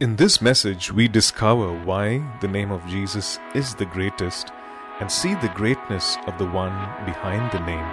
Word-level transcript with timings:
In 0.00 0.16
this 0.16 0.40
message, 0.40 0.90
we 0.90 1.08
discover 1.08 1.74
why 1.84 2.26
the 2.40 2.48
name 2.48 2.70
of 2.70 2.86
Jesus 2.86 3.38
is 3.54 3.74
the 3.74 3.84
greatest 3.84 4.50
and 4.98 5.12
see 5.12 5.34
the 5.34 5.52
greatness 5.54 6.16
of 6.26 6.38
the 6.38 6.46
one 6.46 6.72
behind 7.04 7.52
the 7.52 7.60
name. 7.66 7.84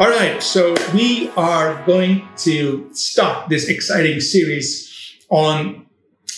All 0.00 0.08
right, 0.08 0.42
so 0.42 0.74
we 0.94 1.28
are 1.36 1.84
going 1.84 2.26
to 2.38 2.88
start 2.94 3.50
this 3.50 3.68
exciting 3.68 4.22
series 4.22 5.18
on 5.28 5.84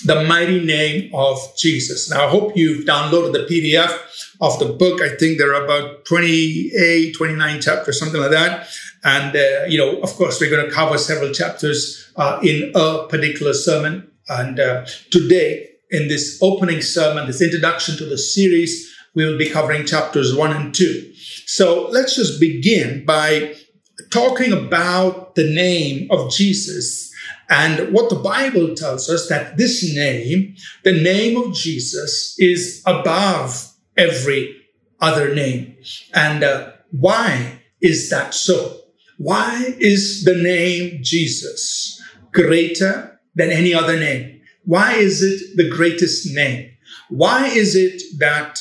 the 0.04 0.24
mighty 0.24 0.64
name 0.64 1.14
of 1.14 1.38
Jesus. 1.56 2.10
Now, 2.10 2.26
I 2.26 2.30
hope 2.30 2.56
you've 2.56 2.84
downloaded 2.84 3.34
the 3.34 3.46
PDF 3.46 4.34
of 4.40 4.58
the 4.58 4.66
book. 4.66 5.00
I 5.00 5.14
think 5.14 5.38
there 5.38 5.54
are 5.54 5.64
about 5.64 6.06
28, 6.06 7.12
29 7.12 7.60
chapters, 7.60 8.00
something 8.00 8.20
like 8.20 8.32
that. 8.32 8.66
And, 9.04 9.36
uh, 9.36 9.66
you 9.68 9.78
know, 9.78 10.00
of 10.00 10.12
course, 10.14 10.40
we're 10.40 10.50
going 10.50 10.68
to 10.68 10.74
cover 10.74 10.98
several 10.98 11.32
chapters 11.32 12.10
uh, 12.16 12.40
in 12.42 12.72
a 12.74 13.06
particular 13.06 13.54
sermon. 13.54 14.08
And 14.38 14.58
uh, 14.58 14.86
today, 15.10 15.68
in 15.90 16.08
this 16.08 16.38
opening 16.42 16.80
sermon, 16.80 17.26
this 17.26 17.42
introduction 17.42 17.96
to 17.98 18.04
the 18.04 18.18
series, 18.18 18.92
we 19.14 19.24
will 19.24 19.38
be 19.38 19.50
covering 19.50 19.86
chapters 19.86 20.34
one 20.34 20.52
and 20.52 20.74
two. 20.74 21.12
So 21.46 21.88
let's 21.90 22.16
just 22.16 22.40
begin 22.40 23.04
by 23.04 23.54
talking 24.10 24.52
about 24.52 25.34
the 25.34 25.52
name 25.52 26.08
of 26.10 26.30
Jesus 26.30 27.12
and 27.48 27.92
what 27.92 28.08
the 28.08 28.16
Bible 28.16 28.74
tells 28.74 29.10
us 29.10 29.28
that 29.28 29.58
this 29.58 29.94
name, 29.94 30.56
the 30.84 30.98
name 31.02 31.36
of 31.36 31.54
Jesus, 31.54 32.34
is 32.38 32.82
above 32.86 33.70
every 33.96 34.56
other 35.00 35.34
name. 35.34 35.76
And 36.14 36.42
uh, 36.42 36.72
why 36.90 37.60
is 37.82 38.08
that 38.10 38.32
so? 38.32 38.80
Why 39.18 39.74
is 39.78 40.24
the 40.24 40.34
name 40.34 41.00
Jesus 41.02 42.00
greater 42.32 43.11
than 43.34 43.50
any 43.50 43.74
other 43.74 43.98
name. 43.98 44.40
Why 44.64 44.94
is 44.94 45.22
it 45.22 45.56
the 45.56 45.68
greatest 45.68 46.34
name? 46.34 46.70
Why 47.08 47.46
is 47.46 47.74
it 47.74 48.02
that 48.18 48.60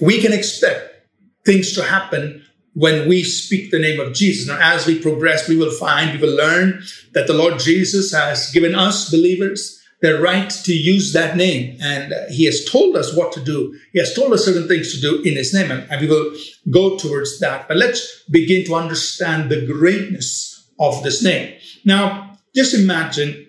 we 0.00 0.20
can 0.20 0.32
expect 0.32 1.06
things 1.44 1.72
to 1.74 1.82
happen 1.82 2.44
when 2.74 3.08
we 3.08 3.24
speak 3.24 3.70
the 3.70 3.78
name 3.78 4.00
of 4.00 4.12
Jesus? 4.12 4.48
Now, 4.48 4.58
as 4.60 4.86
we 4.86 5.00
progress, 5.00 5.48
we 5.48 5.56
will 5.56 5.70
find, 5.70 6.12
we 6.12 6.26
will 6.26 6.36
learn 6.36 6.82
that 7.14 7.26
the 7.26 7.34
Lord 7.34 7.58
Jesus 7.58 8.12
has 8.12 8.50
given 8.52 8.74
us 8.74 9.10
believers 9.10 9.82
the 10.02 10.20
right 10.20 10.50
to 10.50 10.74
use 10.74 11.12
that 11.14 11.36
name. 11.36 11.78
And 11.80 12.12
uh, 12.12 12.26
he 12.28 12.44
has 12.44 12.64
told 12.64 12.96
us 12.96 13.16
what 13.16 13.32
to 13.32 13.42
do. 13.42 13.78
He 13.92 13.98
has 13.98 14.14
told 14.14 14.32
us 14.32 14.44
certain 14.44 14.68
things 14.68 14.94
to 14.94 15.00
do 15.00 15.22
in 15.22 15.36
his 15.36 15.54
name. 15.54 15.70
And 15.70 16.00
we 16.00 16.06
will 16.06 16.34
go 16.70 16.98
towards 16.98 17.38
that. 17.40 17.66
But 17.66 17.78
let's 17.78 18.22
begin 18.24 18.64
to 18.66 18.74
understand 18.74 19.50
the 19.50 19.66
greatness 19.66 20.70
of 20.78 21.02
this 21.02 21.22
name. 21.22 21.56
Now, 21.84 22.25
just 22.56 22.74
imagine 22.74 23.48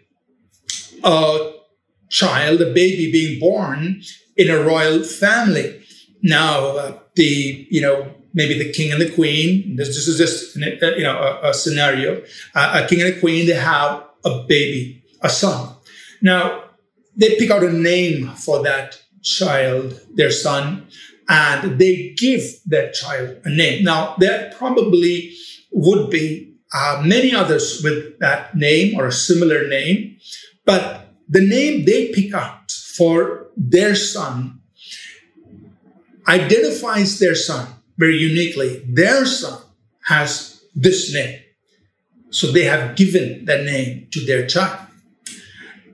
a 1.04 1.54
child, 2.10 2.62
a 2.62 2.74
baby 2.74 3.12
being 3.12 3.40
born 3.40 4.02
in 4.36 4.50
a 4.50 4.62
royal 4.62 5.04
family. 5.04 5.82
Now, 6.22 6.68
uh, 6.78 7.00
the, 7.16 7.68
you 7.70 7.82
know, 7.82 8.14
maybe 8.34 8.58
the 8.58 8.72
king 8.72 8.92
and 8.92 9.02
the 9.02 9.10
queen, 9.10 9.76
this, 9.78 9.90
this 9.90 10.08
is 10.08 10.18
just, 10.18 10.56
you 10.56 11.04
know, 11.04 11.18
a, 11.18 11.50
a 11.50 11.54
scenario. 11.54 12.22
Uh, 12.54 12.82
a 12.84 12.88
king 12.88 13.02
and 13.02 13.16
a 13.16 13.20
queen, 13.20 13.48
they 13.48 13.54
have 13.54 14.04
a 14.26 14.44
baby, 14.48 15.04
a 15.22 15.30
son. 15.30 15.76
Now, 16.22 16.66
they 17.16 17.36
pick 17.38 17.50
out 17.50 17.64
a 17.64 17.72
name 17.72 18.30
for 18.30 18.62
that 18.64 19.02
child, 19.24 20.00
their 20.14 20.32
son, 20.32 20.88
and 21.30 21.80
they 21.80 22.14
give 22.18 22.44
that 22.68 22.94
child 22.94 23.38
a 23.44 23.50
name. 23.50 23.84
Now, 23.84 24.16
there 24.18 24.54
probably 24.58 25.36
would 25.72 26.10
be 26.10 26.57
uh, 26.74 27.02
many 27.06 27.34
others 27.34 27.82
with 27.84 28.20
that 28.20 28.56
name 28.56 29.00
or 29.00 29.08
a 29.08 29.12
similar 29.12 29.68
name, 29.68 30.18
but 30.66 31.14
the 31.30 31.46
name 31.46 31.86
they 31.86 32.12
pick 32.12 32.34
out 32.34 32.72
for 32.72 33.48
their 33.56 33.96
son 33.96 34.62
identifies 36.28 37.20
their 37.20 37.36
son 37.36 37.68
very 37.98 38.18
uniquely. 38.18 38.84
Their 38.88 39.26
son 39.26 39.62
has 40.06 40.62
this 40.76 41.14
name. 41.14 41.40
So 42.30 42.52
they 42.52 42.66
have 42.66 42.96
given 42.96 43.46
that 43.46 43.64
name 43.64 44.08
to 44.12 44.26
their 44.26 44.46
child. 44.46 44.80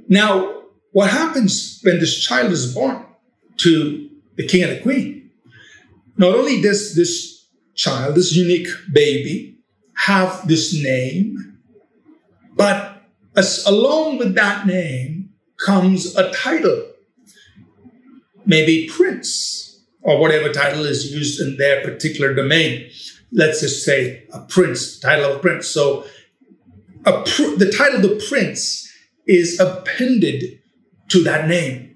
Now, 0.09 0.63
what 0.91 1.09
happens 1.11 1.79
when 1.83 1.99
this 1.99 2.19
child 2.19 2.51
is 2.51 2.73
born 2.73 3.05
to 3.57 4.09
the 4.35 4.45
king 4.47 4.63
and 4.63 4.71
the 4.73 4.81
queen? 4.81 5.31
Not 6.17 6.35
only 6.35 6.61
does 6.61 6.95
this 6.95 7.47
child, 7.75 8.15
this 8.15 8.35
unique 8.35 8.67
baby, 8.91 9.52
have 9.95 10.47
this 10.47 10.73
name, 10.81 11.57
but 12.55 13.03
as, 13.35 13.63
along 13.65 14.17
with 14.17 14.35
that 14.35 14.65
name 14.67 15.29
comes 15.63 16.15
a 16.15 16.31
title, 16.31 16.91
maybe 18.45 18.87
prince, 18.89 19.81
or 20.01 20.19
whatever 20.19 20.51
title 20.51 20.85
is 20.85 21.13
used 21.13 21.39
in 21.39 21.57
their 21.57 21.81
particular 21.81 22.33
domain. 22.33 22.89
Let's 23.31 23.61
just 23.61 23.83
say 23.83 24.27
a 24.33 24.41
prince, 24.41 24.99
title 24.99 25.33
of 25.33 25.41
prince. 25.41 25.67
So 25.67 26.05
pr- 27.03 27.55
the 27.57 27.73
title 27.75 27.97
of 27.97 28.01
the 28.03 28.25
prince 28.29 28.91
is 29.25 29.59
appended 29.59 30.59
to 31.09 31.23
that 31.23 31.47
name. 31.47 31.95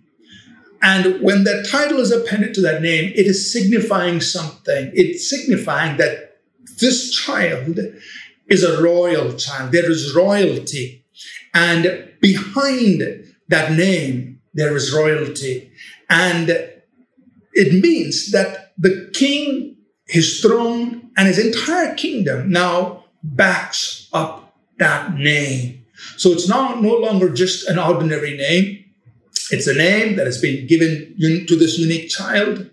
And 0.81 1.21
when 1.21 1.43
that 1.43 1.67
title 1.69 1.99
is 1.99 2.11
appended 2.11 2.53
to 2.55 2.61
that 2.61 2.81
name, 2.81 3.11
it 3.15 3.25
is 3.25 3.51
signifying 3.51 4.21
something. 4.21 4.91
It's 4.93 5.29
signifying 5.29 5.97
that 5.97 6.26
this 6.79 7.11
child 7.11 7.79
is 8.49 8.63
a 8.63 8.81
royal 8.81 9.33
child. 9.33 9.71
There 9.71 9.89
is 9.89 10.15
royalty. 10.15 11.05
And 11.53 12.11
behind 12.21 13.01
that 13.49 13.71
name, 13.73 14.39
there 14.53 14.75
is 14.75 14.93
royalty. 14.93 15.71
And 16.09 16.49
it 17.53 17.81
means 17.81 18.31
that 18.31 18.73
the 18.77 19.09
king, 19.13 19.77
his 20.07 20.41
throne, 20.41 21.11
and 21.17 21.27
his 21.27 21.39
entire 21.43 21.95
kingdom 21.95 22.51
now 22.51 23.05
backs 23.23 24.07
up 24.13 24.55
that 24.77 25.15
name. 25.15 25.85
So 26.17 26.29
it's 26.29 26.47
now 26.47 26.75
no 26.75 26.95
longer 26.95 27.29
just 27.29 27.67
an 27.67 27.79
ordinary 27.79 28.37
name. 28.37 28.85
It's 29.49 29.67
a 29.67 29.73
name 29.73 30.15
that 30.17 30.27
has 30.27 30.39
been 30.39 30.67
given 30.67 31.15
to 31.47 31.55
this 31.55 31.79
unique 31.79 32.09
child. 32.09 32.69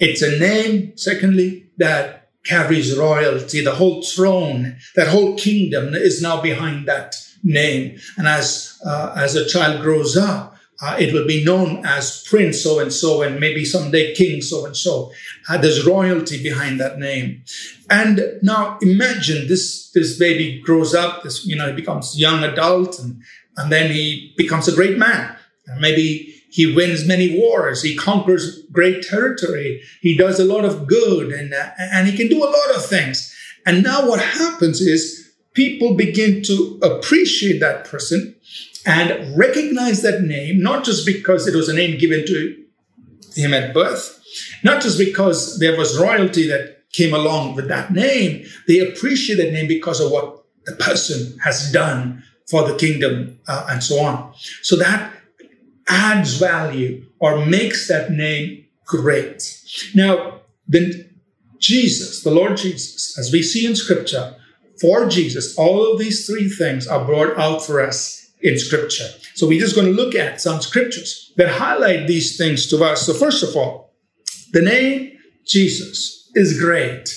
It's 0.00 0.22
a 0.22 0.38
name, 0.38 0.96
secondly, 0.96 1.70
that 1.78 2.23
carries 2.44 2.96
royalty. 2.96 3.62
The 3.62 3.74
whole 3.74 4.02
throne, 4.02 4.76
that 4.94 5.08
whole 5.08 5.36
kingdom 5.36 5.94
is 5.94 6.22
now 6.22 6.40
behind 6.40 6.86
that 6.86 7.16
name. 7.42 7.98
And 8.16 8.26
as, 8.26 8.80
uh, 8.84 9.14
as 9.16 9.34
a 9.34 9.46
child 9.46 9.82
grows 9.82 10.16
up, 10.16 10.54
uh, 10.82 10.96
it 10.98 11.14
will 11.14 11.26
be 11.26 11.44
known 11.44 11.84
as 11.86 12.24
Prince 12.28 12.62
so 12.62 12.80
and 12.80 12.92
so, 12.92 13.22
and 13.22 13.38
maybe 13.38 13.64
someday 13.64 14.14
King 14.14 14.42
so 14.42 14.66
and 14.66 14.76
so. 14.76 15.12
There's 15.48 15.86
royalty 15.86 16.42
behind 16.42 16.80
that 16.80 16.98
name. 16.98 17.44
And 17.88 18.20
now 18.42 18.78
imagine 18.82 19.46
this, 19.46 19.90
this 19.92 20.18
baby 20.18 20.60
grows 20.60 20.94
up, 20.94 21.22
this, 21.22 21.46
you 21.46 21.56
know, 21.56 21.68
he 21.68 21.72
becomes 21.74 22.18
young 22.18 22.42
adult 22.42 22.98
and, 22.98 23.22
and 23.56 23.70
then 23.70 23.92
he 23.92 24.34
becomes 24.36 24.66
a 24.66 24.74
great 24.74 24.98
man. 24.98 25.36
And 25.66 25.80
maybe 25.80 26.33
he 26.54 26.72
wins 26.72 27.04
many 27.04 27.36
wars. 27.36 27.82
He 27.82 27.96
conquers 27.96 28.62
great 28.70 29.02
territory. 29.02 29.82
He 30.02 30.16
does 30.16 30.38
a 30.38 30.44
lot 30.44 30.64
of 30.64 30.86
good 30.86 31.32
and, 31.32 31.52
uh, 31.52 31.70
and 31.76 32.06
he 32.06 32.16
can 32.16 32.28
do 32.28 32.44
a 32.44 32.46
lot 32.46 32.76
of 32.76 32.86
things. 32.86 33.34
And 33.66 33.82
now 33.82 34.08
what 34.08 34.20
happens 34.20 34.80
is 34.80 35.32
people 35.54 35.96
begin 35.96 36.44
to 36.44 36.78
appreciate 36.80 37.58
that 37.58 37.86
person 37.86 38.36
and 38.86 39.36
recognize 39.36 40.02
that 40.02 40.22
name, 40.22 40.62
not 40.62 40.84
just 40.84 41.04
because 41.04 41.48
it 41.48 41.56
was 41.56 41.68
a 41.68 41.74
name 41.74 41.98
given 41.98 42.24
to 42.24 42.64
him 43.34 43.52
at 43.52 43.74
birth, 43.74 44.22
not 44.62 44.80
just 44.80 44.96
because 44.96 45.58
there 45.58 45.76
was 45.76 45.98
royalty 45.98 46.46
that 46.46 46.88
came 46.92 47.14
along 47.14 47.56
with 47.56 47.66
that 47.66 47.92
name. 47.92 48.46
They 48.68 48.78
appreciate 48.78 49.38
that 49.38 49.52
name 49.52 49.66
because 49.66 50.00
of 50.00 50.12
what 50.12 50.44
the 50.66 50.76
person 50.76 51.36
has 51.40 51.72
done 51.72 52.22
for 52.48 52.68
the 52.68 52.76
kingdom 52.76 53.40
uh, 53.48 53.66
and 53.70 53.82
so 53.82 53.98
on. 53.98 54.32
So 54.62 54.76
that 54.76 55.13
adds 55.88 56.36
value 56.36 57.06
or 57.18 57.44
makes 57.44 57.88
that 57.88 58.10
name 58.10 58.64
great. 58.86 59.42
Now, 59.94 60.40
then 60.66 61.10
Jesus, 61.58 62.22
the 62.22 62.30
Lord 62.30 62.56
Jesus, 62.56 63.18
as 63.18 63.32
we 63.32 63.42
see 63.42 63.66
in 63.66 63.76
scripture, 63.76 64.36
for 64.80 65.06
Jesus, 65.08 65.56
all 65.56 65.92
of 65.92 65.98
these 65.98 66.26
three 66.26 66.48
things 66.48 66.86
are 66.86 67.04
brought 67.04 67.38
out 67.38 67.64
for 67.64 67.80
us 67.80 68.32
in 68.40 68.58
scripture. 68.58 69.08
So 69.34 69.46
we're 69.46 69.60
just 69.60 69.74
going 69.74 69.86
to 69.86 69.94
look 69.94 70.14
at 70.14 70.40
some 70.40 70.60
scriptures 70.60 71.32
that 71.36 71.48
highlight 71.48 72.06
these 72.06 72.36
things 72.36 72.68
to 72.68 72.84
us. 72.84 73.06
So 73.06 73.14
first 73.14 73.42
of 73.42 73.56
all, 73.56 73.94
the 74.52 74.62
name 74.62 75.12
Jesus 75.46 76.30
is 76.34 76.60
great 76.60 77.08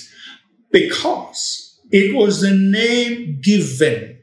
because 0.71 1.79
it 1.91 2.15
was 2.15 2.41
the 2.41 2.55
name 2.55 3.39
given 3.41 4.19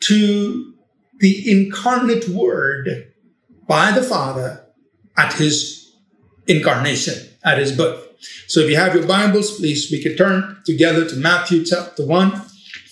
to 0.00 0.74
the 1.18 1.50
incarnate 1.50 2.28
word 2.28 3.09
by 3.70 3.92
the 3.92 4.02
Father 4.02 4.66
at 5.16 5.32
his 5.34 5.94
incarnation, 6.48 7.14
at 7.44 7.56
his 7.56 7.70
birth. 7.70 8.04
So 8.48 8.58
if 8.60 8.68
you 8.68 8.76
have 8.76 8.96
your 8.96 9.06
Bibles, 9.06 9.58
please, 9.58 9.92
we 9.92 10.02
can 10.02 10.16
turn 10.16 10.56
together 10.66 11.08
to 11.08 11.14
Matthew 11.14 11.64
chapter 11.64 12.04
1 12.04 12.42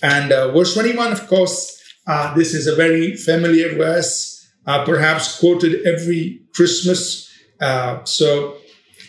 and 0.01 0.31
uh, 0.31 0.53
verse 0.53 0.73
21. 0.73 1.11
Of 1.11 1.27
course, 1.27 1.83
uh, 2.07 2.33
this 2.33 2.53
is 2.53 2.65
a 2.65 2.77
very 2.77 3.17
familiar 3.17 3.75
verse 3.75 4.49
uh, 4.65 4.85
perhaps 4.85 5.37
quoted 5.37 5.85
every 5.85 6.43
Christmas. 6.55 7.29
Uh, 7.59 8.01
so 8.05 8.55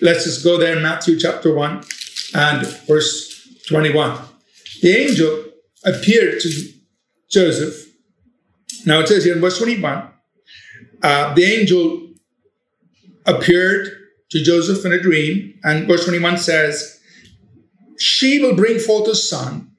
let's 0.02 0.25
just 0.25 0.43
go 0.43 0.58
there, 0.58 0.81
Matthew 0.81 1.20
chapter 1.20 1.55
1 1.55 1.84
and 2.34 2.66
verse 2.88 3.49
21. 3.69 4.19
The 4.82 4.90
angel 4.90 5.44
appeared 5.84 6.40
to 6.40 6.50
Joseph. 7.31 7.94
Now 8.87 8.99
it 9.00 9.06
says 9.06 9.25
here 9.25 9.37
in 9.37 9.40
verse 9.40 9.58
21 9.58 10.10
uh, 11.02 11.35
the 11.35 11.44
angel 11.44 12.08
appeared 13.26 13.88
to 14.31 14.43
Joseph 14.43 14.85
in 14.85 14.93
a 14.93 15.00
dream, 15.00 15.58
and 15.64 15.87
verse 15.87 16.05
21 16.05 16.38
says, 16.38 17.00
She 17.99 18.41
will 18.41 18.55
bring 18.55 18.79
forth 18.79 19.08
a 19.08 19.14
son, 19.14 19.73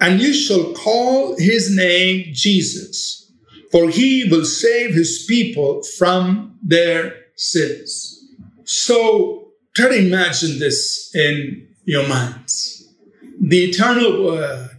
and 0.00 0.20
you 0.20 0.32
shall 0.32 0.72
call 0.74 1.36
his 1.38 1.74
name 1.74 2.26
Jesus, 2.32 3.32
for 3.70 3.88
he 3.88 4.28
will 4.30 4.44
save 4.44 4.94
his 4.94 5.24
people 5.28 5.82
from 5.98 6.58
their 6.62 7.16
sins. 7.36 8.24
So 8.64 9.48
try 9.74 9.88
to 9.88 10.06
imagine 10.06 10.58
this 10.58 11.14
in 11.14 11.68
your 11.84 12.08
minds. 12.08 12.88
The 13.40 13.64
eternal 13.64 14.24
word 14.24 14.70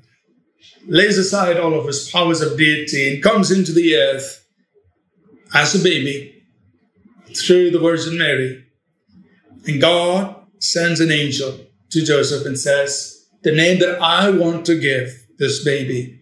lays 0.88 1.18
aside 1.18 1.58
all 1.58 1.74
of 1.74 1.86
his 1.86 2.10
powers 2.10 2.42
of 2.42 2.58
deity 2.58 3.14
and 3.14 3.24
comes 3.24 3.52
into 3.52 3.72
the 3.72 3.96
earth 3.96 4.47
as 5.54 5.76
a 5.76 5.84
baby 5.84 6.44
through 7.36 7.72
the 7.72 7.80
Virgin 7.80 8.18
Mary. 8.18 8.66
And 9.66 9.82
God 9.82 10.36
sends 10.60 11.00
an 11.00 11.12
angel 11.12 11.60
to 11.90 12.04
Joseph 12.04 12.46
and 12.46 12.58
says, 12.58 13.28
The 13.44 13.52
name 13.52 13.80
that 13.80 14.02
I 14.02 14.30
want 14.30 14.66
to 14.68 14.80
give 14.80 15.26
this 15.38 15.64
baby 15.64 16.20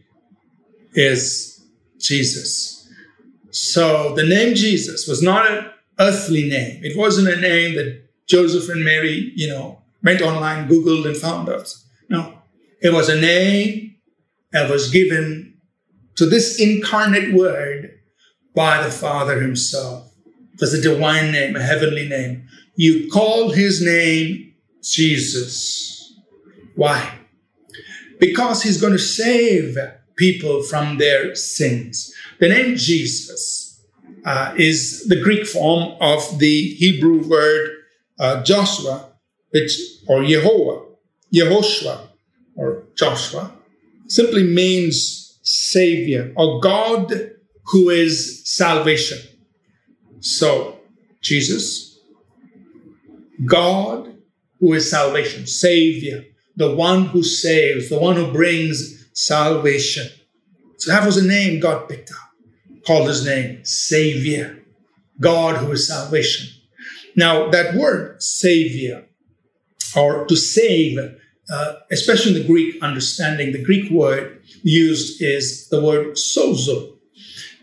is 0.94 1.66
Jesus. 2.00 2.92
So 3.52 4.14
the 4.16 4.26
name 4.26 4.56
Jesus 4.56 5.08
was 5.08 5.22
not 5.22 5.50
an 5.50 5.72
earthly 6.00 6.50
name. 6.50 6.84
It 6.84 6.98
wasn't 6.98 7.30
a 7.30 7.40
name 7.40 7.76
that 7.76 8.04
Joseph 8.28 8.70
and 8.70 8.84
Mary, 8.84 9.32
you 9.36 9.48
know, 9.48 9.82
went 10.04 10.22
online, 10.22 10.68
Googled, 10.68 11.06
and 11.06 11.16
found 11.16 11.50
out. 11.50 11.74
No, 12.10 12.40
it 12.82 12.92
was 12.94 13.10
a 13.10 13.20
name 13.20 13.96
that 14.52 14.70
was 14.70 14.92
given 14.92 15.58
to 16.16 16.26
this 16.26 16.60
incarnate 16.60 17.34
word 17.34 18.00
by 18.56 18.82
the 18.84 18.92
Father 18.92 19.42
Himself. 19.42 20.12
Was 20.62 20.74
a 20.74 20.82
divine 20.82 21.34
name, 21.34 21.56
a 21.56 21.62
heavenly 21.62 22.08
name. 22.08 22.48
You 22.76 23.10
call 23.12 23.52
His 23.52 23.82
name 23.82 24.54
Jesus. 24.82 26.18
Why? 26.76 27.20
Because 28.20 28.64
He's 28.64 28.80
going 28.80 28.94
to 28.94 29.00
save 29.00 29.78
people 30.16 30.64
from 30.64 30.98
their 30.98 31.36
sins. 31.36 32.14
The 32.40 32.48
name 32.48 32.78
Jesus 32.78 33.86
uh, 34.26 34.54
is 34.58 35.08
the 35.08 35.22
Greek 35.22 35.46
form 35.46 35.96
of 36.00 36.40
the 36.40 36.70
Hebrew 36.76 37.28
word 37.28 37.70
uh, 38.18 38.44
Joshua, 38.44 39.12
which 39.52 39.78
or 40.08 40.22
Yehovah, 40.22 40.86
Yehoshua, 41.34 42.08
or 42.56 42.86
Joshua, 42.96 43.52
simply 44.08 44.44
means 44.44 45.38
Savior 45.44 46.34
or 46.36 46.60
God 46.62 47.35
who 47.68 47.90
is 47.90 48.42
salvation. 48.46 49.20
So, 50.20 50.80
Jesus, 51.22 52.00
God 53.46 54.16
who 54.60 54.74
is 54.74 54.90
salvation, 54.90 55.46
Savior, 55.46 56.26
the 56.56 56.76
one 56.76 57.06
who 57.06 57.24
saves, 57.24 57.90
the 57.90 58.00
one 58.00 58.16
who 58.16 58.32
brings 58.32 59.06
salvation. 59.14 60.08
So 60.78 60.92
that 60.92 61.06
was 61.06 61.18
a 61.18 61.28
name 61.28 61.60
God 61.60 61.90
picked 61.90 62.12
up, 62.12 62.84
called 62.86 63.08
his 63.08 63.26
name 63.26 63.64
Savior, 63.66 64.64
God 65.20 65.58
who 65.58 65.72
is 65.72 65.88
salvation. 65.88 66.48
Now, 67.16 67.50
that 67.50 67.76
word 67.76 68.22
Savior, 68.22 69.06
or 69.96 70.26
to 70.26 70.36
save, 70.36 70.98
uh, 71.50 71.74
especially 71.92 72.36
in 72.36 72.42
the 72.42 72.48
Greek 72.48 72.82
understanding, 72.82 73.52
the 73.52 73.64
Greek 73.64 73.90
word 73.92 74.42
used 74.64 75.22
is 75.22 75.70
the 75.70 75.82
word 75.82 76.16
sozo. 76.16 76.95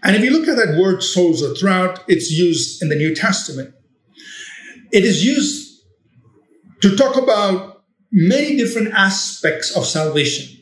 And 0.03 0.17
if 0.17 0.23
you 0.23 0.31
look 0.31 0.49
at 0.49 0.57
that 0.57 0.79
word 0.79 0.99
sozo 0.99 1.57
throughout 1.59 2.05
its 2.09 2.31
used 2.31 2.83
in 2.83 2.89
the 2.89 2.97
New 2.97 3.15
Testament, 3.15 3.75
it 4.93 5.05
is 5.05 5.25
used 5.25 5.83
to 6.81 6.97
talk 6.97 7.17
about 7.17 7.85
many 8.11 8.57
different 8.57 8.93
aspects 8.93 9.75
of 9.77 9.87
salvation. 9.87 10.59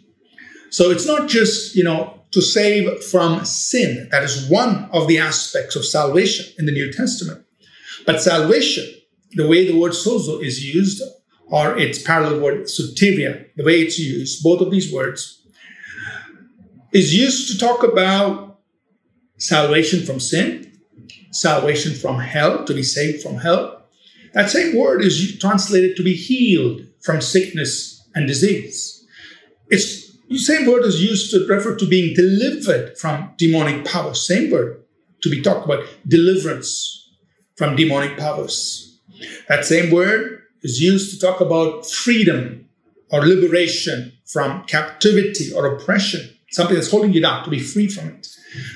So 0.71 0.91
it's 0.91 1.07
not 1.07 1.29
just, 1.29 1.75
you 1.75 1.83
know, 1.83 2.23
to 2.31 2.41
save 2.41 3.03
from 3.05 3.45
sin. 3.45 4.09
That 4.13 4.23
is 4.23 4.49
one 4.49 4.89
of 4.93 5.09
the 5.09 5.19
aspects 5.19 5.75
of 5.75 5.85
salvation 5.85 6.47
in 6.59 6.67
the 6.67 6.73
New 6.73 6.93
Testament. 6.93 7.45
But 8.07 8.23
salvation, 8.23 8.89
the 9.33 9.49
way 9.49 9.67
the 9.67 9.79
word 9.79 9.93
sozo 9.93 10.41
is 10.43 10.65
used, 10.65 11.03
or 11.47 11.77
its 11.77 12.01
parallel 12.01 12.41
word 12.41 12.63
soteria, 12.67 13.47
the 13.57 13.65
way 13.65 13.81
it's 13.81 13.99
used, 13.99 14.45
both 14.45 14.61
of 14.61 14.71
these 14.71 14.93
words, 14.93 15.43
is 16.93 17.15
used 17.15 17.51
to 17.51 17.59
talk 17.59 17.83
about 17.83 18.50
salvation 19.41 20.05
from 20.05 20.21
sin, 20.21 20.79
salvation 21.33 21.95
from 21.95 22.21
hell, 22.21 22.65
to 22.65 22.75
be 22.75 22.83
saved 22.83 23.23
from 23.23 23.37
hell. 23.37 23.83
That 24.35 24.51
same 24.51 24.77
word 24.77 25.03
is 25.03 25.39
translated 25.39 25.97
to 25.97 26.05
be 26.05 26.15
healed 26.15 26.83
from 27.01 27.21
sickness 27.21 28.07
and 28.15 28.29
disease. 28.29 29.05
It's 29.69 30.11
the 30.29 30.39
same 30.39 30.67
word 30.67 30.85
is 30.85 31.03
used 31.03 31.33
to 31.33 31.45
refer 31.47 31.75
to 31.75 31.87
being 31.87 32.15
delivered 32.15 32.97
from 32.97 33.33
demonic 33.37 33.85
powers. 33.85 34.25
Same 34.25 34.51
word 34.51 34.85
to 35.23 35.31
be 35.31 35.43
talked 35.43 35.65
about 35.65 35.85
deliverance 36.07 37.11
from 37.57 37.75
demonic 37.75 38.17
powers. 38.17 39.01
That 39.49 39.65
same 39.65 39.91
word 39.91 40.43
is 40.63 40.81
used 40.81 41.13
to 41.13 41.27
talk 41.27 41.41
about 41.41 41.87
freedom 41.87 42.69
or 43.11 43.27
liberation 43.27 44.13
from 44.25 44.65
captivity 44.65 45.53
or 45.53 45.75
oppression, 45.75 46.31
something 46.51 46.77
that's 46.77 46.91
holding 46.91 47.13
you 47.13 47.21
down, 47.21 47.43
to 47.45 47.51
be 47.51 47.59
free 47.59 47.89
from 47.89 48.09
it. 48.09 48.29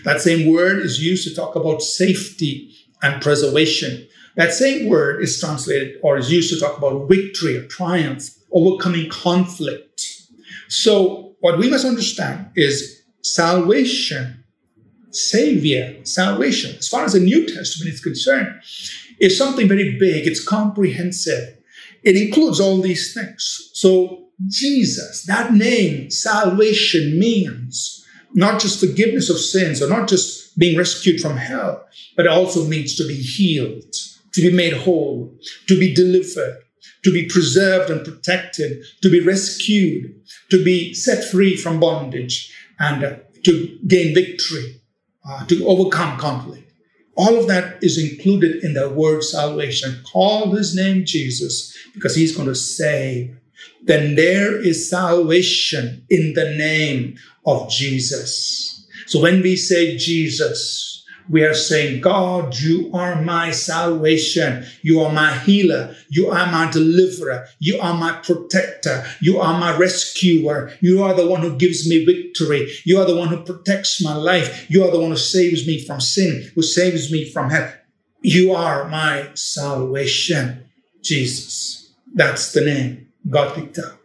That 0.05 0.21
same 0.21 0.51
word 0.51 0.81
is 0.81 1.03
used 1.03 1.27
to 1.29 1.35
talk 1.35 1.57
about 1.57 1.83
safety 1.83 2.75
and 3.03 3.23
preservation. 3.23 4.07
That 4.37 4.53
same 4.53 4.89
word 4.89 5.23
is 5.23 5.39
translated 5.39 5.99
or 6.03 6.17
is 6.19 6.31
used 6.31 6.53
to 6.53 6.61
talk 6.61 6.79
about 6.79 7.09
victory 7.09 7.57
or 7.57 7.67
triumph, 7.67 8.31
overcoming 8.53 9.09
conflict. 9.11 10.03
So, 10.69 11.37
what 11.41 11.59
we 11.59 11.71
must 11.71 11.85
understand 11.85 12.51
is 12.57 13.03
salvation, 13.23 14.45
savior, 15.11 15.97
salvation, 16.05 16.77
as 16.77 16.89
far 16.89 17.05
as 17.05 17.13
the 17.13 17.21
New 17.21 17.47
Testament 17.47 17.93
is 17.93 18.01
concerned, 18.01 18.61
is 19.21 19.37
something 19.37 19.69
very 19.69 19.99
big, 19.99 20.27
it's 20.27 20.43
comprehensive. 20.43 21.57
It 22.03 22.17
includes 22.17 22.61
all 22.61 22.81
these 22.81 23.15
things. 23.15 23.71
So, 23.75 24.29
Jesus, 24.49 25.25
that 25.27 25.53
name, 25.53 26.11
salvation, 26.11 27.19
means 27.19 28.04
not 28.35 28.61
just 28.61 28.81
forgiveness 28.81 29.31
of 29.31 29.39
sins 29.39 29.81
or 29.81 29.89
not 29.89 30.09
just 30.09 30.59
being 30.59 30.77
rescued 30.77 31.21
from 31.21 31.37
hell, 31.37 31.85
but 32.17 32.27
it 32.27 32.33
also 32.33 32.67
means 32.67 32.97
to 32.97 33.07
be 33.07 33.15
healed, 33.15 33.95
to 34.33 34.41
be 34.41 34.53
made 34.53 34.73
whole, 34.73 35.33
to 35.69 35.79
be 35.79 35.95
delivered, 35.95 36.63
to 37.05 37.13
be 37.13 37.29
preserved 37.29 37.91
and 37.91 38.05
protected, 38.05 38.85
to 39.03 39.09
be 39.09 39.21
rescued, 39.21 40.15
to 40.51 40.63
be 40.65 40.93
set 40.95 41.25
free 41.25 41.57
from 41.57 41.79
bondage, 41.81 42.53
and 42.79 43.05
uh, 43.05 43.17
to 43.45 43.79
gain 43.87 44.15
victory, 44.15 44.81
uh, 45.29 45.47
to 45.47 45.67
overcome 45.67 46.19
conflict. 46.19 46.73
All 47.17 47.39
of 47.39 47.47
that 47.47 47.83
is 47.83 47.97
included 47.97 48.65
in 48.65 48.75
the 48.75 48.91
word 48.91 49.23
salvation. 49.23 50.03
Call 50.11 50.51
his 50.51 50.75
name 50.75 51.05
Jesus 51.05 51.77
because 51.95 52.17
he's 52.17 52.35
going 52.37 52.49
to 52.49 52.55
save. 52.55 53.37
Then 53.83 54.15
there 54.15 54.57
is 54.61 54.89
salvation 54.89 56.07
in 56.09 56.33
the 56.35 56.55
name 56.57 57.17
of 57.45 57.69
Jesus. 57.71 58.87
So 59.07 59.21
when 59.21 59.43
we 59.43 59.57
say 59.57 59.99
Jesus, 59.99 61.05
we 61.29 61.43
are 61.43 61.55
saying, 61.55 62.01
God, 62.01 62.59
you 62.59 62.91
are 62.93 63.21
my 63.23 63.51
salvation. 63.51 64.65
You 64.83 65.01
are 65.01 65.13
my 65.13 65.37
healer. 65.39 65.95
You 66.11 66.29
are 66.29 66.51
my 66.51 66.71
deliverer. 66.71 67.47
You 67.59 67.81
are 67.81 67.95
my 67.95 68.13
protector. 68.13 69.05
You 69.21 69.41
are 69.41 69.59
my 69.59 69.77
rescuer. 69.77 70.73
You 70.81 71.03
are 71.03 71.15
the 71.15 71.27
one 71.27 71.41
who 71.41 71.57
gives 71.57 71.89
me 71.89 72.05
victory. 72.05 72.71
You 72.85 73.01
are 73.01 73.07
the 73.07 73.17
one 73.17 73.29
who 73.29 73.43
protects 73.43 74.03
my 74.03 74.15
life. 74.15 74.71
You 74.71 74.85
are 74.85 74.91
the 74.91 75.01
one 75.01 75.11
who 75.11 75.17
saves 75.17 75.67
me 75.67 75.85
from 75.85 76.01
sin, 76.01 76.51
who 76.55 76.63
saves 76.63 77.11
me 77.11 77.31
from 77.31 77.51
hell. 77.51 77.73
You 78.23 78.53
are 78.55 78.89
my 78.89 79.31
salvation, 79.35 80.65
Jesus. 81.03 81.93
That's 82.15 82.53
the 82.53 82.63
name 82.63 83.04
Picked 83.55 83.79
up. 83.79 83.99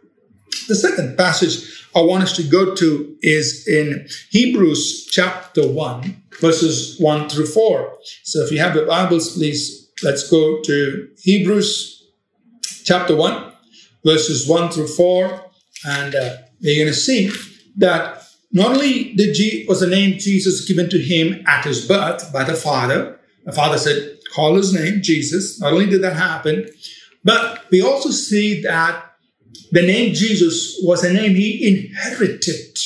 The 0.68 0.74
second 0.74 1.16
passage 1.16 1.86
I 1.94 2.00
want 2.00 2.22
us 2.22 2.36
to 2.36 2.42
go 2.42 2.74
to 2.74 3.16
is 3.22 3.66
in 3.66 4.06
Hebrews 4.30 5.06
chapter 5.10 5.66
1, 5.66 6.22
verses 6.40 6.98
1 7.00 7.28
through 7.28 7.46
4. 7.46 7.98
So 8.22 8.40
if 8.40 8.52
you 8.52 8.58
have 8.60 8.74
your 8.74 8.86
Bibles, 8.86 9.34
please 9.34 9.90
let's 10.02 10.28
go 10.30 10.60
to 10.62 11.08
Hebrews 11.18 12.08
chapter 12.84 13.16
1, 13.16 13.52
verses 14.04 14.48
1 14.48 14.70
through 14.70 14.88
4. 14.88 15.44
And 15.84 16.14
uh, 16.14 16.36
you're 16.60 16.84
going 16.84 16.94
to 16.94 16.98
see 16.98 17.30
that 17.76 18.22
not 18.52 18.72
only 18.72 19.12
did 19.14 19.34
G- 19.34 19.66
was 19.68 19.80
the 19.80 19.86
name 19.86 20.18
Jesus 20.18 20.66
given 20.66 20.88
to 20.90 20.98
him 20.98 21.42
at 21.46 21.64
his 21.64 21.86
birth 21.86 22.32
by 22.32 22.44
the 22.44 22.54
Father, 22.54 23.18
the 23.44 23.52
Father 23.52 23.78
said, 23.78 24.18
call 24.34 24.54
his 24.54 24.72
name 24.72 25.02
Jesus. 25.02 25.60
Not 25.60 25.72
only 25.72 25.86
did 25.86 26.02
that 26.02 26.16
happen, 26.16 26.68
but 27.24 27.64
we 27.70 27.82
also 27.82 28.10
see 28.10 28.62
that 28.62 29.09
the 29.72 29.82
name 29.82 30.14
Jesus 30.14 30.80
was 30.82 31.04
a 31.04 31.12
name 31.12 31.34
he 31.34 31.66
inherited 31.66 32.76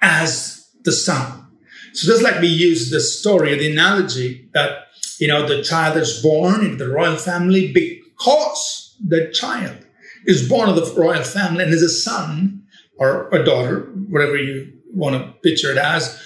as 0.00 0.68
the 0.82 0.92
Son. 0.92 1.46
So 1.92 2.06
just 2.06 2.22
like 2.22 2.40
we 2.40 2.48
use 2.48 2.90
the 2.90 3.00
story, 3.00 3.54
the 3.56 3.70
analogy 3.70 4.48
that, 4.54 4.86
you 5.18 5.28
know, 5.28 5.46
the 5.46 5.62
child 5.62 5.98
is 5.98 6.22
born 6.22 6.64
into 6.64 6.76
the 6.76 6.88
royal 6.88 7.16
family 7.16 7.70
because 7.72 8.96
the 9.06 9.30
child 9.32 9.84
is 10.26 10.48
born 10.48 10.68
of 10.68 10.76
the 10.76 11.00
royal 11.00 11.22
family 11.22 11.64
and 11.64 11.72
is 11.74 11.82
a 11.82 11.88
son 11.88 12.62
or 12.96 13.28
a 13.30 13.44
daughter, 13.44 13.90
whatever 14.08 14.36
you 14.36 14.72
want 14.94 15.16
to 15.16 15.32
picture 15.42 15.70
it 15.70 15.78
as, 15.78 16.20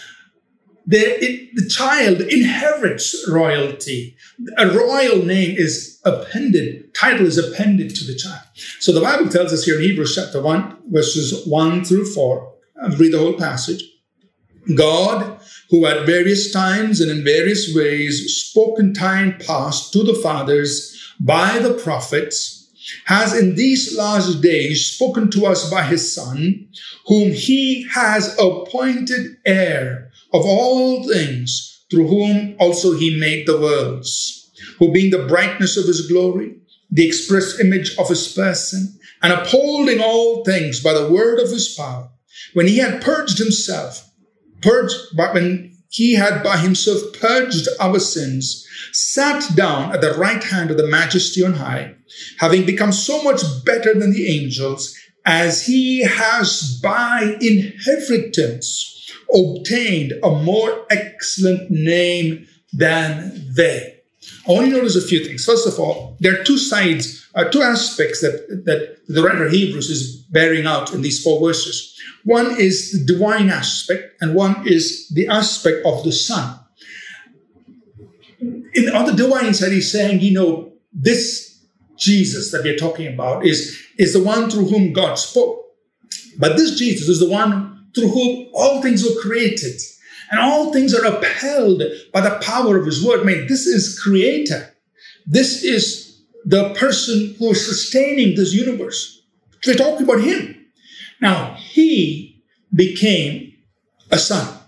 the, 0.86 0.98
it, 0.98 1.50
the 1.54 1.68
child 1.68 2.20
inherits 2.20 3.28
royalty. 3.28 4.16
A 4.56 4.68
royal 4.68 5.24
name 5.24 5.56
is 5.56 6.00
appended, 6.04 6.94
title 6.94 7.26
is 7.26 7.38
appended 7.38 7.94
to 7.96 8.04
the 8.04 8.14
child. 8.14 8.42
So 8.78 8.92
the 8.92 9.00
Bible 9.00 9.28
tells 9.28 9.52
us 9.52 9.64
here 9.64 9.76
in 9.76 9.82
Hebrews 9.82 10.14
chapter 10.14 10.40
1, 10.40 10.92
verses 10.92 11.46
1 11.46 11.84
through 11.84 12.12
4, 12.12 12.54
I'll 12.82 12.90
read 12.90 13.12
the 13.12 13.18
whole 13.18 13.34
passage. 13.34 13.82
God, 14.76 15.40
who 15.70 15.86
at 15.86 16.06
various 16.06 16.52
times 16.52 17.00
and 17.00 17.10
in 17.10 17.24
various 17.24 17.74
ways 17.74 18.48
spoke 18.48 18.78
in 18.78 18.94
time 18.94 19.38
past 19.38 19.92
to 19.92 20.04
the 20.04 20.14
fathers 20.14 21.14
by 21.20 21.58
the 21.58 21.74
prophets, 21.74 22.70
has 23.06 23.36
in 23.36 23.56
these 23.56 23.96
last 23.96 24.40
days 24.40 24.86
spoken 24.86 25.30
to 25.32 25.46
us 25.46 25.68
by 25.70 25.82
his 25.82 26.14
Son, 26.14 26.68
whom 27.06 27.32
he 27.32 27.86
has 27.88 28.36
appointed 28.38 29.36
heir 29.44 30.05
of 30.32 30.44
all 30.44 31.06
things, 31.08 31.84
through 31.90 32.08
whom 32.08 32.56
also 32.58 32.96
he 32.96 33.18
made 33.18 33.46
the 33.46 33.60
worlds, 33.60 34.50
who 34.78 34.92
being 34.92 35.10
the 35.10 35.26
brightness 35.26 35.76
of 35.76 35.86
his 35.86 36.08
glory, 36.08 36.56
the 36.90 37.06
express 37.06 37.60
image 37.60 37.96
of 37.98 38.08
his 38.08 38.32
person, 38.32 38.98
and 39.22 39.32
upholding 39.32 40.00
all 40.00 40.44
things 40.44 40.82
by 40.82 40.92
the 40.92 41.10
word 41.10 41.38
of 41.38 41.50
his 41.50 41.74
power, 41.74 42.10
when 42.54 42.66
he 42.66 42.78
had 42.78 43.02
purged 43.02 43.38
himself, 43.38 44.10
purged, 44.62 44.96
but 45.16 45.34
when 45.34 45.72
he 45.88 46.14
had 46.14 46.42
by 46.42 46.58
himself 46.58 47.00
purged 47.18 47.68
our 47.80 47.98
sins, 47.98 48.66
sat 48.92 49.54
down 49.56 49.92
at 49.92 50.00
the 50.00 50.14
right 50.14 50.42
hand 50.42 50.70
of 50.70 50.76
the 50.76 50.86
majesty 50.86 51.44
on 51.44 51.54
high, 51.54 51.94
having 52.38 52.66
become 52.66 52.92
so 52.92 53.22
much 53.22 53.40
better 53.64 53.94
than 53.94 54.12
the 54.12 54.28
angels, 54.28 54.94
as 55.24 55.66
he 55.66 56.02
has 56.02 56.78
by 56.82 57.36
inheritance 57.40 58.95
obtained 59.34 60.12
a 60.22 60.30
more 60.42 60.86
excellent 60.90 61.70
name 61.70 62.46
than 62.72 63.44
they. 63.54 63.96
I 64.48 64.52
want 64.52 64.66
you 64.66 64.72
to 64.72 64.78
notice 64.78 64.96
a 64.96 65.06
few 65.06 65.24
things. 65.24 65.44
First 65.44 65.66
of 65.66 65.78
all, 65.78 66.16
there 66.20 66.38
are 66.38 66.44
two 66.44 66.58
sides, 66.58 67.28
uh, 67.34 67.44
two 67.44 67.62
aspects 67.62 68.20
that, 68.20 68.64
that 68.64 68.98
the 69.08 69.22
writer 69.22 69.48
Hebrews 69.48 69.90
is 69.90 70.16
bearing 70.30 70.66
out 70.66 70.92
in 70.92 71.02
these 71.02 71.22
four 71.22 71.40
verses. 71.40 71.98
One 72.24 72.58
is 72.58 72.92
the 72.92 73.12
divine 73.12 73.50
aspect, 73.50 74.20
and 74.20 74.34
one 74.34 74.66
is 74.66 75.08
the 75.10 75.28
aspect 75.28 75.86
of 75.86 76.02
the 76.04 76.12
Son. 76.12 76.58
In, 78.40 78.94
on 78.94 79.06
the 79.06 79.14
divine 79.14 79.54
side, 79.54 79.72
he's 79.72 79.92
saying, 79.92 80.20
you 80.20 80.32
know, 80.32 80.72
this 80.92 81.64
Jesus 81.96 82.50
that 82.50 82.62
we're 82.62 82.76
talking 82.76 83.06
about 83.06 83.46
is, 83.46 83.80
is 83.98 84.12
the 84.12 84.22
one 84.22 84.50
through 84.50 84.66
whom 84.66 84.92
God 84.92 85.14
spoke. 85.14 85.64
But 86.38 86.56
this 86.56 86.78
Jesus 86.78 87.08
is 87.08 87.20
the 87.20 87.28
one 87.28 87.75
through 87.96 88.10
whom 88.10 88.48
all 88.52 88.82
things 88.82 89.02
were 89.02 89.20
created. 89.20 89.80
And 90.30 90.40
all 90.40 90.72
things 90.72 90.94
are 90.94 91.04
upheld 91.04 91.82
by 92.12 92.20
the 92.20 92.38
power 92.42 92.76
of 92.76 92.86
his 92.86 93.04
word. 93.04 93.20
I 93.20 93.24
mean, 93.24 93.46
this 93.46 93.66
is 93.66 93.98
creator. 93.98 94.74
This 95.26 95.64
is 95.64 96.20
the 96.44 96.74
person 96.74 97.34
who 97.38 97.50
is 97.50 97.66
sustaining 97.66 98.36
this 98.36 98.52
universe. 98.52 99.22
We're 99.66 99.74
talking 99.74 100.04
about 100.04 100.20
him. 100.20 100.66
Now, 101.20 101.54
he 101.54 102.42
became 102.74 103.54
a 104.10 104.18
son. 104.18 104.58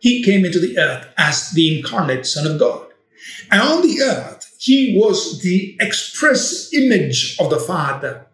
He 0.00 0.22
came 0.22 0.44
into 0.44 0.58
the 0.58 0.78
earth 0.78 1.06
as 1.18 1.50
the 1.50 1.78
incarnate 1.78 2.26
son 2.26 2.50
of 2.50 2.58
God. 2.58 2.86
And 3.50 3.60
on 3.60 3.82
the 3.82 4.00
earth, 4.02 4.56
he 4.58 4.96
was 4.96 5.42
the 5.42 5.76
express 5.80 6.72
image 6.72 7.36
of 7.38 7.50
the 7.50 7.60
Father. 7.60 8.26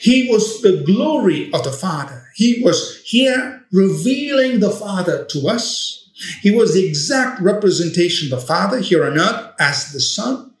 He 0.00 0.28
was 0.30 0.62
the 0.62 0.82
glory 0.86 1.52
of 1.52 1.64
the 1.64 1.72
Father. 1.72 2.23
He 2.34 2.62
was 2.62 3.00
here 3.04 3.64
revealing 3.72 4.60
the 4.60 4.70
Father 4.70 5.24
to 5.26 5.48
us. 5.48 6.10
He 6.42 6.50
was 6.50 6.74
the 6.74 6.86
exact 6.86 7.40
representation 7.40 8.32
of 8.32 8.40
the 8.40 8.46
Father 8.46 8.80
here 8.80 9.04
on 9.04 9.18
earth 9.18 9.52
as 9.58 9.92
the 9.92 10.00
Son. 10.00 10.52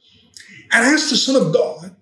And 0.72 0.84
as 0.86 1.10
the 1.10 1.16
Son 1.16 1.36
of 1.36 1.52
God, 1.52 1.94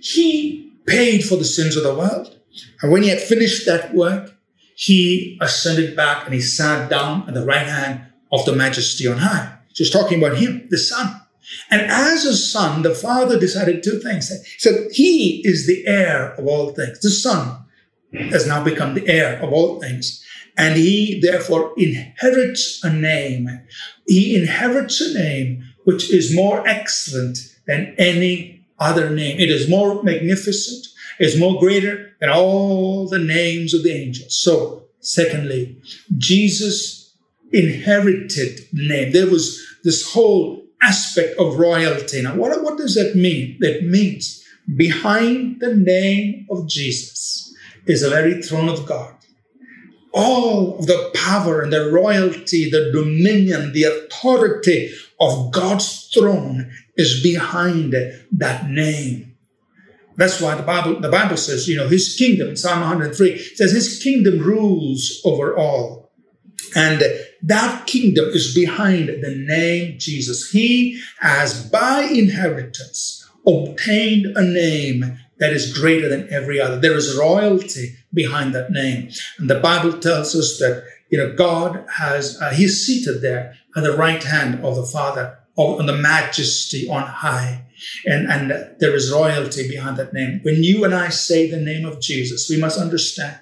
he 0.00 0.72
paid 0.86 1.24
for 1.24 1.36
the 1.36 1.44
sins 1.44 1.76
of 1.76 1.82
the 1.82 1.94
world. 1.94 2.38
And 2.82 2.90
when 2.90 3.02
he 3.02 3.08
had 3.08 3.20
finished 3.20 3.66
that 3.66 3.94
work, 3.94 4.34
he 4.74 5.38
ascended 5.40 5.96
back 5.96 6.24
and 6.24 6.34
he 6.34 6.40
sat 6.40 6.88
down 6.88 7.28
at 7.28 7.34
the 7.34 7.44
right 7.44 7.66
hand 7.66 8.00
of 8.32 8.44
the 8.44 8.56
majesty 8.56 9.06
on 9.06 9.18
high. 9.18 9.58
Just 9.74 9.92
talking 9.92 10.22
about 10.22 10.38
him, 10.38 10.66
the 10.70 10.78
Son. 10.78 11.20
And 11.70 11.82
as 11.82 12.24
a 12.24 12.36
son, 12.36 12.82
the 12.82 12.94
father 12.94 13.38
decided 13.38 13.82
two 13.82 13.98
things. 13.98 14.30
He 14.30 14.58
said, 14.58 14.88
He 14.92 15.42
is 15.44 15.66
the 15.66 15.86
heir 15.86 16.34
of 16.34 16.46
all 16.46 16.70
things. 16.70 17.00
The 17.00 17.10
son 17.10 17.64
has 18.12 18.46
now 18.46 18.62
become 18.62 18.94
the 18.94 19.08
heir 19.08 19.40
of 19.42 19.52
all 19.52 19.80
things. 19.80 20.24
And 20.56 20.76
he 20.76 21.20
therefore 21.20 21.72
inherits 21.76 22.82
a 22.84 22.92
name. 22.92 23.48
He 24.06 24.36
inherits 24.36 25.00
a 25.00 25.14
name 25.14 25.64
which 25.84 26.12
is 26.12 26.34
more 26.34 26.66
excellent 26.66 27.38
than 27.66 27.94
any 27.98 28.66
other 28.78 29.10
name. 29.10 29.38
It 29.38 29.50
is 29.50 29.68
more 29.68 30.02
magnificent, 30.02 30.86
is 31.18 31.38
more 31.38 31.58
greater 31.58 32.12
than 32.20 32.30
all 32.30 33.08
the 33.08 33.18
names 33.18 33.74
of 33.74 33.82
the 33.82 33.92
angels. 33.92 34.36
So, 34.36 34.84
secondly, 35.00 35.80
Jesus 36.18 37.14
inherited 37.52 38.60
name. 38.72 39.12
There 39.12 39.30
was 39.30 39.64
this 39.82 40.12
whole 40.12 40.62
aspect 40.82 41.38
of 41.38 41.58
royalty. 41.58 42.22
Now, 42.22 42.36
what, 42.36 42.62
what 42.62 42.78
does 42.78 42.94
that 42.94 43.16
mean? 43.16 43.56
That 43.60 43.84
means 43.84 44.44
behind 44.76 45.60
the 45.60 45.74
name 45.74 46.46
of 46.50 46.68
Jesus 46.68 47.49
is 47.86 48.02
the 48.02 48.10
very 48.10 48.42
throne 48.42 48.68
of 48.68 48.86
God. 48.86 49.14
All 50.12 50.78
of 50.78 50.86
the 50.86 51.10
power 51.14 51.60
and 51.62 51.72
the 51.72 51.90
royalty, 51.90 52.68
the 52.68 52.90
dominion, 52.92 53.72
the 53.72 53.84
authority 53.84 54.92
of 55.20 55.52
God's 55.52 56.10
throne 56.12 56.72
is 56.96 57.22
behind 57.22 57.94
that 58.32 58.68
name. 58.68 59.36
That's 60.16 60.40
why 60.40 60.54
the 60.54 60.62
Bible, 60.62 61.00
the 61.00 61.08
Bible 61.08 61.36
says, 61.36 61.68
you 61.68 61.76
know, 61.76 61.88
his 61.88 62.14
kingdom, 62.16 62.56
Psalm 62.56 62.80
103 62.80 63.38
says 63.54 63.72
his 63.72 64.02
kingdom 64.02 64.40
rules 64.40 65.20
over 65.24 65.56
all. 65.56 66.10
And 66.74 67.02
that 67.42 67.86
kingdom 67.86 68.26
is 68.30 68.54
behind 68.54 69.08
the 69.08 69.34
name 69.34 69.98
Jesus. 69.98 70.50
He 70.50 71.00
has 71.20 71.68
by 71.70 72.02
inheritance 72.02 73.28
obtained 73.46 74.26
a 74.36 74.42
name 74.42 75.18
that 75.40 75.52
is 75.52 75.76
greater 75.76 76.08
than 76.08 76.32
every 76.32 76.60
other. 76.60 76.78
There 76.78 76.96
is 76.96 77.16
royalty 77.18 77.96
behind 78.14 78.54
that 78.54 78.70
name. 78.70 79.10
And 79.38 79.50
the 79.50 79.58
Bible 79.58 79.98
tells 79.98 80.36
us 80.36 80.58
that, 80.58 80.84
you 81.10 81.18
know, 81.18 81.34
God 81.34 81.84
has, 81.96 82.40
uh, 82.40 82.50
he's 82.50 82.86
seated 82.86 83.22
there 83.22 83.56
at 83.74 83.82
the 83.82 83.96
right 83.96 84.22
hand 84.22 84.64
of 84.64 84.76
the 84.76 84.84
Father, 84.84 85.38
on 85.56 85.86
the 85.86 85.96
majesty 85.96 86.88
on 86.88 87.02
high. 87.02 87.64
And, 88.06 88.30
and 88.30 88.50
there 88.78 88.94
is 88.94 89.10
royalty 89.10 89.68
behind 89.68 89.96
that 89.96 90.12
name. 90.12 90.40
When 90.42 90.62
you 90.62 90.84
and 90.84 90.94
I 90.94 91.08
say 91.08 91.50
the 91.50 91.58
name 91.58 91.86
of 91.86 92.00
Jesus, 92.00 92.48
we 92.48 92.60
must 92.60 92.78
understand 92.78 93.38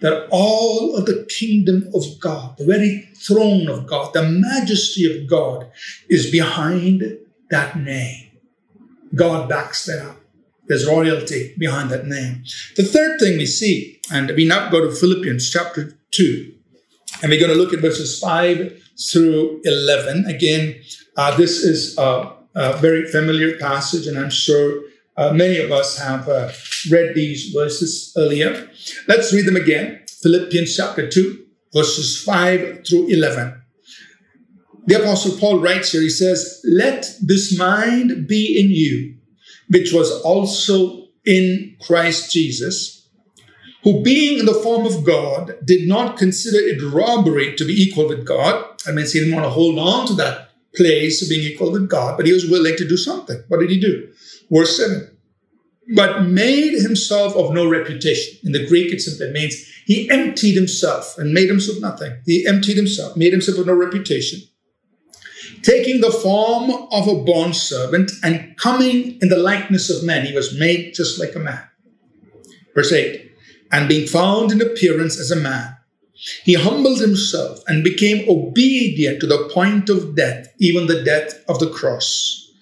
that 0.00 0.28
all 0.30 0.96
of 0.96 1.06
the 1.06 1.26
kingdom 1.30 1.90
of 1.94 2.02
God, 2.20 2.58
the 2.58 2.66
very 2.66 3.08
throne 3.16 3.68
of 3.68 3.86
God, 3.86 4.12
the 4.12 4.22
majesty 4.22 5.04
of 5.10 5.26
God 5.26 5.70
is 6.08 6.30
behind 6.30 7.18
that 7.50 7.78
name. 7.78 8.30
God 9.14 9.48
backs 9.48 9.86
that 9.86 10.04
up. 10.04 10.23
There's 10.66 10.86
royalty 10.86 11.54
behind 11.58 11.90
that 11.90 12.06
name. 12.06 12.44
The 12.76 12.84
third 12.84 13.20
thing 13.20 13.36
we 13.38 13.46
see, 13.46 14.00
and 14.12 14.30
we 14.30 14.46
now 14.46 14.70
go 14.70 14.80
to 14.80 14.94
Philippians 14.94 15.50
chapter 15.50 15.98
2, 16.12 16.52
and 17.22 17.30
we're 17.30 17.40
going 17.40 17.52
to 17.52 17.58
look 17.58 17.72
at 17.72 17.80
verses 17.80 18.18
5 18.18 18.82
through 19.10 19.60
11. 19.64 20.26
Again, 20.26 20.80
uh, 21.16 21.36
this 21.36 21.62
is 21.62 21.96
a, 21.98 22.32
a, 22.54 22.76
very 22.78 23.06
familiar 23.10 23.58
passage, 23.58 24.06
and 24.06 24.18
I'm 24.18 24.30
sure 24.30 24.80
uh, 25.16 25.32
many 25.32 25.58
of 25.58 25.70
us 25.70 25.98
have 25.98 26.28
uh, 26.28 26.50
read 26.90 27.14
these 27.14 27.52
verses 27.52 28.12
earlier. 28.16 28.68
Let's 29.06 29.32
read 29.32 29.46
them 29.46 29.56
again. 29.56 30.02
Philippians 30.22 30.76
chapter 30.76 31.08
2, 31.08 31.44
verses 31.72 32.22
5 32.22 32.86
through 32.86 33.08
11. 33.08 33.60
The 34.86 35.00
Apostle 35.00 35.38
Paul 35.38 35.60
writes 35.60 35.92
here, 35.92 36.02
he 36.02 36.10
says, 36.10 36.60
Let 36.64 37.06
this 37.22 37.56
mind 37.56 38.28
be 38.28 38.60
in 38.60 38.70
you, 38.70 39.16
which 39.68 39.92
was 39.92 40.10
also 40.22 41.08
in 41.24 41.76
Christ 41.80 42.32
Jesus, 42.32 43.08
who 43.82 44.02
being 44.02 44.38
in 44.38 44.46
the 44.46 44.54
form 44.54 44.86
of 44.86 45.04
God 45.04 45.56
did 45.64 45.86
not 45.88 46.16
consider 46.16 46.58
it 46.58 46.82
robbery 46.92 47.54
to 47.56 47.64
be 47.64 47.72
equal 47.72 48.08
with 48.08 48.26
God. 48.26 48.64
I 48.86 48.92
mean, 48.92 49.06
he 49.06 49.20
didn't 49.20 49.34
want 49.34 49.46
to 49.46 49.50
hold 49.50 49.78
on 49.78 50.06
to 50.08 50.14
that 50.14 50.50
place 50.74 51.22
of 51.22 51.28
being 51.28 51.46
equal 51.46 51.72
with 51.72 51.88
God, 51.88 52.16
but 52.16 52.26
he 52.26 52.32
was 52.32 52.48
willing 52.48 52.76
to 52.76 52.88
do 52.88 52.96
something. 52.96 53.42
What 53.48 53.60
did 53.60 53.70
he 53.70 53.80
do? 53.80 54.12
Verse 54.50 54.76
7. 54.76 55.10
But 55.94 56.22
made 56.22 56.80
himself 56.80 57.36
of 57.36 57.52
no 57.52 57.68
reputation. 57.68 58.38
In 58.42 58.52
the 58.52 58.66
Greek, 58.66 58.92
it 58.92 59.00
simply 59.00 59.30
means 59.32 59.54
he 59.84 60.08
emptied 60.10 60.54
himself 60.54 61.18
and 61.18 61.32
made 61.32 61.48
himself 61.48 61.78
nothing. 61.80 62.16
He 62.24 62.46
emptied 62.46 62.76
himself, 62.76 63.16
made 63.16 63.32
himself 63.32 63.58
of 63.58 63.66
no 63.66 63.74
reputation. 63.74 64.40
Taking 65.64 66.00
the 66.00 66.10
form 66.10 66.70
of 66.92 67.08
a 67.08 67.22
bond 67.24 67.56
servant 67.56 68.12
and 68.22 68.56
coming 68.58 69.18
in 69.20 69.28
the 69.30 69.38
likeness 69.38 69.88
of 69.88 70.04
men, 70.04 70.26
he 70.26 70.34
was 70.34 70.58
made 70.58 70.94
just 70.94 71.18
like 71.18 71.34
a 71.34 71.38
man. 71.38 71.62
Verse 72.74 72.92
8 72.92 73.32
And 73.72 73.88
being 73.88 74.06
found 74.06 74.52
in 74.52 74.60
appearance 74.60 75.18
as 75.18 75.30
a 75.30 75.36
man, 75.36 75.76
he 76.44 76.54
humbled 76.54 77.00
himself 77.00 77.62
and 77.66 77.82
became 77.82 78.28
obedient 78.28 79.20
to 79.20 79.26
the 79.26 79.48
point 79.52 79.88
of 79.88 80.14
death, 80.14 80.48
even 80.58 80.86
the 80.86 81.02
death 81.02 81.42
of 81.48 81.58
the 81.58 81.70
cross. 81.70 82.52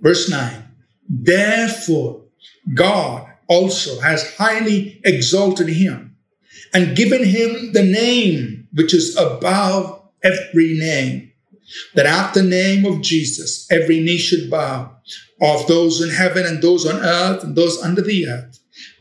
Verse 0.00 0.28
9 0.28 0.62
Therefore, 1.08 2.22
God 2.74 3.26
also 3.48 4.00
has 4.00 4.36
highly 4.36 5.00
exalted 5.04 5.68
him 5.68 6.16
and 6.72 6.96
given 6.96 7.24
him 7.24 7.72
the 7.72 7.82
name 7.82 8.68
which 8.72 8.94
is 8.94 9.16
above 9.16 10.02
every 10.22 10.78
name, 10.78 11.29
that 11.94 12.06
at 12.06 12.34
the 12.34 12.42
name 12.42 12.84
of 12.84 13.02
Jesus 13.02 13.70
every 13.70 14.00
knee 14.00 14.18
should 14.18 14.50
bow, 14.50 14.96
of 15.40 15.66
those 15.66 16.00
in 16.00 16.10
heaven 16.10 16.44
and 16.44 16.62
those 16.62 16.86
on 16.86 17.00
earth 17.00 17.42
and 17.42 17.56
those 17.56 17.82
under 17.82 18.02
the 18.02 18.28
earth, 18.28 18.58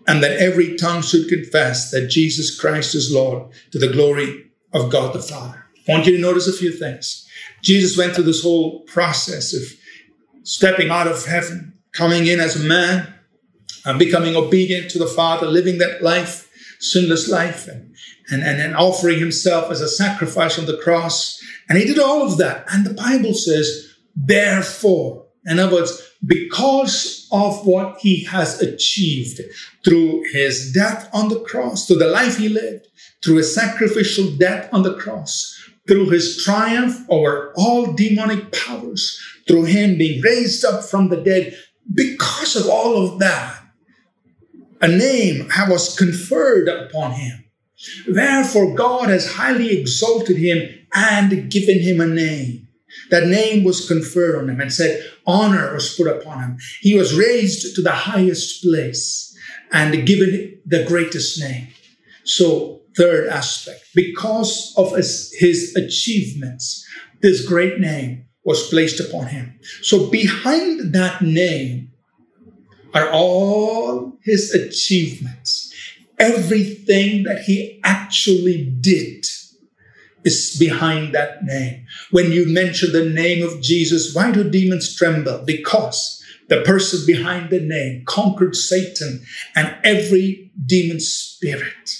and 0.07 0.23
that 0.23 0.37
every 0.39 0.75
tongue 0.77 1.01
should 1.01 1.27
confess 1.27 1.91
that 1.91 2.07
Jesus 2.07 2.59
Christ 2.59 2.95
is 2.95 3.13
Lord 3.13 3.51
to 3.71 3.79
the 3.79 3.91
glory 3.91 4.51
of 4.73 4.91
God 4.91 5.13
the 5.13 5.21
Father. 5.21 5.65
I 5.87 5.91
want 5.91 6.05
you 6.05 6.15
to 6.15 6.21
notice 6.21 6.47
a 6.47 6.53
few 6.53 6.71
things. 6.71 7.27
Jesus 7.63 7.97
went 7.97 8.13
through 8.13 8.25
this 8.25 8.43
whole 8.43 8.81
process 8.81 9.53
of 9.53 9.63
stepping 10.43 10.89
out 10.89 11.07
of 11.07 11.25
heaven, 11.25 11.73
coming 11.93 12.27
in 12.27 12.39
as 12.39 12.55
a 12.55 12.67
man, 12.67 13.13
and 13.85 13.99
becoming 13.99 14.35
obedient 14.35 14.91
to 14.91 14.99
the 14.99 15.07
Father, 15.07 15.47
living 15.47 15.77
that 15.79 16.01
life, 16.01 16.49
sinless 16.79 17.27
life, 17.29 17.67
and, 17.67 17.95
and, 18.31 18.43
and, 18.43 18.61
and 18.61 18.75
offering 18.75 19.19
himself 19.19 19.71
as 19.71 19.81
a 19.81 19.87
sacrifice 19.87 20.57
on 20.59 20.65
the 20.65 20.77
cross. 20.77 21.39
And 21.67 21.77
he 21.77 21.85
did 21.85 21.99
all 21.99 22.23
of 22.23 22.37
that. 22.37 22.65
And 22.71 22.85
the 22.85 22.93
Bible 22.93 23.33
says, 23.33 23.95
therefore, 24.15 25.25
in 25.45 25.59
other 25.59 25.77
words, 25.77 26.01
because 26.25 27.27
of 27.31 27.65
what 27.65 27.97
he 27.99 28.23
has 28.25 28.61
achieved 28.61 29.39
through 29.85 30.23
his 30.31 30.71
death 30.73 31.09
on 31.13 31.29
the 31.29 31.39
cross, 31.41 31.87
through 31.87 31.97
the 31.97 32.07
life 32.07 32.37
he 32.37 32.49
lived, 32.49 32.87
through 33.23 33.37
his 33.37 33.53
sacrificial 33.53 34.29
death 34.37 34.69
on 34.73 34.83
the 34.83 34.95
cross, 34.95 35.55
through 35.87 36.09
his 36.09 36.43
triumph 36.43 37.05
over 37.09 37.53
all 37.55 37.93
demonic 37.93 38.51
powers, 38.51 39.19
through 39.47 39.63
him 39.63 39.97
being 39.97 40.21
raised 40.21 40.63
up 40.65 40.83
from 40.83 41.09
the 41.09 41.17
dead, 41.17 41.57
because 41.93 42.55
of 42.55 42.67
all 42.67 43.07
of 43.07 43.19
that, 43.19 43.63
a 44.81 44.87
name 44.87 45.49
was 45.67 45.97
conferred 45.97 46.67
upon 46.67 47.13
him. 47.13 47.45
Therefore, 48.07 48.75
God 48.75 49.09
has 49.09 49.33
highly 49.33 49.79
exalted 49.79 50.37
him 50.37 50.69
and 50.93 51.49
given 51.51 51.79
him 51.79 52.01
a 52.01 52.07
name. 52.07 52.67
That 53.11 53.27
name 53.27 53.63
was 53.63 53.87
conferred 53.87 54.37
on 54.37 54.49
him 54.49 54.59
and 54.59 54.73
said, 54.73 55.03
honor 55.25 55.73
was 55.73 55.95
put 55.95 56.07
upon 56.07 56.39
him. 56.39 56.57
He 56.81 56.95
was 56.95 57.17
raised 57.17 57.75
to 57.75 57.81
the 57.81 57.91
highest 57.91 58.63
place 58.63 59.35
and 59.71 60.05
given 60.05 60.59
the 60.65 60.83
greatest 60.85 61.39
name. 61.39 61.67
So, 62.23 62.81
third 62.97 63.27
aspect, 63.27 63.85
because 63.95 64.73
of 64.77 64.95
his, 64.95 65.75
achievements, 65.75 66.85
this 67.21 67.45
great 67.47 67.79
name 67.79 68.25
was 68.43 68.69
placed 68.69 68.99
upon 68.99 69.27
him. 69.27 69.59
So, 69.81 70.09
behind 70.09 70.93
that 70.93 71.21
name 71.21 71.91
are 72.93 73.09
all 73.11 74.17
his 74.23 74.53
achievements, 74.53 75.58
everything 76.19 77.23
that 77.23 77.43
he 77.43 77.79
actually 77.83 78.65
did 78.81 79.25
is 80.23 80.57
behind 80.59 81.13
that 81.15 81.43
name. 81.43 81.85
When 82.11 82.31
you 82.31 82.45
mention 82.45 82.91
the 82.91 83.09
name 83.09 83.43
of 83.43 83.61
Jesus, 83.61 84.13
why 84.13 84.31
do 84.31 84.49
demons 84.49 84.95
tremble? 84.95 85.43
Because 85.45 86.21
the 86.49 86.61
person 86.61 87.05
behind 87.05 87.49
the 87.49 87.61
name 87.61 88.03
conquered 88.05 88.55
Satan 88.55 89.23
and 89.55 89.75
every 89.83 90.51
demon 90.65 90.99
spirit. 90.99 91.91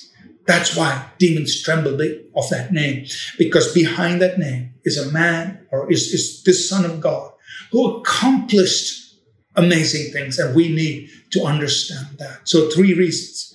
That's 0.45 0.75
why 0.75 1.05
demons 1.19 1.61
tremble 1.61 1.93
of 2.35 2.49
that 2.49 2.73
name, 2.73 3.05
because 3.37 3.71
behind 3.71 4.21
that 4.21 4.39
name 4.39 4.73
is 4.83 4.97
a 4.97 5.11
man 5.11 5.65
or 5.71 5.91
is, 5.91 6.11
is 6.11 6.43
the 6.43 6.53
Son 6.53 6.85
of 6.85 6.99
God 6.99 7.31
who 7.71 7.97
accomplished 7.97 9.15
amazing 9.55 10.11
things, 10.11 10.39
and 10.39 10.55
we 10.55 10.69
need 10.69 11.09
to 11.31 11.43
understand 11.43 12.17
that. 12.17 12.47
So, 12.47 12.69
three 12.69 12.93
reasons 12.93 13.48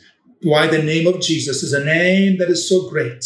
why 0.44 0.66
the 0.66 0.82
name 0.82 1.06
of 1.06 1.20
Jesus 1.20 1.62
is 1.62 1.72
a 1.72 1.84
name 1.84 2.38
that 2.38 2.50
is 2.50 2.68
so 2.68 2.88
great 2.88 3.24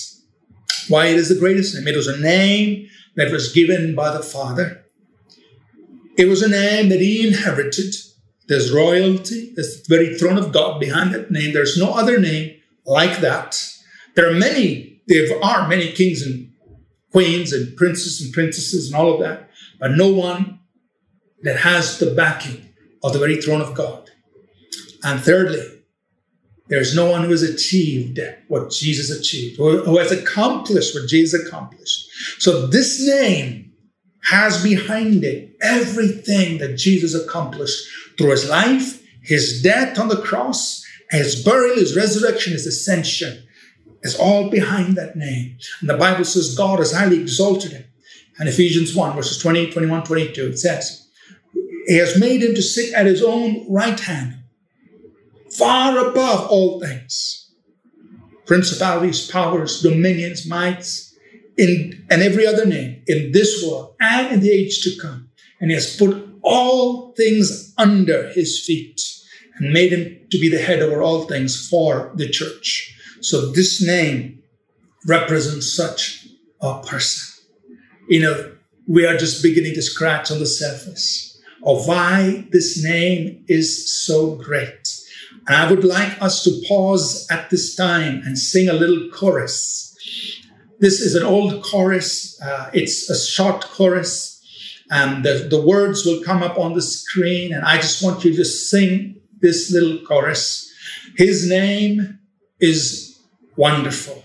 why 0.89 1.07
it 1.07 1.17
is 1.17 1.29
the 1.29 1.39
greatest 1.39 1.75
name. 1.75 1.87
It 1.87 1.97
was 1.97 2.07
a 2.07 2.21
name 2.21 2.89
that 3.17 3.31
was 3.31 3.53
given 3.53 3.95
by 3.95 4.11
the 4.11 4.23
Father. 4.23 4.85
It 6.17 6.27
was 6.27 6.43
a 6.43 6.49
name 6.49 6.89
that 6.89 7.01
he 7.01 7.27
inherited. 7.27 7.95
There's 8.49 8.73
royalty, 8.73 9.53
there's 9.55 9.83
the 9.83 9.95
very 9.95 10.17
throne 10.17 10.39
of 10.39 10.53
God 10.53 10.81
behind 10.81 11.15
that 11.15 11.31
name. 11.31 11.53
There's 11.53 11.77
no 11.77 11.93
other 11.93 12.19
name 12.19 12.59
like 12.87 13.21
that. 13.21 13.63
There 14.15 14.29
are 14.29 14.35
many, 14.35 15.03
there 15.07 15.45
are 15.45 15.69
many 15.69 15.93
kings 15.93 16.23
and 16.23 16.53
queens 17.13 17.53
and 17.53 17.77
princes 17.77 18.23
and 18.23 18.33
princesses 18.33 18.87
and 18.87 18.97
all 18.97 19.13
of 19.13 19.21
that, 19.21 19.51
but 19.79 19.93
no 19.93 20.11
one 20.11 20.61
that 21.43 21.59
has 21.59 21.99
the 21.99 22.11
backing 22.11 22.71
of 23.05 23.13
the 23.13 23.19
very 23.19 23.41
throne 23.41 23.61
of 23.61 23.75
God. 23.75 24.11
And 25.05 25.21
thirdly, 25.21 25.78
there's 26.69 26.95
no 26.95 27.11
one 27.11 27.25
who 27.25 27.31
has 27.31 27.43
achieved 27.43 28.21
what 28.49 28.71
Jesus 28.71 29.11
achieved, 29.11 29.57
who 29.57 29.99
has 29.99 30.13
accomplished 30.13 30.95
what 30.95 31.09
Jesus 31.09 31.47
accomplished. 31.47 32.09
So 32.39 32.67
this 32.67 33.07
name 33.07 33.73
has 34.25 34.63
behind 34.63 35.25
it 35.25 35.57
everything 35.63 36.59
that 36.59 36.77
Jesus 36.77 37.15
accomplished 37.15 37.89
through 38.17 38.31
his 38.31 38.49
life, 38.49 39.03
his 39.23 39.63
death 39.63 39.99
on 39.99 40.09
the 40.09 40.21
cross, 40.21 40.85
his 41.11 41.43
burial, 41.43 41.77
his 41.77 41.97
resurrection, 41.97 42.53
his 42.53 42.67
ascension. 42.67 43.45
Is 44.05 44.15
all 44.15 44.49
behind 44.49 44.95
that 44.95 45.17
name. 45.17 45.59
And 45.81 45.91
the 45.91 45.97
Bible 45.97 46.25
says 46.25 46.55
God 46.55 46.79
has 46.79 46.93
highly 46.93 47.21
exalted 47.21 47.73
him. 47.73 47.85
And 48.39 48.49
Ephesians 48.49 48.95
1, 48.95 49.17
verses 49.17 49.39
20, 49.39 49.73
21, 49.73 50.05
22, 50.05 50.47
it 50.47 50.59
says, 50.59 51.09
He 51.89 51.97
has 51.97 52.17
made 52.17 52.41
him 52.41 52.55
to 52.55 52.63
sit 52.63 52.95
at 52.95 53.07
his 53.07 53.25
own 53.25 53.67
right 53.69 53.99
hand 53.99 54.38
far 55.59 56.09
above 56.09 56.49
all 56.49 56.81
things. 56.81 57.51
Principalities, 58.47 59.31
powers, 59.31 59.83
dominions, 59.83 60.47
mights, 60.47 61.15
in, 61.59 62.07
and 62.09 62.23
every 62.23 62.47
other 62.47 62.65
name 62.65 63.03
in 63.07 63.33
this 63.33 63.63
world 63.63 63.95
and 64.01 64.33
in 64.33 64.41
the 64.41 64.51
age 64.51 64.83
to 64.83 64.97
come. 65.01 65.29
And 65.61 65.71
he 65.71 65.75
has 65.75 65.97
put 65.97 66.27
all 66.43 67.13
things 67.13 67.75
under 67.77 68.29
his 68.31 68.65
feet 68.65 69.03
and 69.57 69.73
made 69.73 69.93
him 69.93 70.19
to 70.31 70.39
be 70.39 70.49
the 70.49 70.63
head 70.63 70.81
over 70.81 71.03
all 71.03 71.25
things 71.25 71.69
for 71.69 72.13
the 72.15 72.29
church. 72.29 72.97
So 73.21 73.51
this 73.53 73.85
name 73.85 74.43
represents 75.07 75.75
such 75.75 76.29
a 76.61 76.81
person. 76.83 77.45
You 78.09 78.21
know, 78.23 78.53
we 78.87 79.05
are 79.07 79.17
just 79.17 79.43
beginning 79.43 79.75
to 79.75 79.83
scratch 79.83 80.31
on 80.31 80.39
the 80.39 80.47
surface 80.47 81.41
of 81.65 81.87
why 81.87 82.47
this 82.51 82.83
name 82.83 83.45
is 83.49 84.05
so 84.07 84.37
great. 84.37 84.98
And 85.47 85.57
I 85.57 85.71
would 85.71 85.85
like 85.85 86.21
us 86.21 86.45
to 86.45 86.63
pause 86.69 87.27
at 87.31 87.51
this 87.51 87.75
time 87.75 88.23
and 88.25 88.39
sing 88.39 88.69
a 88.69 88.73
little 88.73 89.09
chorus. 89.11 89.97
This 90.81 91.01
is 91.01 91.15
an 91.15 91.25
old 91.25 91.63
chorus. 91.63 92.41
Uh, 92.41 92.71
it's 92.73 93.11
a 93.11 93.19
short 93.19 93.65
chorus. 93.65 94.37
And 94.91 95.25
the, 95.25 95.47
the 95.51 95.61
words 95.61 96.05
will 96.05 96.23
come 96.23 96.43
up 96.43 96.59
on 96.59 96.75
the 96.75 96.83
screen. 96.83 97.53
And 97.53 97.65
I 97.65 97.77
just 97.77 98.03
want 98.03 98.25
you 98.25 98.35
to 98.37 98.45
sing 98.45 99.21
this 99.41 99.71
little 99.71 100.05
chorus. 100.07 100.73
His 101.17 101.49
name 101.49 102.19
is 102.61 103.19
wonderful. 103.57 104.23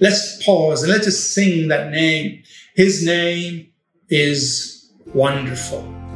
Let's 0.00 0.42
pause 0.44 0.82
and 0.82 0.92
let's 0.92 1.06
just 1.06 1.32
sing 1.32 1.68
that 1.68 1.90
name. 1.90 2.42
His 2.76 3.04
name 3.04 3.72
is 4.08 4.90
wonderful. 5.12 6.07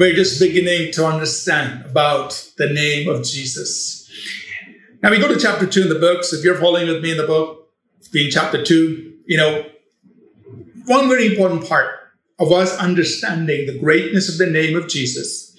We're 0.00 0.14
just 0.14 0.40
beginning 0.40 0.90
to 0.90 1.04
understand 1.04 1.84
about 1.84 2.30
the 2.56 2.72
name 2.72 3.06
of 3.06 3.22
Jesus. 3.22 4.10
Now 5.02 5.10
we 5.10 5.18
go 5.18 5.28
to 5.28 5.38
chapter 5.38 5.66
two 5.66 5.82
in 5.82 5.88
the 5.90 5.98
book. 5.98 6.24
So 6.24 6.36
if 6.38 6.42
you're 6.42 6.56
following 6.56 6.88
with 6.88 7.02
me 7.02 7.10
in 7.10 7.18
the 7.18 7.26
book, 7.26 7.68
being 8.10 8.30
chapter 8.30 8.64
two, 8.64 9.18
you 9.26 9.36
know, 9.36 9.66
one 10.86 11.06
very 11.06 11.26
important 11.26 11.68
part 11.68 11.90
of 12.38 12.50
us 12.50 12.74
understanding 12.78 13.66
the 13.66 13.78
greatness 13.78 14.30
of 14.30 14.38
the 14.38 14.50
name 14.50 14.74
of 14.74 14.88
Jesus 14.88 15.54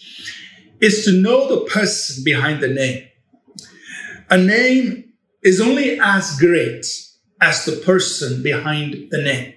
is 0.81 1.05
to 1.05 1.11
know 1.11 1.47
the 1.47 1.69
person 1.69 2.23
behind 2.23 2.61
the 2.61 2.67
name. 2.67 3.07
A 4.31 4.39
name 4.39 5.13
is 5.43 5.61
only 5.61 5.99
as 5.99 6.39
great 6.39 6.87
as 7.39 7.63
the 7.65 7.73
person 7.73 8.41
behind 8.41 9.11
the 9.11 9.21
name. 9.21 9.53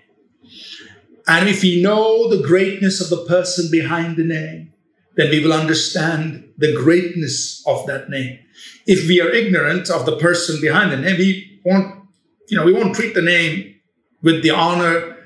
And 1.26 1.48
if 1.48 1.62
we 1.62 1.82
know 1.82 2.28
the 2.28 2.46
greatness 2.46 3.00
of 3.00 3.08
the 3.08 3.24
person 3.24 3.70
behind 3.70 4.18
the 4.18 4.24
name, 4.24 4.72
then 5.16 5.30
we 5.30 5.42
will 5.42 5.52
understand 5.52 6.52
the 6.58 6.74
greatness 6.74 7.62
of 7.66 7.86
that 7.86 8.08
name. 8.08 8.38
If 8.86 9.08
we 9.08 9.20
are 9.20 9.30
ignorant 9.30 9.90
of 9.90 10.06
the 10.06 10.16
person 10.16 10.60
behind 10.60 10.92
the 10.92 10.96
name, 10.96 11.18
we 11.18 11.60
won't, 11.64 12.04
you 12.48 12.56
know, 12.56 12.64
we 12.64 12.72
won't 12.72 12.94
treat 12.94 13.14
the 13.14 13.22
name 13.22 13.76
with 14.22 14.42
the 14.42 14.50
honor 14.50 15.16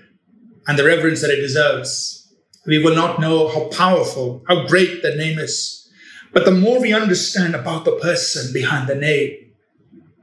and 0.67 0.79
the 0.79 0.85
reverence 0.85 1.23
that 1.23 1.31
it 1.31 1.41
deserves. 1.41 2.33
We 2.67 2.83
will 2.83 2.95
not 2.95 3.21
know 3.21 3.49
how 3.49 3.69
powerful, 3.69 4.45
how 4.47 4.67
great 4.67 5.03
the 5.03 5.15
name 5.15 5.39
is. 5.39 5.91
But 6.33 6.45
the 6.45 6.51
more 6.51 6.81
we 6.81 6.93
understand 6.93 7.55
about 7.55 7.85
the 7.85 7.97
person 7.97 8.53
behind 8.53 8.89
the 8.89 8.95
name, 8.95 9.53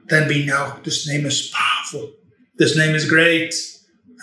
then 0.08 0.28
we 0.28 0.46
know 0.46 0.80
this 0.84 1.08
name 1.08 1.26
is 1.26 1.52
powerful. 1.52 2.14
This 2.58 2.78
name 2.78 2.94
is 2.94 3.10
great. 3.10 3.54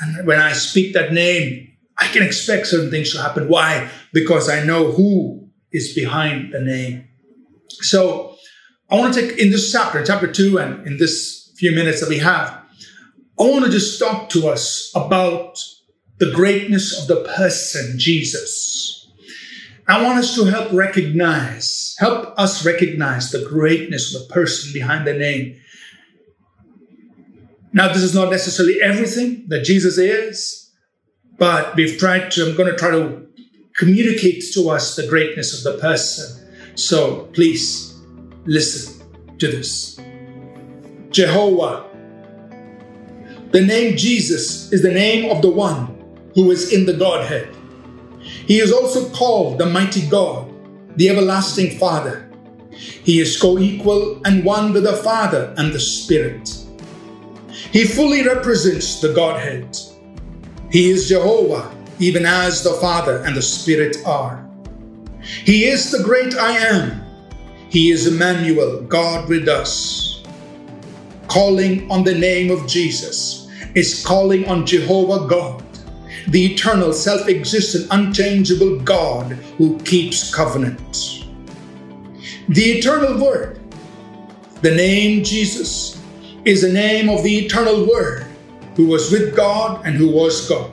And 0.01 0.27
when 0.27 0.39
I 0.39 0.53
speak 0.53 0.95
that 0.95 1.13
name, 1.13 1.72
I 2.03 2.09
can 2.09 2.25
expect 2.25 2.67
certain 2.67 2.91
things 2.91 3.13
to 3.13 3.23
happen. 3.23 3.47
Why? 3.47 3.89
Because 4.13 4.49
I 4.49 4.65
know 4.65 4.91
who 4.91 5.49
is 5.71 5.95
behind 5.95 6.53
the 6.53 6.61
name. 6.61 7.07
So 7.81 8.37
I 8.91 8.99
want 8.99 9.15
to 9.15 9.21
take 9.21 9.39
in 9.39 9.51
this 9.51 9.71
chapter, 9.71 10.05
chapter 10.05 10.31
two, 10.31 10.59
and 10.59 10.85
in 10.85 10.97
this 10.97 11.53
few 11.57 11.71
minutes 11.71 12.01
that 12.01 12.09
we 12.09 12.19
have, 12.19 12.49
I 13.39 13.45
want 13.45 13.65
to 13.67 13.71
just 13.71 14.01
talk 14.01 14.31
to 14.31 14.49
us 14.49 14.91
about 14.97 15.63
the 16.19 16.33
greatness 16.33 17.01
of 17.01 17.07
the 17.07 17.23
person, 17.37 18.01
Jesus. 18.01 19.09
I 19.87 20.03
want 20.03 20.19
us 20.19 20.35
to 20.35 20.45
help 20.47 20.73
recognize, 20.73 21.95
help 22.01 22.35
us 22.37 22.67
recognize 22.67 23.31
the 23.31 23.45
greatness 23.49 24.13
of 24.13 24.27
the 24.27 24.35
person 24.35 24.73
behind 24.73 25.07
the 25.07 25.15
name. 25.15 25.61
Now, 27.73 27.93
this 27.93 28.03
is 28.03 28.15
not 28.15 28.31
necessarily 28.31 28.83
everything 28.83 29.47
that 29.49 29.63
Jesus 29.63 29.99
is, 29.99 30.62
but 31.39 31.75
we've 31.77 31.99
tried 31.99 32.31
to, 32.33 32.47
I'm 32.47 32.57
going 32.57 32.71
to 32.71 32.77
try 32.77 32.91
to 32.91 33.27
communicate 33.77 34.45
to 34.55 34.71
us 34.71 34.97
the 34.97 35.07
greatness 35.07 35.65
of 35.65 35.73
the 35.73 35.81
person. 35.81 36.49
So 36.75 37.27
please 37.33 38.01
listen 38.45 39.03
to 39.39 39.49
this. 39.49 40.01
Jehovah. 41.11 41.89
The 43.51 43.61
name 43.61 43.97
Jesus 43.97 44.73
is 44.73 44.83
the 44.83 44.93
name 44.93 45.31
of 45.31 45.43
the 45.43 45.51
one 45.51 45.99
who 46.35 46.51
is 46.51 46.73
in 46.73 46.87
the 46.87 46.95
Godhead. 46.95 47.55
He 48.23 48.61
is 48.61 48.73
also 48.73 49.11
called 49.11 49.59
the 49.59 49.67
mighty 49.67 50.07
God, 50.09 50.51
the 50.97 51.11
everlasting 51.11 51.79
Father. 51.79 52.31
He 52.71 53.21
is 53.21 53.39
co 53.39 53.59
equal 53.59 54.21
and 54.25 54.45
one 54.45 54.73
with 54.73 54.85
the 54.85 54.97
Father 54.97 55.55
and 55.59 55.73
the 55.73 55.81
Spirit. 55.81 56.49
He 57.51 57.85
fully 57.85 58.23
represents 58.23 59.01
the 59.01 59.13
Godhead. 59.13 59.77
He 60.73 60.89
is 60.89 61.07
Jehovah, 61.07 61.71
even 61.99 62.25
as 62.25 62.65
the 62.65 62.73
Father 62.73 63.19
and 63.25 63.37
the 63.37 63.43
Spirit 63.43 63.99
are. 64.07 64.43
He 65.21 65.67
is 65.67 65.91
the 65.91 66.03
great 66.03 66.35
I 66.35 66.53
am. 66.53 67.05
He 67.69 67.91
is 67.91 68.07
Emmanuel, 68.07 68.81
God 68.81 69.29
with 69.29 69.49
us. 69.49 70.23
Calling 71.29 71.91
on 71.91 72.05
the 72.05 72.15
name 72.15 72.51
of 72.51 72.67
Jesus 72.67 73.51
is 73.75 74.03
calling 74.03 74.49
on 74.49 74.65
Jehovah 74.65 75.29
God, 75.29 75.63
the 76.29 76.55
eternal, 76.55 76.95
self 76.95 77.29
existent, 77.29 77.89
unchangeable 77.91 78.81
God 78.81 79.33
who 79.59 79.79
keeps 79.81 80.35
covenant. 80.35 81.27
The 82.49 82.79
eternal 82.79 83.23
Word, 83.23 83.61
the 84.63 84.75
name 84.75 85.23
Jesus, 85.23 86.03
is 86.47 86.63
the 86.63 86.73
name 86.73 87.11
of 87.11 87.23
the 87.23 87.45
eternal 87.45 87.87
Word 87.87 88.32
who 88.77 88.87
was 88.87 89.11
with 89.11 89.37
God 89.37 89.85
and 89.85 89.95
who 89.95 90.11
was 90.11 90.49
God. 90.49 90.71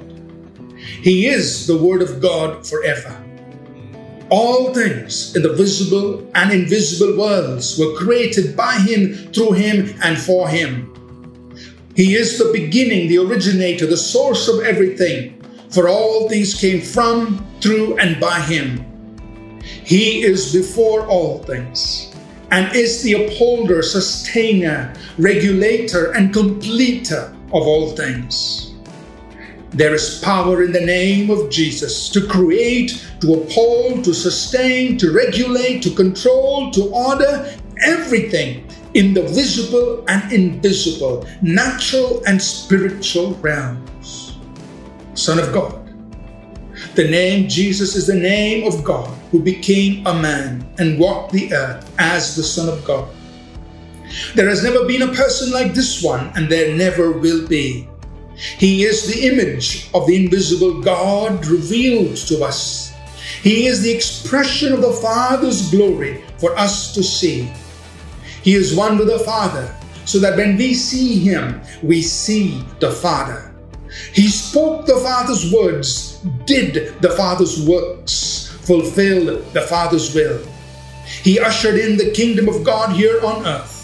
He 1.01 1.27
is 1.27 1.67
the 1.67 1.77
Word 1.77 2.01
of 2.01 2.21
God 2.21 2.65
forever. 2.67 3.15
All 4.29 4.73
things 4.73 5.35
in 5.35 5.41
the 5.41 5.53
visible 5.53 6.29
and 6.35 6.51
invisible 6.51 7.17
worlds 7.17 7.77
were 7.79 7.95
created 7.97 8.55
by 8.55 8.75
Him, 8.75 9.15
through 9.33 9.53
Him, 9.53 9.95
and 10.03 10.17
for 10.17 10.47
Him. 10.47 10.93
He 11.95 12.15
is 12.15 12.37
the 12.37 12.51
beginning, 12.53 13.09
the 13.09 13.17
originator, 13.17 13.87
the 13.87 13.97
source 13.97 14.47
of 14.47 14.63
everything, 14.63 15.41
for 15.71 15.89
all 15.89 16.29
things 16.29 16.53
came 16.53 16.81
from, 16.81 17.45
through, 17.59 17.97
and 17.97 18.19
by 18.19 18.39
Him. 18.41 18.85
He 19.61 20.21
is 20.21 20.53
before 20.53 21.05
all 21.07 21.39
things 21.39 22.13
and 22.51 22.75
is 22.75 23.03
the 23.03 23.13
upholder, 23.13 23.81
sustainer, 23.81 24.93
regulator, 25.17 26.11
and 26.11 26.33
completer 26.33 27.35
of 27.53 27.63
all 27.67 27.89
things. 27.95 28.73
There 29.71 29.93
is 29.93 30.19
power 30.23 30.63
in 30.63 30.71
the 30.71 30.81
name 30.81 31.29
of 31.29 31.49
Jesus 31.49 32.09
to 32.09 32.25
create, 32.25 33.05
to 33.21 33.33
uphold, 33.33 34.03
to 34.05 34.13
sustain, 34.13 34.97
to 34.97 35.11
regulate, 35.11 35.83
to 35.83 35.91
control, 35.91 36.71
to 36.71 36.89
order 36.89 37.55
everything 37.85 38.67
in 38.95 39.13
the 39.13 39.21
visible 39.21 40.03
and 40.07 40.31
invisible, 40.33 41.25
natural 41.41 42.23
and 42.25 42.41
spiritual 42.41 43.35
realms. 43.35 44.37
Son 45.13 45.37
of 45.37 45.53
God. 45.53 45.75
The 46.95 47.07
name 47.07 47.47
Jesus 47.47 47.95
is 47.95 48.07
the 48.07 48.15
name 48.15 48.65
of 48.67 48.83
God 48.83 49.07
who 49.31 49.41
became 49.41 50.05
a 50.07 50.13
man 50.13 50.67
and 50.79 50.99
walked 50.99 51.31
the 51.31 51.53
earth 51.53 51.93
as 51.99 52.35
the 52.35 52.43
Son 52.43 52.69
of 52.69 52.83
God. 52.83 53.07
There 54.35 54.49
has 54.49 54.63
never 54.63 54.85
been 54.85 55.03
a 55.03 55.13
person 55.13 55.51
like 55.51 55.73
this 55.73 56.03
one, 56.03 56.31
and 56.35 56.49
there 56.49 56.75
never 56.75 57.11
will 57.11 57.47
be. 57.47 57.87
He 58.35 58.83
is 58.83 59.07
the 59.07 59.27
image 59.27 59.89
of 59.93 60.07
the 60.07 60.15
invisible 60.15 60.81
God 60.81 61.45
revealed 61.45 62.15
to 62.27 62.43
us. 62.43 62.93
He 63.41 63.67
is 63.67 63.81
the 63.81 63.91
expression 63.91 64.73
of 64.73 64.81
the 64.81 64.93
Father's 64.93 65.69
glory 65.71 66.23
for 66.37 66.57
us 66.57 66.93
to 66.93 67.03
see. 67.03 67.51
He 68.41 68.53
is 68.53 68.75
one 68.75 68.97
with 68.97 69.07
the 69.07 69.19
Father, 69.19 69.75
so 70.05 70.19
that 70.19 70.37
when 70.37 70.57
we 70.57 70.73
see 70.73 71.19
Him, 71.19 71.61
we 71.83 72.01
see 72.01 72.63
the 72.79 72.91
Father. 72.91 73.53
He 74.13 74.27
spoke 74.29 74.85
the 74.85 74.97
Father's 74.97 75.51
words, 75.51 76.17
did 76.45 77.01
the 77.01 77.11
Father's 77.11 77.65
works, 77.67 78.47
fulfilled 78.63 79.51
the 79.53 79.61
Father's 79.61 80.13
will. 80.13 80.41
He 81.05 81.39
ushered 81.39 81.79
in 81.79 81.97
the 81.97 82.11
kingdom 82.11 82.47
of 82.47 82.63
God 82.63 82.95
here 82.95 83.19
on 83.25 83.45
earth. 83.45 83.78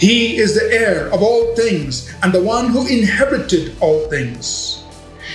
He 0.00 0.38
is 0.38 0.54
the 0.54 0.72
heir 0.72 1.12
of 1.12 1.22
all 1.22 1.54
things 1.54 2.10
and 2.22 2.32
the 2.32 2.42
one 2.42 2.68
who 2.68 2.86
inherited 2.86 3.76
all 3.80 4.08
things. 4.08 4.82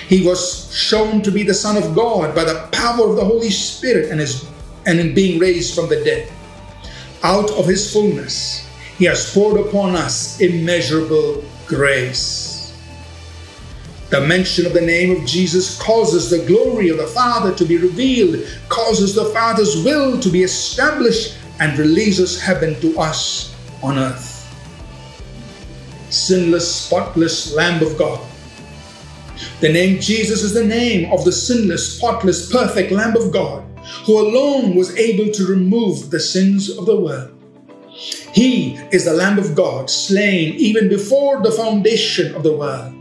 He 0.07 0.25
was 0.25 0.73
shown 0.73 1.21
to 1.21 1.29
be 1.29 1.43
the 1.43 1.53
Son 1.53 1.77
of 1.77 1.95
God 1.95 2.33
by 2.33 2.45
the 2.45 2.67
power 2.71 3.07
of 3.07 3.15
the 3.15 3.23
Holy 3.23 3.51
Spirit 3.51 4.09
and, 4.09 4.19
his, 4.19 4.49
and 4.87 4.99
in 4.99 5.13
being 5.13 5.39
raised 5.39 5.75
from 5.75 5.87
the 5.87 6.03
dead. 6.03 6.31
Out 7.21 7.51
of 7.51 7.67
his 7.67 7.93
fullness, 7.93 8.67
he 8.97 9.05
has 9.05 9.31
poured 9.31 9.63
upon 9.63 9.95
us 9.95 10.41
immeasurable 10.41 11.43
grace. 11.67 12.75
The 14.09 14.21
mention 14.21 14.65
of 14.65 14.73
the 14.73 14.81
name 14.81 15.11
of 15.11 15.27
Jesus 15.27 15.79
causes 15.79 16.31
the 16.31 16.43
glory 16.47 16.89
of 16.89 16.97
the 16.97 17.07
Father 17.07 17.53
to 17.53 17.65
be 17.65 17.77
revealed, 17.77 18.47
causes 18.69 19.13
the 19.13 19.25
Father's 19.25 19.83
will 19.83 20.19
to 20.19 20.29
be 20.29 20.41
established, 20.41 21.37
and 21.59 21.77
releases 21.77 22.41
heaven 22.41 22.79
to 22.81 22.99
us 22.99 23.55
on 23.83 23.99
earth 23.99 24.34
sinless, 26.15 26.73
spotless 26.73 27.53
Lamb 27.53 27.83
of 27.83 27.97
God. 27.97 28.25
The 29.59 29.71
name 29.71 29.99
Jesus 29.99 30.43
is 30.43 30.53
the 30.53 30.63
name 30.63 31.11
of 31.11 31.25
the 31.25 31.31
sinless, 31.31 31.97
spotless, 31.97 32.51
perfect 32.51 32.91
Lamb 32.91 33.15
of 33.17 33.31
God, 33.31 33.63
who 34.05 34.19
alone 34.19 34.75
was 34.75 34.95
able 34.95 35.31
to 35.33 35.45
remove 35.45 36.09
the 36.09 36.19
sins 36.19 36.69
of 36.69 36.85
the 36.85 36.99
world. 36.99 37.31
He 38.33 38.75
is 38.91 39.05
the 39.05 39.13
Lamb 39.13 39.39
of 39.39 39.55
God, 39.55 39.89
slain 39.89 40.55
even 40.55 40.89
before 40.89 41.41
the 41.41 41.51
foundation 41.51 42.35
of 42.35 42.43
the 42.43 42.55
world. 42.55 42.93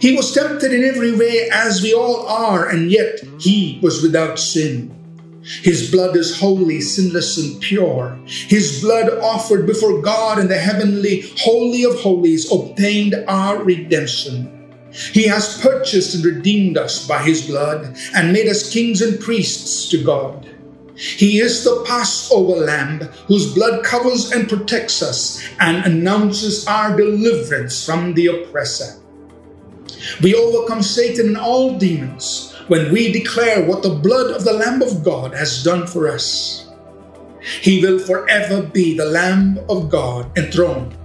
He 0.00 0.16
was 0.16 0.32
tempted 0.32 0.72
in 0.72 0.84
every 0.84 1.16
way 1.16 1.48
as 1.52 1.82
we 1.82 1.94
all 1.94 2.26
are, 2.26 2.68
and 2.68 2.90
yet 2.90 3.20
he 3.38 3.78
was 3.82 4.02
without 4.02 4.38
sin. 4.38 5.01
His 5.44 5.90
blood 5.90 6.16
is 6.16 6.38
holy, 6.38 6.80
sinless, 6.80 7.36
and 7.36 7.60
pure. 7.60 8.18
His 8.26 8.80
blood 8.80 9.10
offered 9.18 9.66
before 9.66 10.00
God 10.00 10.38
in 10.38 10.48
the 10.48 10.58
heavenly 10.58 11.24
Holy 11.38 11.84
of 11.84 11.98
Holies 12.00 12.50
obtained 12.52 13.14
our 13.26 13.62
redemption. 13.62 14.58
He 14.92 15.26
has 15.26 15.60
purchased 15.60 16.14
and 16.14 16.24
redeemed 16.24 16.76
us 16.76 17.06
by 17.06 17.22
his 17.22 17.46
blood 17.46 17.96
and 18.14 18.32
made 18.32 18.48
us 18.48 18.72
kings 18.72 19.00
and 19.00 19.18
priests 19.18 19.88
to 19.88 20.04
God. 20.04 20.48
He 20.94 21.38
is 21.38 21.64
the 21.64 21.82
Passover 21.86 22.64
lamb 22.64 23.00
whose 23.26 23.54
blood 23.54 23.82
covers 23.82 24.30
and 24.30 24.48
protects 24.48 25.02
us 25.02 25.42
and 25.58 25.84
announces 25.84 26.66
our 26.66 26.96
deliverance 26.96 27.84
from 27.84 28.14
the 28.14 28.26
oppressor. 28.26 29.00
We 30.22 30.34
overcome 30.34 30.82
Satan 30.82 31.28
and 31.28 31.36
all 31.36 31.78
demons 31.78 32.51
when 32.72 32.90
we 32.90 33.12
declare 33.12 33.62
what 33.68 33.82
the 33.82 33.94
blood 33.94 34.30
of 34.30 34.44
the 34.44 34.52
Lamb 34.54 34.80
of 34.80 35.04
God 35.04 35.34
has 35.34 35.62
done 35.62 35.86
for 35.86 36.08
us. 36.08 36.70
He 37.60 37.82
will 37.84 37.98
forever 37.98 38.62
be 38.62 38.96
the 38.96 39.04
Lamb 39.04 39.60
of 39.68 39.90
God 39.90 40.38
enthroned 40.38 40.96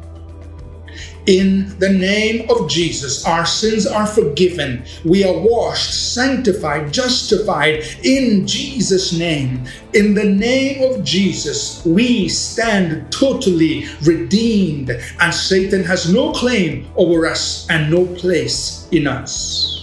in 1.28 1.78
the 1.78 1.90
name 1.90 2.50
of 2.50 2.70
Jesus, 2.70 3.26
our 3.26 3.46
sins 3.46 3.86
are 3.86 4.08
forgiven. 4.08 4.86
We 5.04 5.26
are 5.26 5.38
washed, 5.38 6.14
sanctified, 6.14 6.94
justified 6.94 7.84
in 8.04 8.48
Jesus' 8.48 9.12
name. 9.12 9.66
In 9.94 10.14
the 10.14 10.24
name 10.24 10.90
of 10.90 11.04
Jesus, 11.04 11.86
we 11.86 12.30
stand 12.30 13.12
totally 13.12 13.88
redeemed, 14.04 14.90
and 14.90 15.34
Satan 15.34 15.84
has 15.84 16.12
no 16.12 16.32
claim 16.32 16.88
over 16.96 17.28
us 17.28 17.68
and 17.70 17.92
no 17.92 18.06
place 18.16 18.88
in 18.92 19.06
us. 19.06 19.77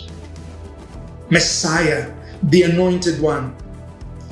Messiah, 1.35 2.13
the 2.45 2.63
Anointed 2.63 3.21
One, 3.21 3.57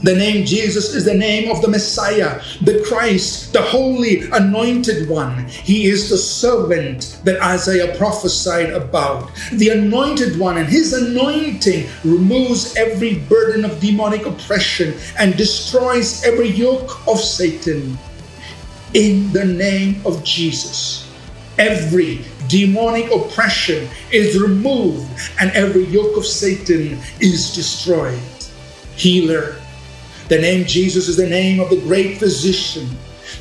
the 0.03 0.17
name 0.17 0.45
Jesus 0.45 0.95
is 0.95 1.05
the 1.05 1.15
name 1.15 1.51
of 1.51 1.63
the 1.63 1.69
Messiah, 1.69 2.41
the 2.61 2.83
Christ, 2.87 3.53
the 3.53 3.63
Holy 3.63 4.29
Anointed 4.31 5.09
One. 5.09 5.47
He 5.47 5.87
is 5.87 6.11
the 6.11 6.17
servant 6.17 7.21
that 7.25 7.41
Isaiah 7.41 7.97
prophesied 7.97 8.71
about. 8.71 9.31
The 9.53 9.69
Anointed 9.69 10.41
One 10.41 10.59
and 10.59 10.69
His 10.69 10.93
anointing 10.93 11.89
removes 12.05 12.77
every 12.77 13.19
burden 13.19 13.65
of 13.65 13.79
demonic 13.81 14.27
oppression 14.27 14.95
and 15.21 15.37
destroys 15.37 16.25
every 16.25 16.49
yoke 16.49 17.07
of 17.07 17.21
Satan. 17.21 17.97
In 18.95 19.33
the 19.33 19.45
name 19.45 20.03
of 20.05 20.25
Jesus, 20.25 21.09
every 21.59 22.25
demonic 22.53 23.11
oppression 23.11 23.89
is 24.13 24.41
removed 24.41 25.09
and 25.41 25.51
every 25.53 25.85
yoke 25.87 26.19
of 26.19 26.27
Satan 26.27 26.99
is 27.19 27.55
destroyed. 27.55 28.21
Healer, 28.95 29.57
the 30.29 30.39
name 30.39 30.67
Jesus 30.67 31.09
is 31.09 31.17
the 31.17 31.27
name 31.27 31.61
of 31.61 31.71
the 31.71 31.81
great 31.81 32.19
physician, 32.19 32.87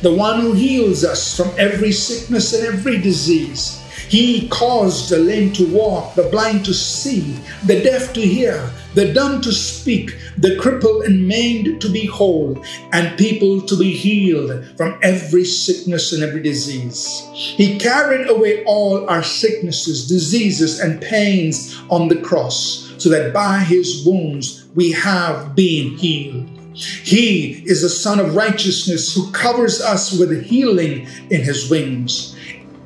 the 0.02 0.14
one 0.14 0.40
who 0.40 0.54
heals 0.54 1.04
us 1.04 1.36
from 1.36 1.52
every 1.58 1.92
sickness 1.92 2.54
and 2.54 2.66
every 2.66 3.00
disease. 3.00 3.81
He 4.12 4.50
caused 4.50 5.10
the 5.10 5.20
lame 5.20 5.54
to 5.54 5.66
walk, 5.74 6.16
the 6.16 6.24
blind 6.24 6.66
to 6.66 6.74
see, 6.74 7.40
the 7.66 7.82
deaf 7.82 8.12
to 8.12 8.20
hear, 8.20 8.70
the 8.94 9.14
dumb 9.14 9.40
to 9.40 9.54
speak, 9.54 10.18
the 10.38 10.58
crippled 10.58 11.04
and 11.04 11.30
maimed 11.30 11.80
to 11.80 11.88
be 11.88 12.08
whole, 12.08 12.62
and 12.92 13.18
people 13.18 13.62
to 13.62 13.78
be 13.78 13.94
healed 13.94 14.66
from 14.76 15.00
every 15.02 15.46
sickness 15.46 16.12
and 16.12 16.24
every 16.24 16.44
disease. 16.44 17.26
He 17.34 17.80
carried 17.80 18.30
away 18.30 18.66
all 18.66 19.10
our 19.10 19.24
sicknesses, 19.24 20.10
diseases, 20.10 20.82
and 20.82 21.02
pains 21.02 21.80
on 21.90 22.10
the 22.10 22.20
cross, 22.20 22.94
so 22.98 23.08
that 23.08 23.32
by 23.32 23.60
his 23.60 24.06
wounds 24.06 24.68
we 24.76 24.92
have 24.92 25.56
been 25.56 25.98
healed. 25.98 26.50
He 26.74 27.64
is 27.66 27.82
the 27.82 27.90
Sun 27.90 28.20
of 28.20 28.36
Righteousness 28.36 29.16
who 29.16 29.32
covers 29.32 29.80
us 29.80 30.12
with 30.18 30.44
healing 30.44 31.08
in 31.30 31.44
his 31.44 31.70
wings. 31.70 32.36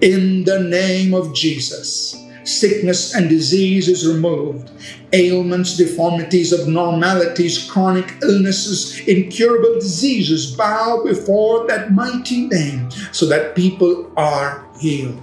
In 0.01 0.43
the 0.43 0.59
name 0.59 1.13
of 1.13 1.33
Jesus, 1.33 2.15
sickness 2.43 3.15
and 3.15 3.29
disease 3.29 3.87
is 3.87 4.07
removed. 4.07 4.69
Ailments, 5.13 5.77
deformities, 5.77 6.53
abnormalities, 6.53 7.69
chronic 7.69 8.13
illnesses, 8.21 8.99
incurable 9.07 9.75
diseases 9.75 10.55
bow 10.55 11.01
before 11.03 11.65
that 11.67 11.93
mighty 11.93 12.47
name 12.47 12.91
so 13.11 13.25
that 13.27 13.55
people 13.55 14.11
are 14.17 14.65
healed. 14.79 15.21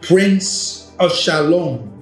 Prince 0.00 0.92
of 0.98 1.12
Shalom 1.12 1.94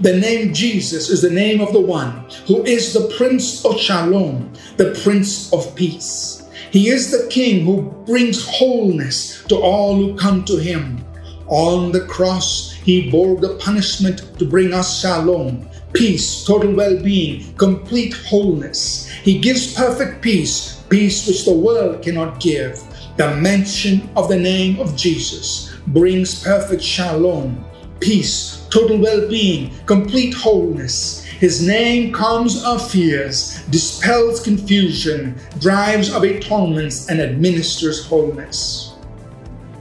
the 0.00 0.16
name 0.16 0.54
Jesus 0.54 1.10
is 1.10 1.22
the 1.22 1.30
name 1.30 1.60
of 1.60 1.72
the 1.72 1.80
one 1.80 2.24
who 2.46 2.64
is 2.64 2.92
the 2.92 3.12
Prince 3.16 3.64
of 3.64 3.78
Shalom, 3.78 4.52
the 4.76 4.98
Prince 5.02 5.52
of 5.52 5.74
Peace. 5.74 6.45
He 6.70 6.88
is 6.88 7.10
the 7.10 7.28
King 7.30 7.64
who 7.64 7.82
brings 8.06 8.44
wholeness 8.44 9.44
to 9.44 9.56
all 9.56 9.94
who 9.94 10.16
come 10.16 10.44
to 10.46 10.56
him. 10.56 11.04
On 11.46 11.92
the 11.92 12.00
cross, 12.06 12.72
he 12.72 13.08
bore 13.08 13.36
the 13.36 13.54
punishment 13.56 14.38
to 14.38 14.44
bring 14.44 14.74
us 14.74 15.00
shalom, 15.00 15.68
peace, 15.92 16.44
total 16.44 16.74
well 16.74 17.00
being, 17.00 17.54
complete 17.54 18.14
wholeness. 18.14 19.08
He 19.22 19.38
gives 19.38 19.74
perfect 19.74 20.22
peace, 20.22 20.82
peace 20.88 21.26
which 21.26 21.44
the 21.44 21.54
world 21.54 22.02
cannot 22.02 22.40
give. 22.40 22.82
The 23.16 23.36
mention 23.36 24.08
of 24.16 24.28
the 24.28 24.38
name 24.38 24.80
of 24.80 24.96
Jesus 24.96 25.72
brings 25.86 26.42
perfect 26.42 26.82
shalom, 26.82 27.64
peace, 28.00 28.66
total 28.70 28.98
well 28.98 29.28
being, 29.28 29.70
complete 29.86 30.34
wholeness. 30.34 31.25
His 31.38 31.66
name 31.66 32.12
calms 32.14 32.64
our 32.64 32.78
fears, 32.78 33.60
dispels 33.68 34.40
confusion, 34.40 35.34
drives 35.58 36.10
away 36.14 36.40
torments, 36.40 37.10
and 37.10 37.20
administers 37.20 38.06
wholeness. 38.06 38.94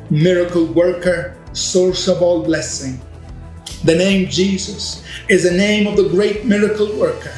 Miracle 0.09 0.65
worker, 0.65 1.37
source 1.53 2.09
of 2.09 2.21
all 2.21 2.43
blessing. 2.43 2.99
The 3.85 3.95
name 3.95 4.27
Jesus 4.27 5.01
is 5.29 5.43
the 5.43 5.55
name 5.55 5.87
of 5.87 5.95
the 5.95 6.09
great 6.09 6.43
miracle 6.43 6.93
worker. 6.97 7.33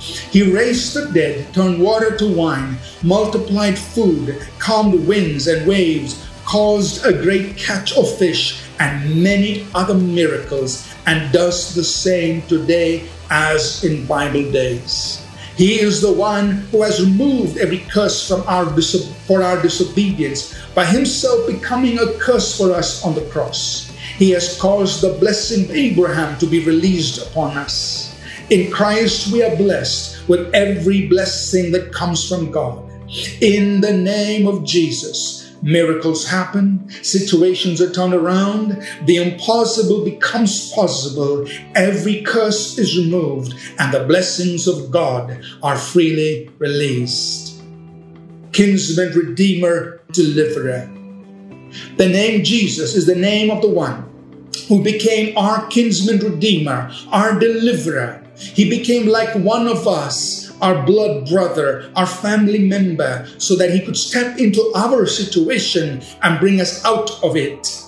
He 0.00 0.50
raised 0.50 0.94
the 0.94 1.12
dead, 1.12 1.54
turned 1.54 1.80
water 1.80 2.16
to 2.16 2.26
wine, 2.26 2.76
multiplied 3.04 3.78
food, 3.78 4.48
calmed 4.58 5.06
winds 5.06 5.46
and 5.46 5.64
waves, 5.64 6.26
caused 6.44 7.06
a 7.06 7.12
great 7.12 7.56
catch 7.56 7.96
of 7.96 8.18
fish, 8.18 8.64
and 8.80 9.22
many 9.22 9.64
other 9.76 9.94
miracles 9.94 10.92
and 11.06 11.32
does 11.32 11.72
the 11.72 11.84
same 11.84 12.42
today 12.48 13.08
as 13.30 13.84
in 13.84 14.06
Bible 14.06 14.50
days. 14.50 15.24
He 15.56 15.78
is 15.80 16.00
the 16.00 16.12
one 16.12 16.64
who 16.72 16.82
has 16.82 17.04
removed 17.04 17.58
every 17.58 17.84
curse 17.92 18.26
from 18.26 18.42
our 18.46 18.64
for 19.26 19.42
our 19.42 19.60
disobedience 19.60 20.56
by 20.74 20.84
himself 20.84 21.46
becoming 21.46 21.98
a 21.98 22.12
curse 22.14 22.56
for 22.56 22.72
us 22.72 23.04
on 23.04 23.14
the 23.14 23.28
cross. 23.28 23.92
He 24.16 24.30
has 24.30 24.58
caused 24.58 25.02
the 25.02 25.18
blessing 25.20 25.64
of 25.64 25.70
Abraham 25.72 26.38
to 26.38 26.46
be 26.46 26.64
released 26.64 27.20
upon 27.20 27.56
us. 27.56 28.16
In 28.50 28.70
Christ 28.70 29.32
we 29.32 29.42
are 29.42 29.54
blessed 29.54 30.26
with 30.28 30.52
every 30.54 31.06
blessing 31.08 31.72
that 31.72 31.92
comes 31.92 32.26
from 32.28 32.50
God. 32.50 32.82
In 33.40 33.80
the 33.80 33.92
name 33.92 34.46
of 34.46 34.64
Jesus, 34.64 35.39
Miracles 35.62 36.26
happen, 36.26 36.88
situations 37.02 37.80
are 37.82 37.92
turned 37.92 38.14
around, 38.14 38.82
the 39.04 39.16
impossible 39.16 40.04
becomes 40.04 40.72
possible, 40.72 41.46
every 41.74 42.22
curse 42.22 42.78
is 42.78 42.96
removed, 42.96 43.54
and 43.78 43.92
the 43.92 44.04
blessings 44.04 44.66
of 44.66 44.90
God 44.90 45.42
are 45.62 45.76
freely 45.76 46.50
released. 46.58 47.62
Kinsman, 48.52 49.12
Redeemer, 49.12 50.00
Deliverer. 50.12 50.90
The 51.96 52.08
name 52.08 52.42
Jesus 52.42 52.96
is 52.96 53.06
the 53.06 53.14
name 53.14 53.50
of 53.50 53.62
the 53.62 53.68
one 53.68 54.06
who 54.68 54.82
became 54.82 55.36
our 55.36 55.66
kinsman 55.66 56.18
redeemer, 56.18 56.90
our 57.10 57.38
deliverer. 57.38 58.22
He 58.36 58.68
became 58.68 59.06
like 59.06 59.34
one 59.34 59.66
of 59.66 59.86
us 59.86 60.49
our 60.62 60.84
blood 60.84 61.28
brother, 61.28 61.90
our 61.96 62.06
family 62.06 62.58
member, 62.58 63.26
so 63.38 63.56
that 63.56 63.70
he 63.70 63.80
could 63.80 63.96
step 63.96 64.38
into 64.38 64.60
our 64.74 65.06
situation 65.06 66.02
and 66.22 66.40
bring 66.40 66.60
us 66.60 66.84
out 66.84 67.22
of 67.22 67.36
it. 67.36 67.80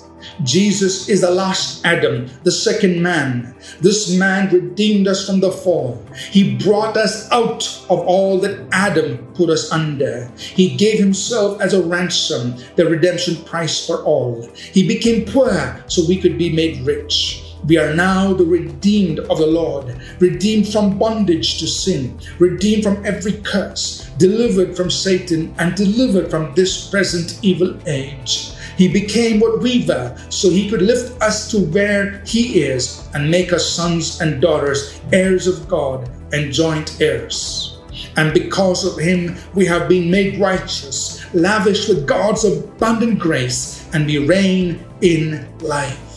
Jesus 0.43 1.09
is 1.09 1.21
the 1.21 1.31
last 1.31 1.85
Adam, 1.85 2.29
the 2.43 2.51
second 2.51 3.03
man. 3.03 3.55
This 3.81 4.17
man 4.17 4.53
redeemed 4.53 5.07
us 5.07 5.27
from 5.27 5.41
the 5.41 5.53
fall. 5.53 6.03
He 6.31 6.57
brought 6.57 6.97
us 6.97 7.31
out 7.31 7.65
of 7.91 8.01
all 8.01 8.39
that 8.41 8.67
Adam 8.73 9.19
put 9.35 9.51
us 9.51 9.71
under. 9.71 10.31
He 10.37 10.77
gave 10.77 10.99
himself 10.99 11.61
as 11.61 11.75
a 11.75 11.83
ransom, 11.83 12.57
the 12.77 12.87
redemption 12.87 13.37
price 13.45 13.87
for 13.87 14.03
all. 14.05 14.49
He 14.55 14.89
became 14.89 15.27
poor 15.27 15.85
so 15.87 16.03
we 16.09 16.21
could 16.21 16.39
be 16.39 16.51
made 16.51 16.81
rich. 16.87 17.42
We 17.67 17.79
are 17.79 17.95
now 17.95 18.33
the 18.33 18.45
redeemed 18.45 19.21
of 19.21 19.39
the 19.39 19.47
Lord, 19.47 19.97
redeemed 20.19 20.69
from 20.69 20.99
bondage 20.99 21.59
to 21.61 21.67
sin, 21.67 22.19
redeemed 22.39 22.83
from 22.83 23.05
every 23.07 23.35
curse, 23.35 24.11
delivered 24.19 24.77
from 24.77 24.91
Satan, 24.91 25.55
and 25.59 25.77
delivered 25.77 26.29
from 26.29 26.55
this 26.55 26.91
present 26.91 27.39
evil 27.43 27.79
age. 27.87 28.53
He 28.77 28.89
became 28.89 29.39
what 29.39 29.61
we 29.61 29.85
were, 29.87 30.17
so 30.29 30.51
he 30.51 30.69
could 30.69 30.83
lift 30.83 31.21
us 31.23 31.51
to 31.53 31.61
where 31.67 32.23
he 32.27 32.63
is 32.63 33.09
and 33.15 33.31
make 33.31 33.53
us 33.53 33.71
sons 33.71 34.21
and 34.21 34.41
daughters, 34.41 35.01
heirs 35.13 35.47
of 35.47 35.69
God 35.69 36.11
and 36.33 36.53
joint 36.53 37.01
heirs. 37.01 37.79
And 38.17 38.35
because 38.35 38.85
of 38.85 38.99
him, 38.99 39.37
we 39.55 39.67
have 39.67 39.89
been 39.89 40.11
made 40.11 40.41
righteous, 40.41 41.23
lavished 41.35 41.89
with 41.89 42.07
God's 42.07 42.45
abundant 42.45 43.19
grace, 43.19 43.89
and 43.93 44.07
we 44.07 44.19
reign 44.19 44.85
in 45.01 45.47
life. 45.61 46.12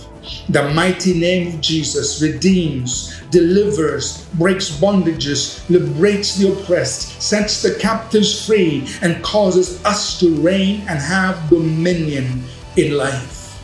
The 0.49 0.69
mighty 0.73 1.13
name 1.13 1.47
of 1.47 1.61
Jesus 1.61 2.21
redeems, 2.21 3.21
delivers, 3.31 4.25
breaks 4.35 4.69
bondages, 4.69 5.67
liberates 5.69 6.35
the 6.35 6.51
oppressed, 6.51 7.21
sets 7.21 7.61
the 7.61 7.75
captives 7.75 8.45
free, 8.45 8.87
and 9.01 9.23
causes 9.23 9.83
us 9.85 10.19
to 10.19 10.35
reign 10.41 10.81
and 10.87 10.99
have 10.99 11.49
dominion 11.49 12.43
in 12.77 12.97
life. 12.97 13.59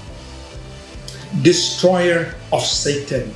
Destroyer 1.41 2.35
of 2.51 2.61
Satan. 2.61 3.33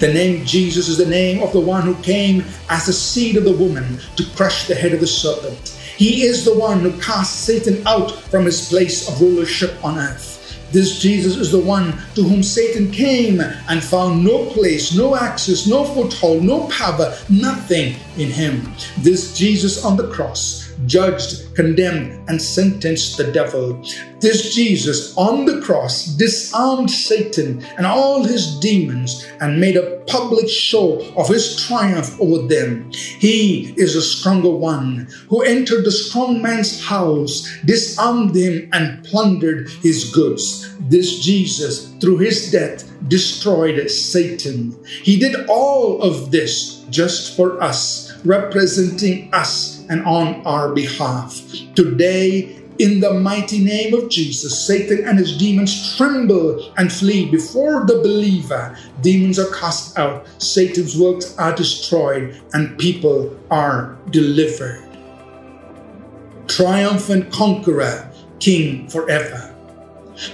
The 0.00 0.12
name 0.12 0.44
Jesus 0.44 0.88
is 0.88 0.98
the 0.98 1.06
name 1.06 1.42
of 1.42 1.52
the 1.52 1.60
one 1.60 1.82
who 1.82 1.94
came 2.02 2.44
as 2.68 2.86
the 2.86 2.92
seed 2.92 3.36
of 3.36 3.44
the 3.44 3.56
woman 3.56 3.98
to 4.16 4.24
crush 4.34 4.66
the 4.66 4.74
head 4.74 4.92
of 4.92 5.00
the 5.00 5.06
serpent. 5.06 5.68
He 5.96 6.22
is 6.22 6.44
the 6.44 6.58
one 6.58 6.80
who 6.80 7.00
cast 7.00 7.44
Satan 7.44 7.86
out 7.86 8.10
from 8.10 8.44
his 8.44 8.68
place 8.68 9.08
of 9.08 9.20
rulership 9.20 9.82
on 9.84 9.98
earth. 9.98 10.33
This 10.74 10.98
Jesus 10.98 11.36
is 11.36 11.52
the 11.52 11.60
one 11.60 11.92
to 12.16 12.24
whom 12.24 12.42
Satan 12.42 12.90
came 12.90 13.40
and 13.40 13.80
found 13.80 14.24
no 14.24 14.46
place, 14.46 14.92
no 14.92 15.14
access, 15.14 15.68
no 15.68 15.84
foothold, 15.84 16.42
no 16.42 16.66
power, 16.66 17.16
nothing 17.30 17.94
in 18.18 18.28
him. 18.28 18.72
This 18.98 19.38
Jesus 19.38 19.84
on 19.84 19.96
the 19.96 20.08
cross 20.08 20.63
judged, 20.86 21.54
condemned, 21.54 22.28
and 22.28 22.40
sentenced 22.40 23.16
the 23.16 23.30
devil. 23.32 23.82
This 24.20 24.54
Jesus 24.54 25.16
on 25.16 25.44
the 25.44 25.60
cross 25.60 26.06
disarmed 26.06 26.90
Satan 26.90 27.62
and 27.76 27.86
all 27.86 28.24
his 28.24 28.58
demons 28.60 29.26
and 29.40 29.60
made 29.60 29.76
a 29.76 30.02
public 30.06 30.48
show 30.48 31.00
of 31.16 31.28
his 31.28 31.66
triumph 31.66 32.18
over 32.20 32.46
them. 32.46 32.90
He 32.92 33.74
is 33.76 33.96
a 33.96 34.02
stronger 34.02 34.50
one 34.50 35.08
who 35.28 35.42
entered 35.42 35.84
the 35.84 35.92
strong 35.92 36.40
man's 36.40 36.84
house, 36.84 37.50
disarmed 37.64 38.34
him, 38.34 38.68
and 38.72 39.04
plundered 39.04 39.68
his 39.82 40.10
goods. 40.12 40.74
This 40.88 41.20
Jesus, 41.20 41.92
through 42.00 42.18
his 42.18 42.50
death, 42.50 42.90
destroyed 43.08 43.90
Satan. 43.90 44.76
He 45.02 45.18
did 45.18 45.46
all 45.48 46.02
of 46.02 46.30
this 46.30 46.84
just 46.90 47.36
for 47.36 47.62
us, 47.62 48.12
representing 48.24 49.32
us 49.32 49.73
and 49.88 50.04
on 50.04 50.46
our 50.46 50.74
behalf. 50.74 51.40
Today, 51.74 52.60
in 52.78 52.98
the 53.00 53.14
mighty 53.14 53.62
name 53.62 53.94
of 53.94 54.10
Jesus, 54.10 54.66
Satan 54.66 55.06
and 55.06 55.18
his 55.18 55.36
demons 55.36 55.96
tremble 55.96 56.72
and 56.76 56.92
flee 56.92 57.30
before 57.30 57.86
the 57.86 57.98
believer. 57.98 58.76
Demons 59.00 59.38
are 59.38 59.50
cast 59.54 59.96
out, 59.98 60.26
Satan's 60.38 60.98
works 60.98 61.38
are 61.38 61.54
destroyed, 61.54 62.40
and 62.52 62.76
people 62.78 63.38
are 63.50 63.96
delivered. 64.10 64.82
Triumphant 66.48 67.32
conqueror, 67.32 68.10
king 68.40 68.88
forever. 68.88 69.53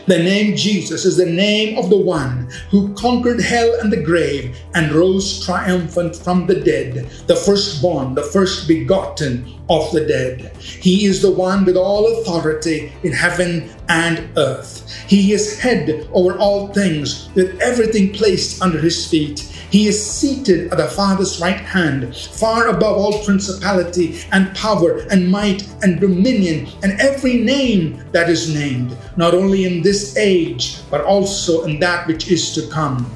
The 0.07 0.19
name 0.19 0.57
Jesus 0.57 1.05
is 1.05 1.17
the 1.17 1.27
name 1.27 1.79
of 1.79 1.89
the 1.89 1.97
one 1.97 2.51
who 2.71 2.93
conquered 2.95 3.41
hell 3.41 3.79
and 3.81 3.93
the 3.93 4.03
grave 4.03 4.59
and 4.75 4.93
rose 4.93 5.45
triumphant 5.45 6.17
from 6.17 6.47
the 6.47 6.61
dead, 6.61 7.09
the 7.27 7.37
firstborn, 7.37 8.15
the 8.15 8.23
first 8.23 8.69
begotten 8.69 9.47
of 9.71 9.91
the 9.93 10.05
dead. 10.07 10.55
He 10.59 11.07
is 11.07 11.23
the 11.23 11.31
one 11.31 11.65
with 11.65 11.77
all 11.77 12.21
authority 12.21 12.93
in 13.03 13.13
heaven 13.13 13.71
and 13.89 14.29
earth. 14.37 14.87
He 15.07 15.33
is 15.33 15.59
head 15.59 16.09
over 16.13 16.39
all 16.39 16.69
things, 16.69 17.29
with 17.35 17.61
everything 17.61 18.13
placed 18.13 18.63
under 18.63 18.79
his 18.79 19.07
feet. 19.07 19.41
He 19.71 19.87
is 19.87 20.05
seated 20.05 20.73
at 20.73 20.79
the 20.79 20.89
Father's 20.89 21.41
right 21.41 21.61
hand, 21.61 22.17
far 22.17 22.69
above 22.69 22.97
all 22.97 23.25
principality 23.25 24.21
and 24.33 24.55
power 24.57 24.99
and 25.11 25.31
might 25.31 25.69
and 25.83 26.01
dominion 26.01 26.69
and 26.83 27.01
every 27.01 27.39
name 27.39 28.05
that 28.11 28.29
is 28.29 28.53
named, 28.53 28.97
not 29.17 29.33
only 29.33 29.65
in 29.65 29.83
this 29.83 30.17
age, 30.17 30.79
but 30.91 31.03
also 31.03 31.65
in 31.65 31.79
that 31.81 32.09
which 32.09 32.31
is 32.31 32.53
to 32.55 32.67
come. 32.69 33.07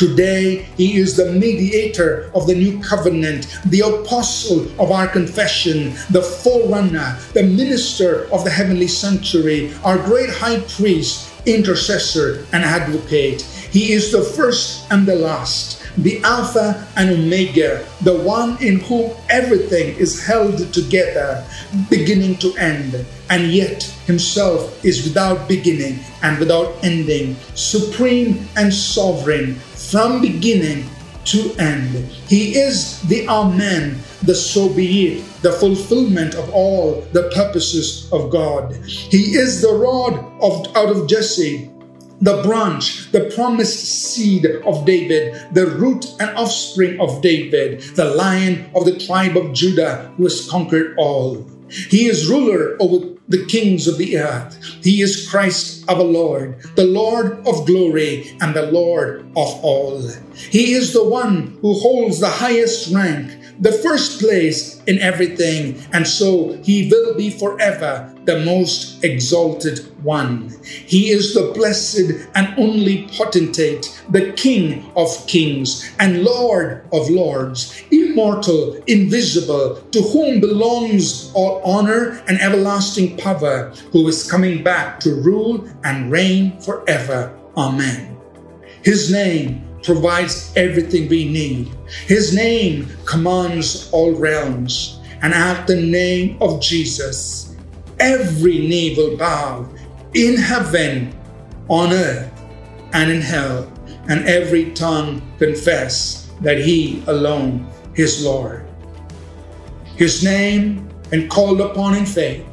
Today, 0.00 0.64
He 0.78 0.96
is 0.96 1.14
the 1.14 1.30
mediator 1.30 2.30
of 2.34 2.46
the 2.46 2.54
new 2.54 2.80
covenant, 2.80 3.54
the 3.66 3.80
apostle 3.80 4.62
of 4.80 4.90
our 4.90 5.06
confession, 5.06 5.92
the 6.08 6.22
forerunner, 6.22 7.18
the 7.34 7.42
minister 7.42 8.26
of 8.32 8.42
the 8.42 8.48
heavenly 8.48 8.88
sanctuary, 8.88 9.74
our 9.84 9.98
great 9.98 10.30
high 10.30 10.60
priest, 10.60 11.28
intercessor, 11.44 12.46
and 12.54 12.64
advocate. 12.64 13.42
He 13.42 13.92
is 13.92 14.10
the 14.10 14.22
first 14.22 14.90
and 14.90 15.04
the 15.04 15.16
last 15.16 15.76
the 15.98 16.22
Alpha 16.22 16.86
and 16.96 17.10
Omega, 17.10 17.84
the 18.02 18.16
one 18.20 18.56
in 18.62 18.78
whom 18.80 19.10
everything 19.28 19.96
is 19.96 20.24
held 20.24 20.72
together, 20.72 21.44
beginning 21.90 22.36
to 22.36 22.56
end, 22.56 23.04
and 23.28 23.50
yet 23.50 23.82
himself 24.06 24.82
is 24.84 25.04
without 25.04 25.48
beginning 25.48 25.98
and 26.22 26.38
without 26.38 26.72
ending, 26.82 27.36
supreme 27.54 28.48
and 28.56 28.72
sovereign 28.72 29.60
from 29.90 30.20
beginning 30.20 30.88
to 31.24 31.52
end. 31.58 31.94
He 32.28 32.56
is 32.56 33.00
the 33.02 33.26
Amen, 33.28 33.98
the 34.22 34.34
so 34.34 34.68
be 34.68 35.08
it, 35.08 35.42
the 35.42 35.52
fulfillment 35.52 36.34
of 36.34 36.48
all 36.54 37.02
the 37.12 37.30
purposes 37.34 38.08
of 38.12 38.30
God. 38.30 38.74
He 38.86 39.34
is 39.34 39.60
the 39.60 39.72
rod 39.72 40.14
of, 40.40 40.74
out 40.76 40.90
of 40.94 41.08
Jesse, 41.08 41.70
the 42.20 42.42
branch, 42.42 43.10
the 43.12 43.30
promised 43.34 43.84
seed 43.84 44.46
of 44.64 44.84
David, 44.84 45.54
the 45.54 45.66
root 45.66 46.06
and 46.20 46.36
offspring 46.36 47.00
of 47.00 47.20
David, 47.22 47.80
the 47.96 48.14
lion 48.14 48.70
of 48.74 48.84
the 48.84 48.98
tribe 48.98 49.36
of 49.36 49.52
Judah 49.52 50.12
who 50.16 50.24
has 50.24 50.48
conquered 50.48 50.94
all. 50.98 51.46
He 51.68 52.06
is 52.06 52.28
ruler 52.28 52.76
over 52.80 53.06
the 53.30 53.46
kings 53.46 53.88
of 53.88 53.96
the 53.96 54.18
earth. 54.18 54.58
He 54.82 55.00
is 55.00 55.28
Christ 55.30 55.88
our 55.88 56.02
Lord, 56.02 56.60
the 56.74 56.84
Lord 56.84 57.46
of 57.46 57.64
glory 57.66 58.36
and 58.40 58.54
the 58.54 58.70
Lord 58.70 59.20
of 59.36 59.64
all. 59.64 60.02
He 60.34 60.72
is 60.72 60.92
the 60.92 61.08
one 61.08 61.58
who 61.62 61.74
holds 61.74 62.20
the 62.20 62.28
highest 62.28 62.92
rank, 62.92 63.30
the 63.60 63.72
first 63.72 64.20
place 64.20 64.82
in 64.84 64.98
everything, 64.98 65.80
and 65.92 66.06
so 66.06 66.54
he 66.62 66.88
will 66.90 67.14
be 67.14 67.30
forever 67.30 68.12
the 68.24 68.40
most 68.40 69.04
exalted 69.04 69.78
one. 70.02 70.50
He 70.64 71.10
is 71.10 71.34
the 71.34 71.52
blessed 71.52 72.28
and 72.34 72.54
only 72.58 73.06
potentate, 73.08 74.02
the 74.08 74.32
King 74.32 74.90
of 74.96 75.08
kings 75.26 75.90
and 75.98 76.24
Lord 76.24 76.84
of 76.92 77.10
lords, 77.10 77.82
immortal, 77.90 78.80
invisible, 78.86 79.76
to 79.92 80.02
whom 80.02 80.40
belongs 80.40 81.30
all 81.34 81.60
honor 81.62 82.22
and 82.28 82.40
everlasting 82.40 83.18
power, 83.18 83.72
who 83.92 84.08
is 84.08 84.30
coming 84.30 84.62
back 84.62 85.00
to 85.00 85.20
rule 85.22 85.68
and 85.84 86.10
reign 86.10 86.58
forever. 86.60 87.36
Amen. 87.56 88.16
His 88.82 89.12
name 89.12 89.69
provides 89.82 90.52
everything 90.56 91.08
we 91.08 91.24
need. 91.24 91.70
His 92.06 92.34
name 92.34 92.88
commands 93.04 93.90
all 93.92 94.12
realms. 94.12 95.00
And 95.22 95.34
at 95.34 95.66
the 95.66 95.80
name 95.80 96.38
of 96.40 96.60
Jesus, 96.60 97.56
every 97.98 98.58
knee 98.58 98.94
will 98.96 99.16
bow 99.16 99.68
in 100.14 100.36
heaven, 100.36 101.14
on 101.68 101.92
earth, 101.92 102.32
and 102.92 103.10
in 103.10 103.20
hell, 103.20 103.70
and 104.08 104.26
every 104.26 104.72
tongue 104.72 105.22
confess 105.38 106.30
that 106.40 106.58
He 106.58 107.02
alone 107.06 107.70
is 107.94 108.24
Lord. 108.24 108.66
His 109.96 110.24
name 110.24 110.88
and 111.12 111.30
called 111.30 111.60
upon 111.60 111.94
in 111.94 112.06
faith 112.06 112.46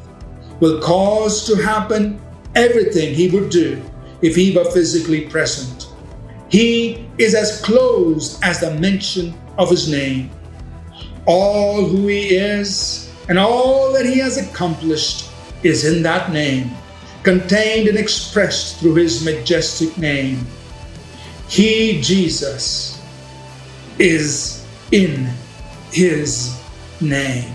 will 0.60 0.80
cause 0.80 1.46
to 1.46 1.56
happen 1.56 2.20
everything 2.54 3.14
He 3.14 3.28
would 3.30 3.50
do 3.50 3.82
if 4.20 4.36
He 4.36 4.54
were 4.54 4.70
physically 4.70 5.26
present. 5.28 5.87
He 6.48 7.06
is 7.18 7.34
as 7.34 7.60
close 7.60 8.40
as 8.42 8.60
the 8.60 8.74
mention 8.74 9.34
of 9.58 9.70
His 9.70 9.90
name. 9.90 10.30
All 11.26 11.84
who 11.84 12.06
He 12.06 12.36
is 12.36 13.12
and 13.28 13.38
all 13.38 13.92
that 13.92 14.06
He 14.06 14.18
has 14.18 14.38
accomplished 14.38 15.30
is 15.62 15.84
in 15.84 16.02
that 16.04 16.32
name, 16.32 16.70
contained 17.22 17.88
and 17.88 17.98
expressed 17.98 18.78
through 18.78 18.94
His 18.94 19.24
majestic 19.24 19.96
name. 19.98 20.46
He, 21.48 22.00
Jesus, 22.00 23.02
is 23.98 24.64
in 24.92 25.28
His 25.90 26.58
name. 27.00 27.52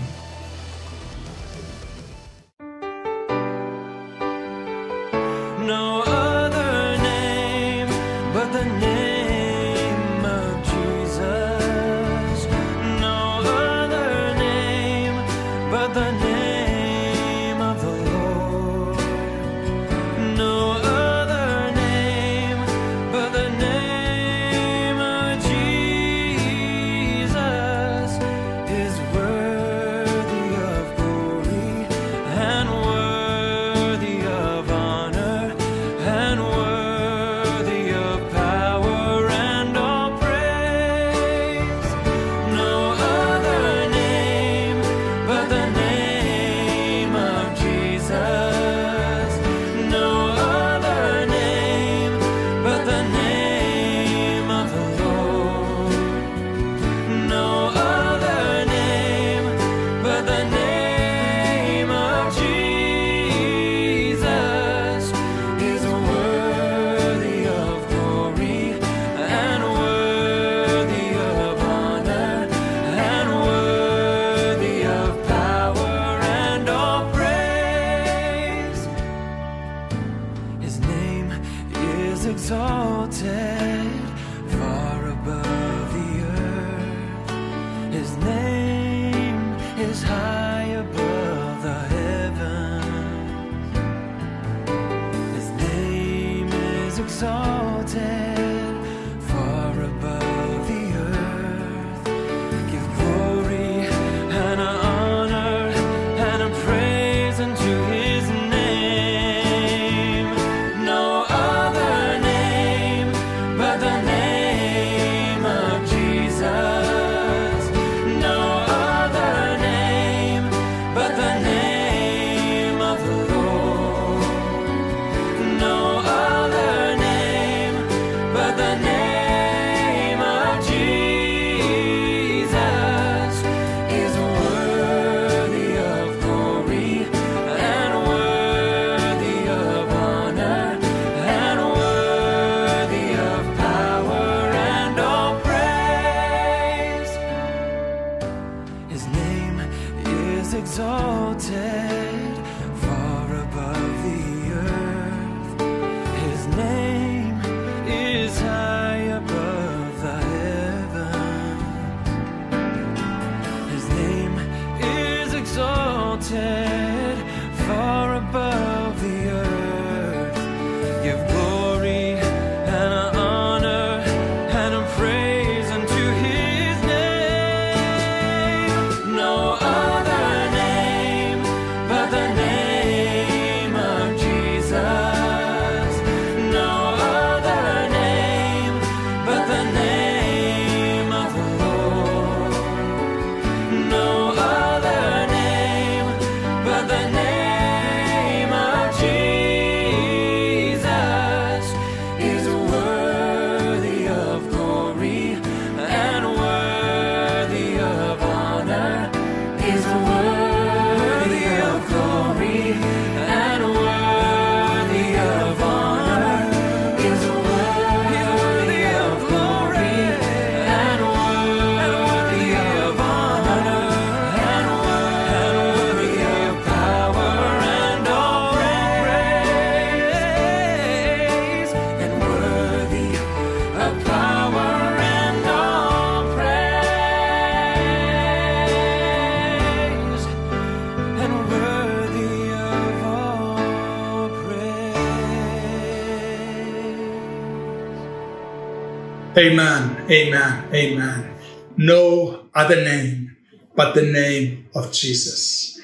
Amen, 249.36 250.06
amen, 250.08 250.72
amen. 250.72 251.34
No 251.76 252.46
other 252.54 252.76
name 252.76 253.36
but 253.74 253.96
the 253.96 254.02
name 254.02 254.68
of 254.76 254.92
Jesus. 254.92 255.80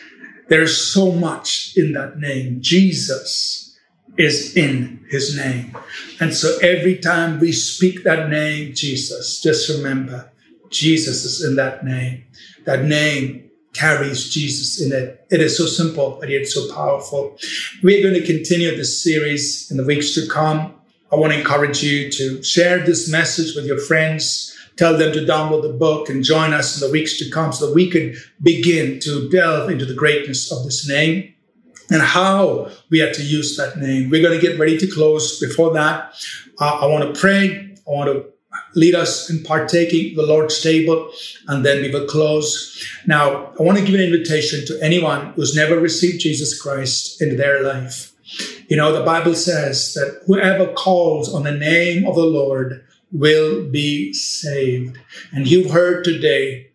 There's 0.48 0.76
so 0.92 1.10
much 1.10 1.72
in 1.76 1.92
that 1.94 2.18
name. 2.18 2.58
Jesus 2.60 3.76
is 4.16 4.56
in 4.56 5.04
his 5.10 5.36
name. 5.36 5.76
And 6.20 6.32
so 6.32 6.58
every 6.62 6.98
time 6.98 7.40
we 7.40 7.50
speak 7.50 8.04
that 8.04 8.30
name, 8.30 8.72
Jesus, 8.72 9.42
just 9.42 9.68
remember 9.68 10.30
Jesus 10.70 11.24
is 11.24 11.44
in 11.44 11.56
that 11.56 11.84
name. 11.84 12.24
That 12.66 12.84
name 12.84 13.50
carries 13.72 14.32
Jesus 14.32 14.80
in 14.80 14.92
it. 14.92 15.26
It 15.28 15.40
is 15.40 15.56
so 15.56 15.66
simple, 15.66 16.18
but 16.20 16.28
yet 16.28 16.46
so 16.46 16.72
powerful. 16.72 17.36
We're 17.82 18.02
going 18.02 18.14
to 18.14 18.24
continue 18.24 18.76
this 18.76 19.02
series 19.02 19.68
in 19.72 19.76
the 19.76 19.84
weeks 19.84 20.14
to 20.14 20.28
come. 20.28 20.74
I 21.12 21.16
want 21.16 21.32
to 21.32 21.38
encourage 21.38 21.82
you 21.82 22.10
to 22.10 22.42
share 22.42 22.78
this 22.78 23.10
message 23.10 23.56
with 23.56 23.66
your 23.66 23.78
friends. 23.78 24.56
Tell 24.76 24.96
them 24.96 25.12
to 25.12 25.20
download 25.20 25.62
the 25.62 25.72
book 25.72 26.08
and 26.08 26.22
join 26.22 26.52
us 26.52 26.80
in 26.80 26.86
the 26.86 26.92
weeks 26.92 27.18
to 27.18 27.30
come 27.30 27.52
so 27.52 27.66
that 27.66 27.74
we 27.74 27.90
can 27.90 28.14
begin 28.42 29.00
to 29.00 29.28
delve 29.28 29.70
into 29.70 29.84
the 29.84 29.94
greatness 29.94 30.52
of 30.52 30.64
this 30.64 30.88
name 30.88 31.34
and 31.90 32.00
how 32.00 32.70
we 32.88 33.02
are 33.02 33.12
to 33.12 33.22
use 33.22 33.56
that 33.56 33.76
name. 33.76 34.08
We're 34.08 34.22
going 34.22 34.38
to 34.38 34.46
get 34.46 34.58
ready 34.58 34.78
to 34.78 34.86
close. 34.86 35.40
Before 35.40 35.72
that, 35.74 36.14
uh, 36.60 36.80
I 36.82 36.86
want 36.86 37.12
to 37.12 37.20
pray. 37.20 37.74
I 37.86 37.90
want 37.90 38.10
to 38.10 38.26
lead 38.74 38.94
us 38.94 39.28
in 39.28 39.42
partaking 39.42 40.16
the 40.16 40.22
Lord's 40.22 40.62
table, 40.62 41.10
and 41.48 41.64
then 41.64 41.82
we 41.82 41.90
will 41.90 42.06
close. 42.06 42.86
Now, 43.06 43.52
I 43.58 43.62
want 43.62 43.78
to 43.78 43.84
give 43.84 43.94
an 43.94 44.00
invitation 44.00 44.64
to 44.66 44.78
anyone 44.80 45.32
who's 45.32 45.56
never 45.56 45.78
received 45.78 46.20
Jesus 46.20 46.60
Christ 46.60 47.20
into 47.20 47.36
their 47.36 47.62
life. 47.62 48.09
You 48.68 48.76
know, 48.76 48.92
the 48.92 49.04
Bible 49.04 49.34
says 49.34 49.94
that 49.94 50.22
whoever 50.26 50.72
calls 50.72 51.32
on 51.32 51.42
the 51.42 51.52
name 51.52 52.06
of 52.06 52.14
the 52.14 52.22
Lord 52.22 52.84
will 53.12 53.68
be 53.68 54.12
saved. 54.12 54.98
And 55.32 55.50
you've 55.50 55.72
heard 55.72 56.04
today 56.04 56.70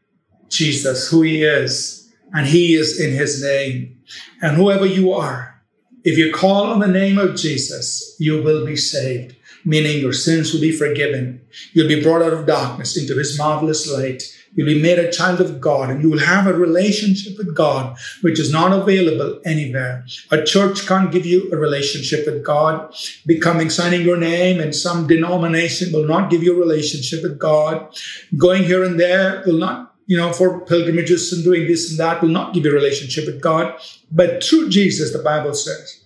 Jesus, 0.49 1.09
who 1.09 1.21
he 1.21 1.43
is, 1.43 2.13
and 2.33 2.45
he 2.45 2.75
is 2.75 2.99
in 2.99 3.13
his 3.13 3.41
name. 3.41 3.97
And 4.41 4.57
whoever 4.57 4.85
you 4.85 5.11
are, 5.13 5.61
if 6.03 6.17
you 6.17 6.33
call 6.33 6.65
on 6.67 6.79
the 6.79 6.87
name 6.87 7.17
of 7.17 7.35
Jesus, 7.35 8.15
you 8.19 8.41
will 8.41 8.65
be 8.65 8.75
saved, 8.75 9.35
meaning 9.65 9.99
your 9.99 10.13
sins 10.13 10.53
will 10.53 10.61
be 10.61 10.71
forgiven. 10.71 11.41
You'll 11.73 11.87
be 11.87 12.01
brought 12.01 12.21
out 12.21 12.33
of 12.33 12.45
darkness 12.45 12.95
into 12.97 13.17
his 13.17 13.37
marvelous 13.37 13.91
light. 13.91 14.23
You'll 14.53 14.67
be 14.67 14.81
made 14.81 14.99
a 14.99 15.11
child 15.11 15.41
of 15.41 15.59
God 15.59 15.89
and 15.89 16.01
you 16.01 16.09
will 16.09 16.19
have 16.19 16.47
a 16.47 16.53
relationship 16.53 17.37
with 17.37 17.53
God, 17.53 17.97
which 18.21 18.39
is 18.39 18.53
not 18.53 18.71
available 18.71 19.41
anywhere. 19.45 20.05
A 20.31 20.43
church 20.43 20.87
can't 20.87 21.11
give 21.11 21.25
you 21.25 21.51
a 21.51 21.57
relationship 21.57 22.25
with 22.25 22.43
God. 22.43 22.93
Becoming, 23.25 23.69
signing 23.69 24.03
your 24.03 24.17
name 24.17 24.61
in 24.61 24.71
some 24.71 25.07
denomination 25.07 25.91
will 25.91 26.07
not 26.07 26.29
give 26.29 26.41
you 26.41 26.55
a 26.55 26.59
relationship 26.59 27.21
with 27.23 27.37
God. 27.37 27.93
Going 28.37 28.63
here 28.63 28.83
and 28.83 28.97
there 28.97 29.43
will 29.45 29.57
not 29.57 29.91
you 30.07 30.17
know, 30.17 30.31
for 30.31 30.63
pilgrimages 30.65 31.33
and 31.33 31.43
doing 31.43 31.67
this 31.67 31.89
and 31.89 31.99
that 31.99 32.21
will 32.21 32.29
not 32.29 32.53
give 32.53 32.63
you 32.63 32.71
a 32.71 32.75
relationship 32.75 33.25
with 33.25 33.41
God. 33.41 33.75
But 34.11 34.43
through 34.43 34.69
Jesus, 34.69 35.11
the 35.11 35.23
Bible 35.23 35.55
says, 35.55 36.04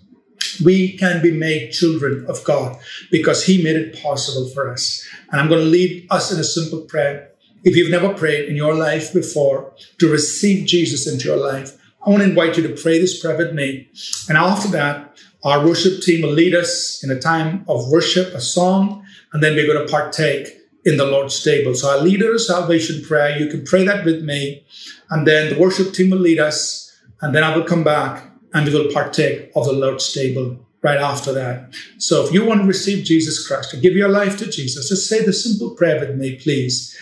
we 0.62 0.98
can 0.98 1.22
be 1.22 1.32
made 1.32 1.72
children 1.72 2.26
of 2.28 2.44
God 2.44 2.78
because 3.12 3.46
He 3.46 3.64
made 3.64 3.76
it 3.76 4.02
possible 4.02 4.48
for 4.50 4.72
us. 4.72 5.06
And 5.32 5.40
I'm 5.40 5.48
going 5.48 5.62
to 5.62 5.70
lead 5.70 6.08
us 6.10 6.32
in 6.32 6.40
a 6.40 6.44
simple 6.44 6.82
prayer. 6.82 7.32
If 7.64 7.76
you've 7.76 7.92
never 7.92 8.14
prayed 8.14 8.48
in 8.50 8.56
your 8.56 8.74
life 8.74 9.14
before 9.14 9.74
to 10.00 10.12
receive 10.12 10.66
Jesus 10.66 11.12
into 11.12 11.28
your 11.28 11.38
life, 11.38 11.78
I 12.06 12.10
want 12.10 12.24
to 12.24 12.30
invite 12.30 12.58
you 12.58 12.64
to 12.68 12.82
pray 12.82 13.00
this 13.00 13.20
prayer 13.20 13.38
with 13.38 13.54
me. 13.54 13.90
And 14.30 14.38
after 14.38 14.70
that, 14.70 15.18
our 15.44 15.66
worship 15.66 16.02
team 16.02 16.22
will 16.22 16.34
lead 16.34 16.56
us 16.56 17.04
in 17.04 17.12
a 17.12 17.20
time 17.20 17.66
of 17.68 17.90
worship, 17.90 18.34
a 18.34 18.42
song, 18.42 19.06
and 19.34 19.44
then 19.44 19.56
we're 19.56 19.72
going 19.72 19.86
to 19.86 19.92
partake 19.92 20.48
in 20.86 20.98
the 20.98 21.06
Lord's 21.06 21.42
table. 21.44 21.76
So 21.76 21.90
our 21.90 22.00
leader 22.00 22.34
of 22.34 22.42
salvation 22.42 23.04
prayer, 23.04 23.38
you 23.38 23.48
can 23.48 23.64
pray 23.66 23.86
that 23.86 24.06
with 24.06 24.24
me. 24.24 24.64
And 25.10 25.28
then 25.28 25.54
the 25.54 25.60
worship 25.60 25.94
team 25.94 26.10
will 26.10 26.20
lead 26.20 26.40
us. 26.40 26.94
And 27.22 27.36
then 27.36 27.44
I 27.44 27.56
will 27.56 27.66
come 27.66 27.84
back 27.84 28.29
and 28.54 28.66
we 28.66 28.74
will 28.74 28.92
partake 28.92 29.52
of 29.56 29.66
the 29.66 29.74
Lord's 29.74 30.12
table 30.12 30.58
right 30.82 30.98
after 30.98 31.34
that. 31.34 31.74
So 31.98 32.26
if 32.26 32.34
you 32.34 32.46
want 32.46 32.62
to 32.62 32.68
receive 32.68 33.06
Jesus 33.06 33.46
Christ, 33.46 33.72
to 33.72 33.78
give 33.78 33.94
your 33.94 34.10
life 34.10 34.38
to 34.38 34.50
Jesus, 34.50 34.90
just 34.90 35.08
say 35.08 35.24
the 35.24 35.34
simple 35.34 35.72
prayer 35.72 36.00
with 36.00 36.18
me, 36.18 36.38
please. 36.38 36.98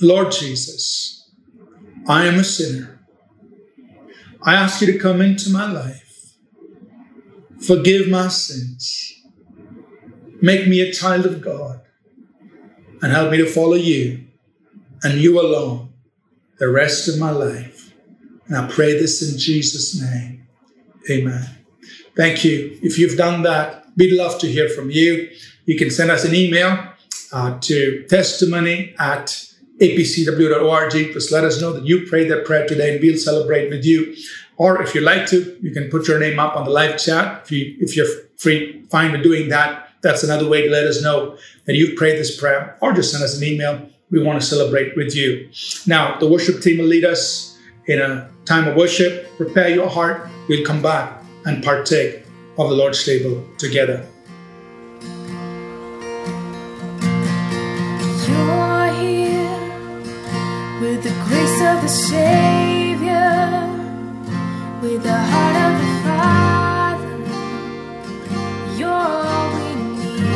Lord 0.00 0.32
Jesus, 0.32 1.30
I 2.08 2.26
am 2.26 2.38
a 2.38 2.44
sinner. 2.44 3.00
I 4.42 4.54
ask 4.54 4.80
you 4.80 4.90
to 4.90 4.98
come 4.98 5.20
into 5.20 5.50
my 5.50 5.70
life, 5.70 6.34
forgive 7.60 8.08
my 8.08 8.28
sins, 8.28 9.12
make 10.40 10.66
me 10.66 10.80
a 10.80 10.92
child 10.92 11.26
of 11.26 11.42
God, 11.42 11.82
and 13.02 13.12
help 13.12 13.30
me 13.30 13.36
to 13.38 13.46
follow 13.46 13.74
you 13.74 14.26
and 15.02 15.20
you 15.20 15.40
alone 15.40 15.92
the 16.58 16.68
rest 16.68 17.08
of 17.08 17.18
my 17.18 17.30
life. 17.30 17.92
And 18.46 18.56
I 18.56 18.66
pray 18.68 18.94
this 18.94 19.30
in 19.30 19.38
Jesus' 19.38 20.00
name. 20.00 20.39
Amen. 21.10 21.44
Thank 22.16 22.44
you. 22.44 22.78
If 22.82 22.98
you've 22.98 23.16
done 23.16 23.42
that, 23.42 23.86
we'd 23.96 24.16
love 24.16 24.38
to 24.40 24.46
hear 24.46 24.68
from 24.68 24.90
you. 24.90 25.30
You 25.66 25.76
can 25.76 25.90
send 25.90 26.10
us 26.10 26.24
an 26.24 26.34
email 26.34 26.92
uh, 27.32 27.58
to 27.60 28.04
testimony 28.08 28.94
at 28.98 29.26
apcw.org. 29.80 30.92
Just 30.92 31.32
let 31.32 31.44
us 31.44 31.60
know 31.60 31.72
that 31.72 31.86
you 31.86 32.06
prayed 32.06 32.30
that 32.30 32.44
prayer 32.44 32.66
today 32.66 32.94
and 32.94 33.02
we'll 33.02 33.16
celebrate 33.16 33.70
with 33.70 33.84
you. 33.84 34.14
Or 34.56 34.82
if 34.82 34.94
you'd 34.94 35.04
like 35.04 35.26
to, 35.28 35.58
you 35.62 35.70
can 35.72 35.88
put 35.88 36.06
your 36.06 36.18
name 36.18 36.38
up 36.38 36.54
on 36.54 36.64
the 36.64 36.70
live 36.70 36.98
chat. 36.98 37.42
If, 37.44 37.52
you, 37.52 37.76
if 37.80 37.96
you're 37.96 38.06
free, 38.36 38.84
fine 38.90 39.12
with 39.12 39.22
doing 39.22 39.48
that, 39.48 39.88
that's 40.02 40.22
another 40.22 40.48
way 40.48 40.62
to 40.66 40.70
let 40.70 40.84
us 40.84 41.02
know 41.02 41.38
that 41.64 41.76
you've 41.76 41.96
prayed 41.96 42.18
this 42.18 42.38
prayer. 42.38 42.76
Or 42.80 42.92
just 42.92 43.12
send 43.12 43.24
us 43.24 43.36
an 43.38 43.44
email. 43.44 43.88
We 44.10 44.22
want 44.22 44.40
to 44.40 44.46
celebrate 44.46 44.96
with 44.96 45.14
you. 45.14 45.48
Now, 45.86 46.18
the 46.18 46.28
worship 46.28 46.60
team 46.60 46.78
will 46.78 46.86
lead 46.86 47.04
us 47.04 47.58
in 47.86 48.00
a 48.00 48.30
time 48.50 48.66
of 48.66 48.74
worship. 48.74 49.12
Prepare 49.36 49.68
your 49.68 49.88
heart. 49.88 50.28
We'll 50.48 50.66
come 50.66 50.82
back 50.82 51.22
and 51.44 51.62
partake 51.62 52.24
of 52.58 52.68
the 52.68 52.74
Lord's 52.74 53.04
table 53.04 53.46
together. 53.58 54.04
You're 58.26 58.88
here 59.02 59.60
with 60.82 61.00
the 61.06 61.14
grace 61.26 61.60
of 61.70 61.76
the 61.86 61.92
Savior, 62.10 63.38
with 64.82 65.00
the 65.04 65.20
heart 65.32 65.56
of 65.66 65.72
the 65.82 65.90
Father. 66.04 67.14
You're 68.76 68.90
all 68.90 69.46
we 69.58 69.68
need. 70.00 70.26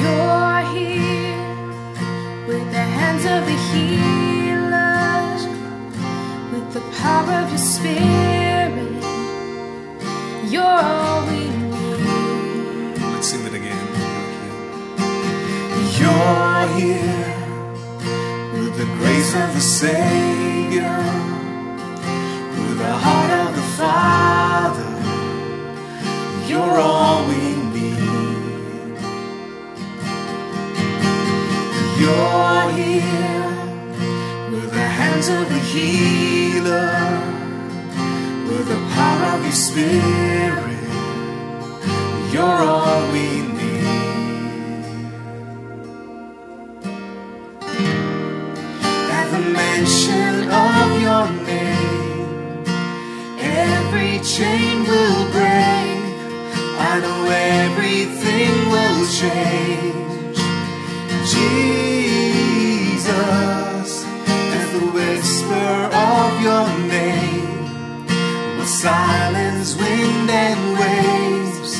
You're 0.00 0.60
here 0.74 1.38
with 2.48 2.66
the 2.72 2.84
hands 2.98 3.24
of 3.26 3.46
the 3.46 3.58
the 3.58 4.07
power 6.98 7.32
of 7.42 7.48
your 7.50 7.58
Spirit. 7.58 9.02
You're 10.52 10.80
all 10.90 11.26
we 11.28 11.40
need. 11.48 12.98
Let's 13.12 13.28
sing 13.30 13.42
that 13.44 13.54
again. 13.60 13.88
You're 15.98 16.66
here 16.78 17.34
with 18.54 18.74
the 18.80 18.88
grace 18.98 19.32
of 19.42 19.48
the 19.54 19.64
Savior, 19.82 20.98
with 22.56 22.78
the 22.84 22.94
heart 23.04 23.32
of 23.42 23.48
the 23.58 23.66
Father. 23.80 24.92
You're 26.50 26.78
all 26.78 27.26
we 27.28 27.42
need. 27.76 28.98
You're 32.00 32.70
here 32.78 33.37
hands 35.18 35.28
of 35.30 35.48
the 35.48 35.58
healer, 35.58 36.94
with 38.46 38.68
the 38.68 38.80
power 38.94 39.36
of 39.36 39.42
your 39.42 39.52
Spirit. 39.52 40.78
You're 42.32 42.62
all 42.72 43.02
we 43.12 43.42
need. 43.58 43.86
At 49.18 49.26
the 49.32 49.42
mention 49.60 50.34
of 50.50 50.88
your 51.06 51.26
name, 51.46 52.64
every 53.40 54.20
chain 54.20 54.84
will 54.84 55.24
break. 55.32 55.98
I 56.90 57.00
know 57.02 57.22
everything 57.30 58.54
will 58.70 59.00
change. 59.20 60.38
Jesus, 61.32 61.87
whisper 64.98 65.70
of 66.10 66.30
your 66.46 66.66
name. 66.96 67.46
Will 68.56 68.66
silence 68.66 69.76
wind 69.76 70.28
and 70.30 70.60
waves 70.80 71.72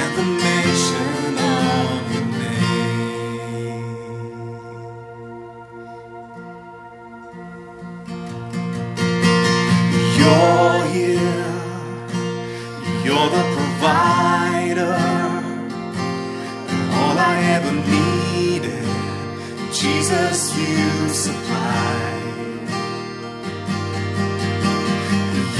at 0.00 0.10
the 0.16 0.24
mention 0.42 0.89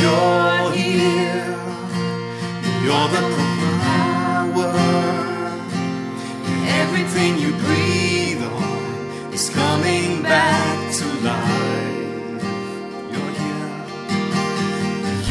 You're 0.00 0.72
here, 0.72 1.56
you're 2.84 3.08
the 3.16 3.22
power. 3.84 4.72
Everything 6.80 7.38
you 7.38 7.52
breathe 7.64 8.42
on 8.42 9.32
is 9.34 9.50
coming 9.50 10.22
back 10.22 10.78
to 10.98 11.06
life. 11.30 12.42
You're 13.12 13.34
here. 13.42 13.72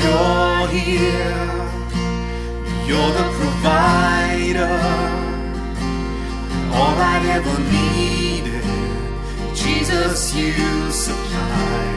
You're 0.01 0.67
here. 0.77 1.49
You're 2.89 3.11
the 3.19 3.27
provider. 3.39 4.75
All 6.77 6.95
I 7.13 7.17
ever 7.37 7.55
needed. 7.73 8.65
Jesus, 9.55 10.35
you 10.35 10.91
supply. 10.91 11.88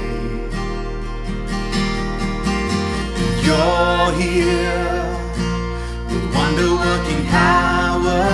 You're 3.53 4.13
here 4.13 5.05
with 6.09 6.25
wonder 6.35 6.71
working 6.85 7.23
power. 7.27 8.25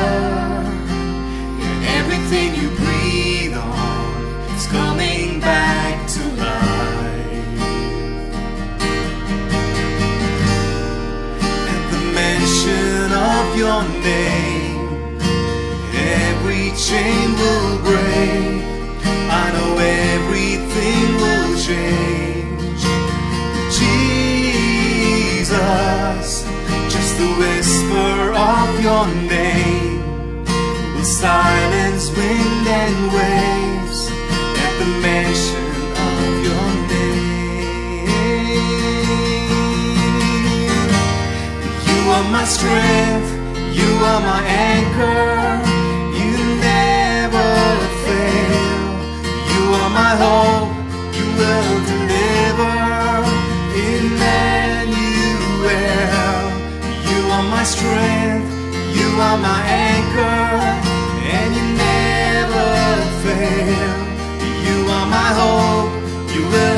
And 1.66 1.84
Everything 1.98 2.48
you 2.60 2.68
breathe 2.82 3.56
on 3.56 4.14
is 4.56 4.66
coming 4.68 5.40
back 5.40 6.06
to 6.14 6.22
life. 6.44 7.58
At 11.72 11.84
the 11.92 12.02
mention 12.20 13.06
of 13.34 13.44
your 13.62 13.82
name, 14.12 15.18
every 16.22 16.66
chain 16.86 17.26
will 17.42 17.78
break. 17.88 18.62
I 19.40 19.44
know 19.54 19.72
everything 19.78 21.06
will 21.22 21.58
change. 21.66 22.37
Whisper 27.40 28.32
of 28.32 28.68
your 28.86 29.06
name 29.06 30.00
will 30.94 31.04
silence 31.04 32.04
wind 32.16 32.66
and 32.82 32.96
waves 33.16 34.00
at 34.64 34.72
the 34.80 34.88
mention 35.06 35.70
of 36.08 36.28
your 36.48 36.68
name. 36.92 37.28
You 41.88 42.00
are 42.16 42.26
my 42.36 42.44
strength, 42.56 43.30
you 43.78 43.90
are 44.10 44.22
my 44.32 44.42
anchor, 44.72 45.28
you 46.18 46.32
never 46.70 47.50
fail. 48.04 48.62
You 49.52 49.62
are 49.80 49.90
my 50.02 50.12
hope, 50.22 50.57
are 59.20 59.38
my 59.38 59.60
anchor, 59.66 60.46
and 61.34 61.54
you 61.56 61.64
never 61.76 62.66
fail. 63.24 63.94
You 64.66 64.78
are 64.96 65.06
my 65.06 65.30
hope, 65.40 65.90
you 66.34 66.42
will 66.46 66.77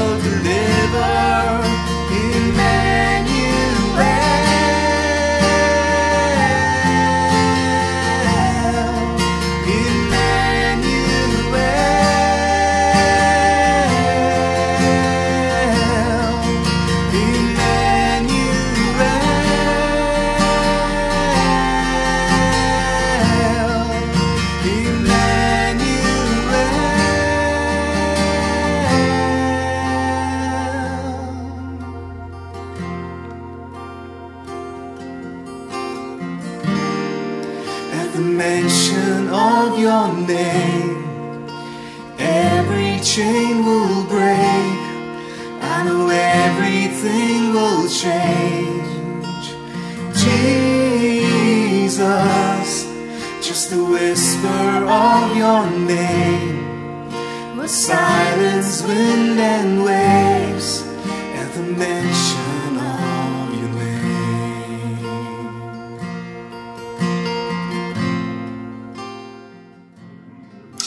silence 57.70 58.82
wind 58.82 59.38
and 59.38 59.84
waves 59.84 60.82
at 60.82 61.52
the 61.54 61.62
mention 61.62 62.76
of 62.76 63.54
your 63.54 63.68
name. 63.78 64.98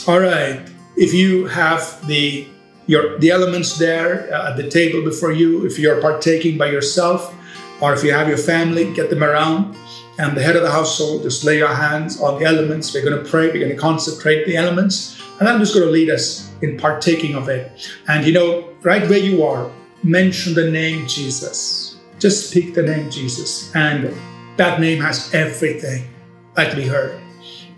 All 0.07 0.19
right. 0.19 0.59
If 0.97 1.13
you 1.13 1.47
have 1.47 2.05
the 2.05 2.49
your 2.87 3.17
the 3.19 3.31
elements 3.31 3.77
there 3.77 4.29
uh, 4.33 4.49
at 4.51 4.57
the 4.57 4.69
table 4.69 5.01
before 5.05 5.31
you, 5.31 5.65
if 5.65 5.79
you're 5.79 6.01
partaking 6.01 6.57
by 6.57 6.69
yourself, 6.69 7.33
or 7.79 7.93
if 7.93 8.03
you 8.03 8.11
have 8.11 8.27
your 8.27 8.37
family, 8.37 8.93
get 8.93 9.09
them 9.09 9.23
around. 9.23 9.77
And 10.19 10.37
the 10.37 10.43
head 10.43 10.55
of 10.55 10.61
the 10.61 10.69
household, 10.69 11.23
just 11.23 11.43
lay 11.43 11.57
your 11.57 11.73
hands 11.73 12.21
on 12.21 12.39
the 12.39 12.45
elements. 12.45 12.93
We're 12.93 13.03
going 13.03 13.23
to 13.23 13.29
pray. 13.29 13.47
We're 13.47 13.59
going 13.65 13.71
to 13.71 13.77
consecrate 13.77 14.45
the 14.45 14.55
elements, 14.57 15.19
and 15.39 15.49
I'm 15.49 15.59
just 15.59 15.73
going 15.73 15.85
to 15.85 15.91
lead 15.91 16.09
us 16.11 16.51
in 16.61 16.77
partaking 16.77 17.33
of 17.35 17.49
it. 17.49 17.71
And 18.07 18.25
you 18.25 18.31
know, 18.31 18.69
right 18.83 19.09
where 19.09 19.17
you 19.19 19.43
are, 19.43 19.71
mention 20.03 20.53
the 20.53 20.69
name 20.69 21.07
Jesus. 21.07 21.97
Just 22.19 22.51
speak 22.51 22.75
the 22.75 22.83
name 22.83 23.09
Jesus, 23.09 23.75
and 23.75 24.15
that 24.57 24.79
name 24.79 25.01
has 25.01 25.33
everything, 25.33 26.07
like 26.55 26.75
we 26.75 26.85
heard. 26.85 27.19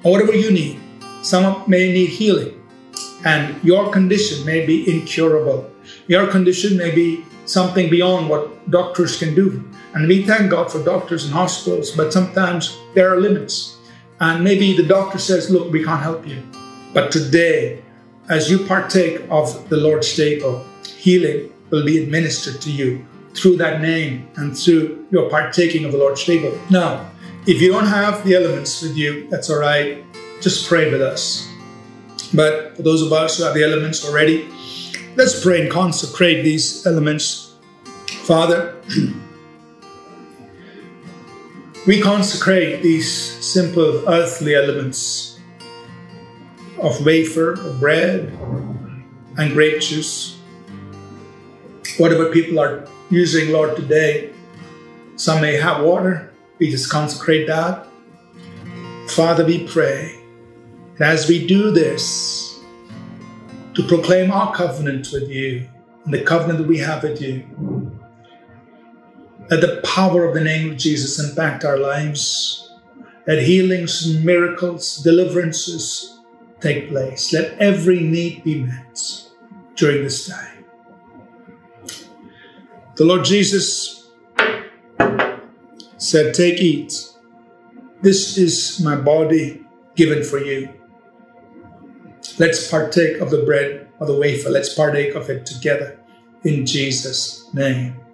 Or 0.04 0.12
whatever 0.12 0.36
you 0.36 0.52
need, 0.52 0.80
some 1.22 1.64
may 1.68 1.94
need 1.94 2.10
healing, 2.10 2.62
and 3.24 3.64
your 3.64 3.92
condition 3.94 4.46
may 4.46 4.66
be 4.66 4.92
incurable. 4.94 5.72
Your 6.08 6.28
condition 6.28 6.78
may 6.78 6.94
be 6.94 7.24
something 7.46 7.90
beyond 7.90 8.30
what 8.30 8.70
doctors 8.70 9.18
can 9.18 9.34
do. 9.34 9.64
And 9.96 10.10
we 10.10 10.26
thank 10.26 10.52
God 10.52 10.70
for 10.70 10.84
doctors 10.84 11.24
and 11.24 11.34
hospitals, 11.34 11.92
but 11.92 12.12
sometimes 12.12 12.78
there 12.96 13.12
are 13.12 13.20
limits. 13.20 13.78
And 14.20 14.44
maybe 14.44 14.76
the 14.76 14.84
doctor 14.84 15.18
says, 15.18 15.50
Look, 15.50 15.72
we 15.72 15.86
can't 15.86 16.02
help 16.02 16.28
you. 16.28 16.44
But 16.94 17.14
today, 17.14 17.82
as 18.30 18.52
you 18.52 18.66
partake 18.66 19.22
of 19.30 19.70
the 19.70 19.78
Lord's 19.78 20.14
table, 20.14 20.66
healing 20.86 21.52
will 21.70 21.86
be 21.86 22.04
administered 22.04 22.62
to 22.62 22.72
you 22.72 23.06
through 23.34 23.56
that 23.58 23.82
name 23.82 24.28
and 24.36 24.58
through 24.58 25.08
your 25.12 25.30
partaking 25.30 25.86
of 25.86 25.94
the 25.94 25.98
Lord's 25.98 26.24
table. 26.24 26.58
Now, 26.70 27.10
if 27.48 27.62
you 27.62 27.72
don't 27.72 27.88
have 27.88 28.26
the 28.26 28.36
elements 28.36 28.82
with 28.82 28.98
you, 28.98 29.30
that's 29.30 29.50
all 29.50 29.60
right. 29.60 30.04
Just 30.42 30.68
pray 30.68 30.92
with 30.92 31.02
us. 31.02 31.50
But 32.34 32.76
for 32.76 32.82
those 32.82 33.02
of 33.02 33.14
us 33.14 33.38
who 33.38 33.44
have 33.46 33.54
the 33.54 33.64
elements 33.64 34.06
already, 34.06 34.50
let's 35.16 35.42
pray 35.42 35.62
and 35.62 35.72
consecrate 35.72 36.44
these 36.44 36.86
elements. 36.86 37.56
Father, 38.24 38.76
we 41.88 42.02
consecrate 42.02 42.82
these 42.82 43.10
simple 43.46 44.10
earthly 44.10 44.56
elements 44.56 45.40
of 46.82 47.06
wafer, 47.06 47.54
of 47.54 47.80
bread, 47.80 48.34
and 49.38 49.54
grape 49.54 49.82
juice. 49.82 50.40
Whatever 51.98 52.32
people 52.32 52.60
are 52.60 52.88
using, 53.12 53.52
Lord, 53.52 53.76
today, 53.76 54.34
some 55.16 55.42
may 55.42 55.54
have 55.54 55.84
water. 55.84 56.34
We 56.58 56.72
just 56.72 56.90
consecrate 56.90 57.48
that. 57.48 57.88
Father, 59.10 59.46
we 59.46 59.68
pray 59.68 60.20
that 60.98 61.12
as 61.12 61.30
we 61.30 61.46
do 61.46 61.70
this, 61.70 62.60
to 63.76 63.84
proclaim 63.84 64.32
our 64.32 64.56
covenant 64.56 65.10
with 65.12 65.30
you 65.30 65.68
and 66.06 66.14
the 66.14 66.24
covenant 66.24 66.60
that 66.60 66.68
we 66.68 66.80
have 66.80 67.04
with 67.04 67.22
you, 67.22 67.46
let 69.50 69.62
the 69.62 69.82
power 69.84 70.26
of 70.26 70.34
the 70.34 70.42
name 70.42 70.72
of 70.72 70.78
Jesus 70.78 71.20
impact 71.20 71.64
our 71.64 71.78
lives. 71.78 72.74
Let 73.28 73.44
healings, 73.44 74.18
miracles, 74.24 74.98
deliverances 74.98 76.20
take 76.62 76.90
place. 76.90 77.32
Let 77.32 77.58
every 77.60 78.00
need 78.00 78.44
be 78.44 78.64
met 78.64 79.00
during 79.76 80.04
this 80.04 80.28
time. 80.28 80.66
The 82.96 83.04
Lord 83.04 83.26
Jesus 83.26 84.10
said, 85.98 86.34
Take, 86.34 86.60
eat. 86.60 86.94
This 88.02 88.38
is 88.38 88.82
my 88.82 88.96
body 88.96 89.64
given 89.96 90.24
for 90.24 90.40
you. 90.40 90.70
Let's 92.40 92.70
partake 92.70 93.22
of 93.22 93.30
the 93.30 93.44
bread 93.44 93.88
or 94.00 94.08
the 94.08 94.18
wafer. 94.18 94.50
Let's 94.50 94.74
partake 94.74 95.16
of 95.16 95.30
it 95.30 95.46
together 95.46 96.00
in 96.44 96.66
Jesus' 96.66 97.54
name. 97.54 98.05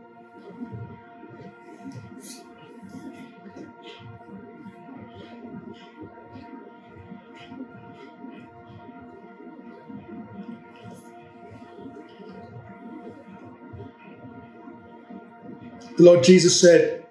The 16.01 16.07
Lord 16.07 16.23
Jesus 16.23 16.59
said, 16.59 17.05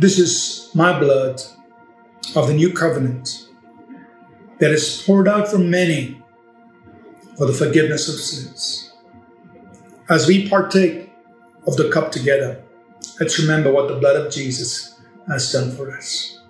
This 0.00 0.18
is 0.18 0.72
my 0.74 0.98
blood 0.98 1.40
of 2.34 2.48
the 2.48 2.52
new 2.52 2.72
covenant 2.72 3.46
that 4.58 4.72
is 4.72 5.00
poured 5.06 5.28
out 5.28 5.46
for 5.46 5.58
many 5.58 6.20
for 7.38 7.46
the 7.46 7.52
forgiveness 7.52 8.08
of 8.08 8.16
sins. 8.16 8.92
As 10.08 10.26
we 10.26 10.48
partake 10.48 11.12
of 11.64 11.76
the 11.76 11.90
cup 11.90 12.10
together, 12.10 12.60
let's 13.20 13.38
remember 13.38 13.72
what 13.72 13.86
the 13.86 14.00
blood 14.00 14.16
of 14.16 14.32
Jesus 14.32 15.00
has 15.28 15.52
done 15.52 15.70
for 15.76 15.96
us. 15.96 16.40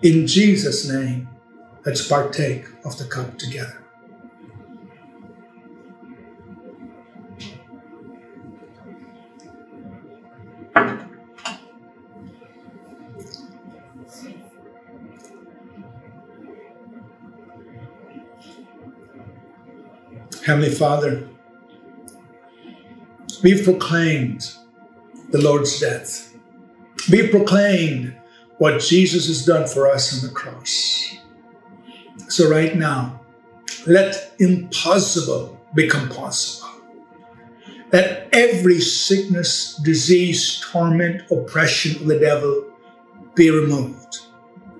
In 0.00 0.26
Jesus' 0.26 0.88
name, 0.88 1.28
let's 1.84 2.08
partake 2.08 2.64
of 2.82 2.96
the 2.96 3.04
cup 3.04 3.38
together. 3.38 3.85
Heavenly 20.46 20.70
Father, 20.70 21.28
we've 23.42 23.64
proclaimed 23.64 24.54
the 25.30 25.42
Lord's 25.42 25.80
death. 25.80 26.32
We've 27.10 27.32
proclaimed 27.32 28.16
what 28.58 28.80
Jesus 28.80 29.26
has 29.26 29.44
done 29.44 29.66
for 29.66 29.90
us 29.90 30.14
on 30.14 30.28
the 30.28 30.32
cross. 30.32 31.16
So, 32.28 32.48
right 32.48 32.76
now, 32.76 33.22
let 33.88 34.34
impossible 34.38 35.60
become 35.74 36.08
possible. 36.10 36.70
Let 37.92 38.28
every 38.32 38.80
sickness, 38.80 39.74
disease, 39.74 40.64
torment, 40.70 41.28
oppression 41.28 42.00
of 42.00 42.06
the 42.06 42.20
devil 42.20 42.70
be 43.34 43.50
removed. 43.50 44.20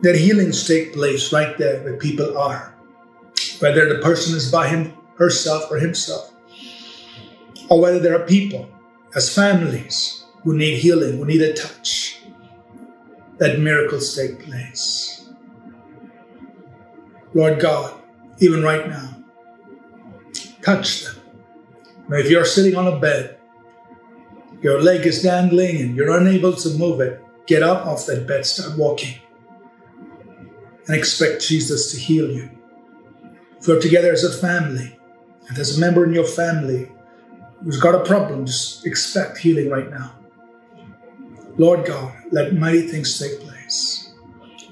That 0.02 0.14
healings 0.14 0.68
take 0.68 0.94
place 0.94 1.32
right 1.32 1.58
there 1.58 1.82
where 1.82 1.96
people 1.96 2.38
are. 2.38 2.72
Whether 3.58 3.92
the 3.92 4.00
person 4.00 4.36
is 4.36 4.52
by 4.52 4.68
him 4.68 4.95
herself 5.18 5.70
or 5.70 5.78
himself, 5.78 6.32
or 7.68 7.80
whether 7.80 7.98
there 7.98 8.20
are 8.20 8.26
people 8.26 8.68
as 9.14 9.34
families 9.34 10.24
who 10.42 10.56
need 10.56 10.78
healing, 10.78 11.18
who 11.18 11.24
need 11.24 11.42
a 11.42 11.52
touch, 11.54 12.20
that 13.38 13.58
miracles 13.58 14.14
take 14.14 14.40
place. 14.44 15.28
Lord 17.34 17.60
God, 17.60 18.00
even 18.38 18.62
right 18.62 18.88
now, 18.88 19.24
touch 20.62 21.04
them. 21.04 21.16
Now, 22.08 22.16
if 22.18 22.30
you're 22.30 22.44
sitting 22.44 22.76
on 22.76 22.86
a 22.86 22.98
bed, 22.98 23.38
your 24.62 24.80
leg 24.80 25.06
is 25.06 25.22
dangling 25.22 25.80
and 25.80 25.96
you're 25.96 26.16
unable 26.16 26.52
to 26.54 26.68
move 26.78 27.00
it, 27.00 27.20
get 27.46 27.62
up 27.62 27.86
off 27.86 28.06
that 28.06 28.26
bed, 28.26 28.46
start 28.46 28.78
walking, 28.78 29.14
and 30.86 30.96
expect 30.96 31.42
Jesus 31.42 31.92
to 31.92 31.98
heal 31.98 32.30
you. 32.30 32.50
If 33.58 33.66
you're 33.68 33.80
together 33.80 34.12
as 34.12 34.24
a 34.24 34.32
family, 34.32 34.95
and 35.48 35.56
there's 35.56 35.76
a 35.76 35.80
member 35.80 36.04
in 36.04 36.12
your 36.12 36.26
family 36.26 36.90
who's 37.62 37.80
got 37.80 37.94
a 37.94 38.04
problem, 38.04 38.46
just 38.46 38.86
expect 38.86 39.38
healing 39.38 39.70
right 39.70 39.90
now. 39.90 40.12
Lord 41.58 41.86
God, 41.86 42.12
let 42.32 42.54
mighty 42.54 42.82
things 42.82 43.18
take 43.18 43.40
place. 43.40 44.12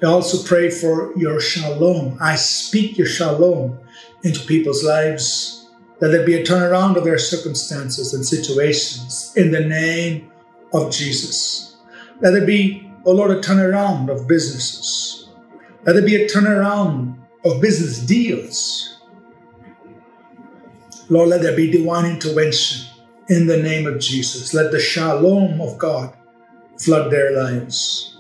I 0.03 0.07
also 0.07 0.47
pray 0.47 0.71
for 0.71 1.17
your 1.17 1.41
shalom. 1.41 2.19
I 2.21 2.37
speak 2.37 2.99
your 2.99 3.07
shalom 3.07 3.79
into 4.23 4.41
people's 4.41 4.85
lives. 4.85 5.71
Let 6.01 6.11
there 6.11 6.27
be 6.27 6.35
a 6.35 6.45
turnaround 6.45 6.97
of 6.97 7.05
their 7.05 7.19
circumstances 7.19 8.13
and 8.13 8.27
situations 8.27 9.33
in 9.37 9.51
the 9.51 9.61
name 9.61 10.31
of 10.75 10.93
Jesus. 10.93 11.77
Let 12.21 12.33
there 12.33 12.45
be, 12.45 12.91
oh 13.07 13.13
Lord, 13.13 13.31
a 13.31 13.41
turnaround 13.41 14.11
of 14.11 14.29
businesses. 14.29 15.29
Let 15.87 15.95
there 15.95 16.05
be 16.05 16.17
a 16.17 16.29
turnaround 16.29 17.17
of 17.45 17.61
business 17.61 17.99
deals 17.99 18.94
Lord, 21.15 21.29
let 21.29 21.43
there 21.43 21.55
be 21.55 21.71
divine 21.71 22.11
intervention 22.11 22.89
in 23.29 23.47
the 23.47 23.63
name 23.63 23.87
of 23.87 24.01
Jesus. 24.01 24.53
Let 24.53 24.73
the 24.73 24.81
shalom 24.81 25.61
of 25.61 25.79
God 25.79 26.13
flood 26.77 27.13
their 27.13 27.41
lives. 27.41 28.19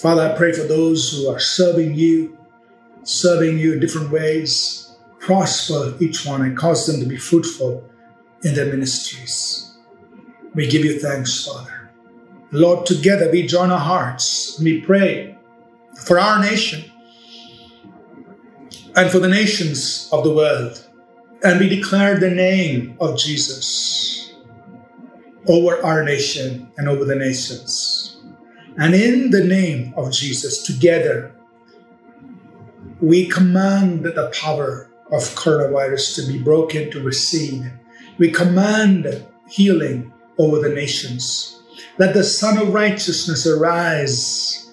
Father, 0.00 0.32
I 0.32 0.34
pray 0.34 0.52
for 0.52 0.62
those 0.62 1.12
who 1.12 1.28
are 1.28 1.38
serving 1.38 1.92
you, 1.92 2.38
serving 3.02 3.58
you 3.58 3.74
in 3.74 3.80
different 3.80 4.10
ways. 4.10 4.96
Prosper 5.18 5.92
each 6.00 6.24
one 6.24 6.40
and 6.40 6.56
cause 6.56 6.86
them 6.86 6.98
to 7.00 7.04
be 7.04 7.18
fruitful 7.18 7.84
in 8.42 8.54
their 8.54 8.72
ministries. 8.74 9.76
We 10.54 10.68
give 10.68 10.86
you 10.86 10.98
thanks, 10.98 11.44
Father. 11.44 11.90
Lord, 12.52 12.86
together 12.86 13.30
we 13.30 13.46
join 13.46 13.70
our 13.70 13.78
hearts 13.78 14.56
and 14.56 14.64
we 14.64 14.80
pray 14.80 15.36
for 16.06 16.18
our 16.18 16.40
nation 16.40 16.90
and 18.96 19.10
for 19.10 19.18
the 19.18 19.28
nations 19.28 20.08
of 20.10 20.24
the 20.24 20.32
world. 20.32 20.88
And 21.44 21.58
we 21.58 21.68
declare 21.68 22.18
the 22.18 22.30
name 22.30 22.96
of 23.00 23.18
Jesus 23.18 24.32
over 25.48 25.84
our 25.84 26.04
nation 26.04 26.70
and 26.76 26.88
over 26.88 27.04
the 27.04 27.16
nations. 27.16 28.22
And 28.78 28.94
in 28.94 29.30
the 29.30 29.44
name 29.44 29.92
of 29.96 30.12
Jesus, 30.12 30.62
together, 30.62 31.34
we 33.00 33.28
command 33.28 34.04
the 34.04 34.32
power 34.40 34.88
of 35.10 35.22
coronavirus 35.34 36.14
to 36.14 36.32
be 36.32 36.38
broken, 36.38 36.90
to 36.92 37.02
recede. 37.02 37.70
We 38.18 38.30
command 38.30 39.26
healing 39.48 40.12
over 40.38 40.60
the 40.60 40.74
nations. 40.74 41.60
Let 41.98 42.14
the 42.14 42.24
Sun 42.24 42.58
of 42.58 42.72
Righteousness 42.72 43.46
arise 43.46 44.72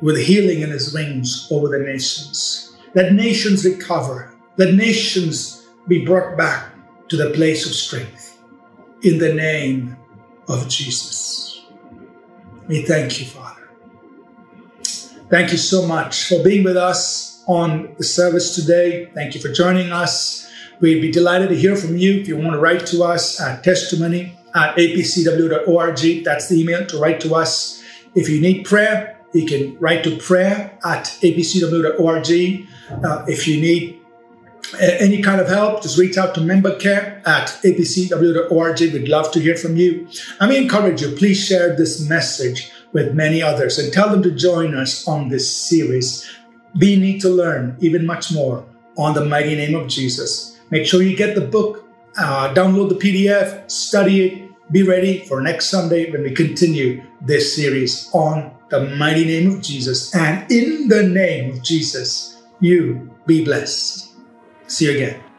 with 0.00 0.18
healing 0.18 0.62
in 0.62 0.70
his 0.70 0.94
wings 0.94 1.46
over 1.50 1.68
the 1.68 1.84
nations. 1.84 2.74
Let 2.94 3.12
nations 3.12 3.64
recover. 3.64 4.34
Let 4.56 4.74
nations 4.74 5.53
be 5.86 6.04
brought 6.04 6.36
back 6.36 6.72
to 7.08 7.16
the 7.16 7.30
place 7.30 7.66
of 7.66 7.74
strength. 7.74 8.38
In 9.02 9.18
the 9.18 9.34
name 9.34 9.96
of 10.48 10.68
Jesus. 10.68 11.64
We 12.66 12.82
thank 12.82 13.20
you, 13.20 13.26
Father. 13.26 13.68
Thank 15.28 15.52
you 15.52 15.58
so 15.58 15.86
much 15.86 16.28
for 16.28 16.42
being 16.42 16.64
with 16.64 16.76
us 16.76 17.42
on 17.46 17.94
the 17.98 18.04
service 18.04 18.54
today. 18.54 19.10
Thank 19.14 19.34
you 19.34 19.40
for 19.40 19.52
joining 19.52 19.92
us. 19.92 20.50
We'd 20.80 21.00
be 21.00 21.10
delighted 21.10 21.50
to 21.50 21.56
hear 21.56 21.76
from 21.76 21.96
you. 21.96 22.20
If 22.20 22.28
you 22.28 22.36
want 22.36 22.52
to 22.52 22.58
write 22.58 22.86
to 22.86 23.04
us 23.04 23.40
at 23.40 23.62
testimony 23.62 24.36
at 24.54 24.76
apcw.org, 24.76 26.24
that's 26.24 26.48
the 26.48 26.60
email 26.60 26.86
to 26.86 26.98
write 26.98 27.20
to 27.20 27.34
us. 27.34 27.82
If 28.14 28.28
you 28.28 28.40
need 28.40 28.64
prayer, 28.64 29.18
you 29.32 29.46
can 29.46 29.78
write 29.78 30.04
to 30.04 30.16
prayer 30.16 30.78
at 30.84 31.04
apcw.org. 31.22 32.68
Uh, 33.04 33.24
if 33.26 33.48
you 33.48 33.60
need 33.60 34.03
any 34.80 35.22
kind 35.22 35.40
of 35.40 35.48
help, 35.48 35.82
just 35.82 35.98
reach 35.98 36.16
out 36.16 36.34
to 36.34 36.40
member 36.40 36.76
care 36.76 37.22
at 37.26 37.48
apcw.org. 37.64 38.80
We'd 38.80 39.08
love 39.08 39.30
to 39.32 39.40
hear 39.40 39.56
from 39.56 39.76
you. 39.76 40.08
And 40.40 40.50
we 40.50 40.56
encourage 40.56 41.02
you, 41.02 41.14
please 41.16 41.44
share 41.44 41.76
this 41.76 42.00
message 42.08 42.70
with 42.92 43.14
many 43.14 43.42
others 43.42 43.78
and 43.78 43.92
tell 43.92 44.08
them 44.10 44.22
to 44.22 44.30
join 44.30 44.74
us 44.74 45.06
on 45.06 45.28
this 45.28 45.54
series. 45.54 46.28
We 46.78 46.96
need 46.96 47.20
to 47.22 47.28
learn 47.28 47.76
even 47.80 48.06
much 48.06 48.32
more 48.32 48.64
on 48.96 49.14
the 49.14 49.24
mighty 49.24 49.56
name 49.56 49.74
of 49.74 49.88
Jesus. 49.88 50.58
Make 50.70 50.86
sure 50.86 51.02
you 51.02 51.16
get 51.16 51.34
the 51.34 51.40
book, 51.40 51.84
uh, 52.16 52.54
download 52.54 52.88
the 52.88 52.94
PDF, 52.94 53.70
study 53.70 54.24
it, 54.26 54.72
be 54.72 54.82
ready 54.82 55.18
for 55.26 55.40
next 55.40 55.68
Sunday 55.68 56.10
when 56.10 56.22
we 56.22 56.32
continue 56.32 57.02
this 57.20 57.54
series 57.54 58.08
on 58.12 58.50
the 58.70 58.80
mighty 58.96 59.24
name 59.24 59.50
of 59.50 59.60
Jesus. 59.60 60.14
And 60.14 60.50
in 60.50 60.88
the 60.88 61.02
name 61.02 61.52
of 61.52 61.62
Jesus, 61.62 62.42
you 62.60 63.14
be 63.26 63.44
blessed. 63.44 64.03
See 64.66 64.86
you 64.86 64.92
again. 64.92 65.33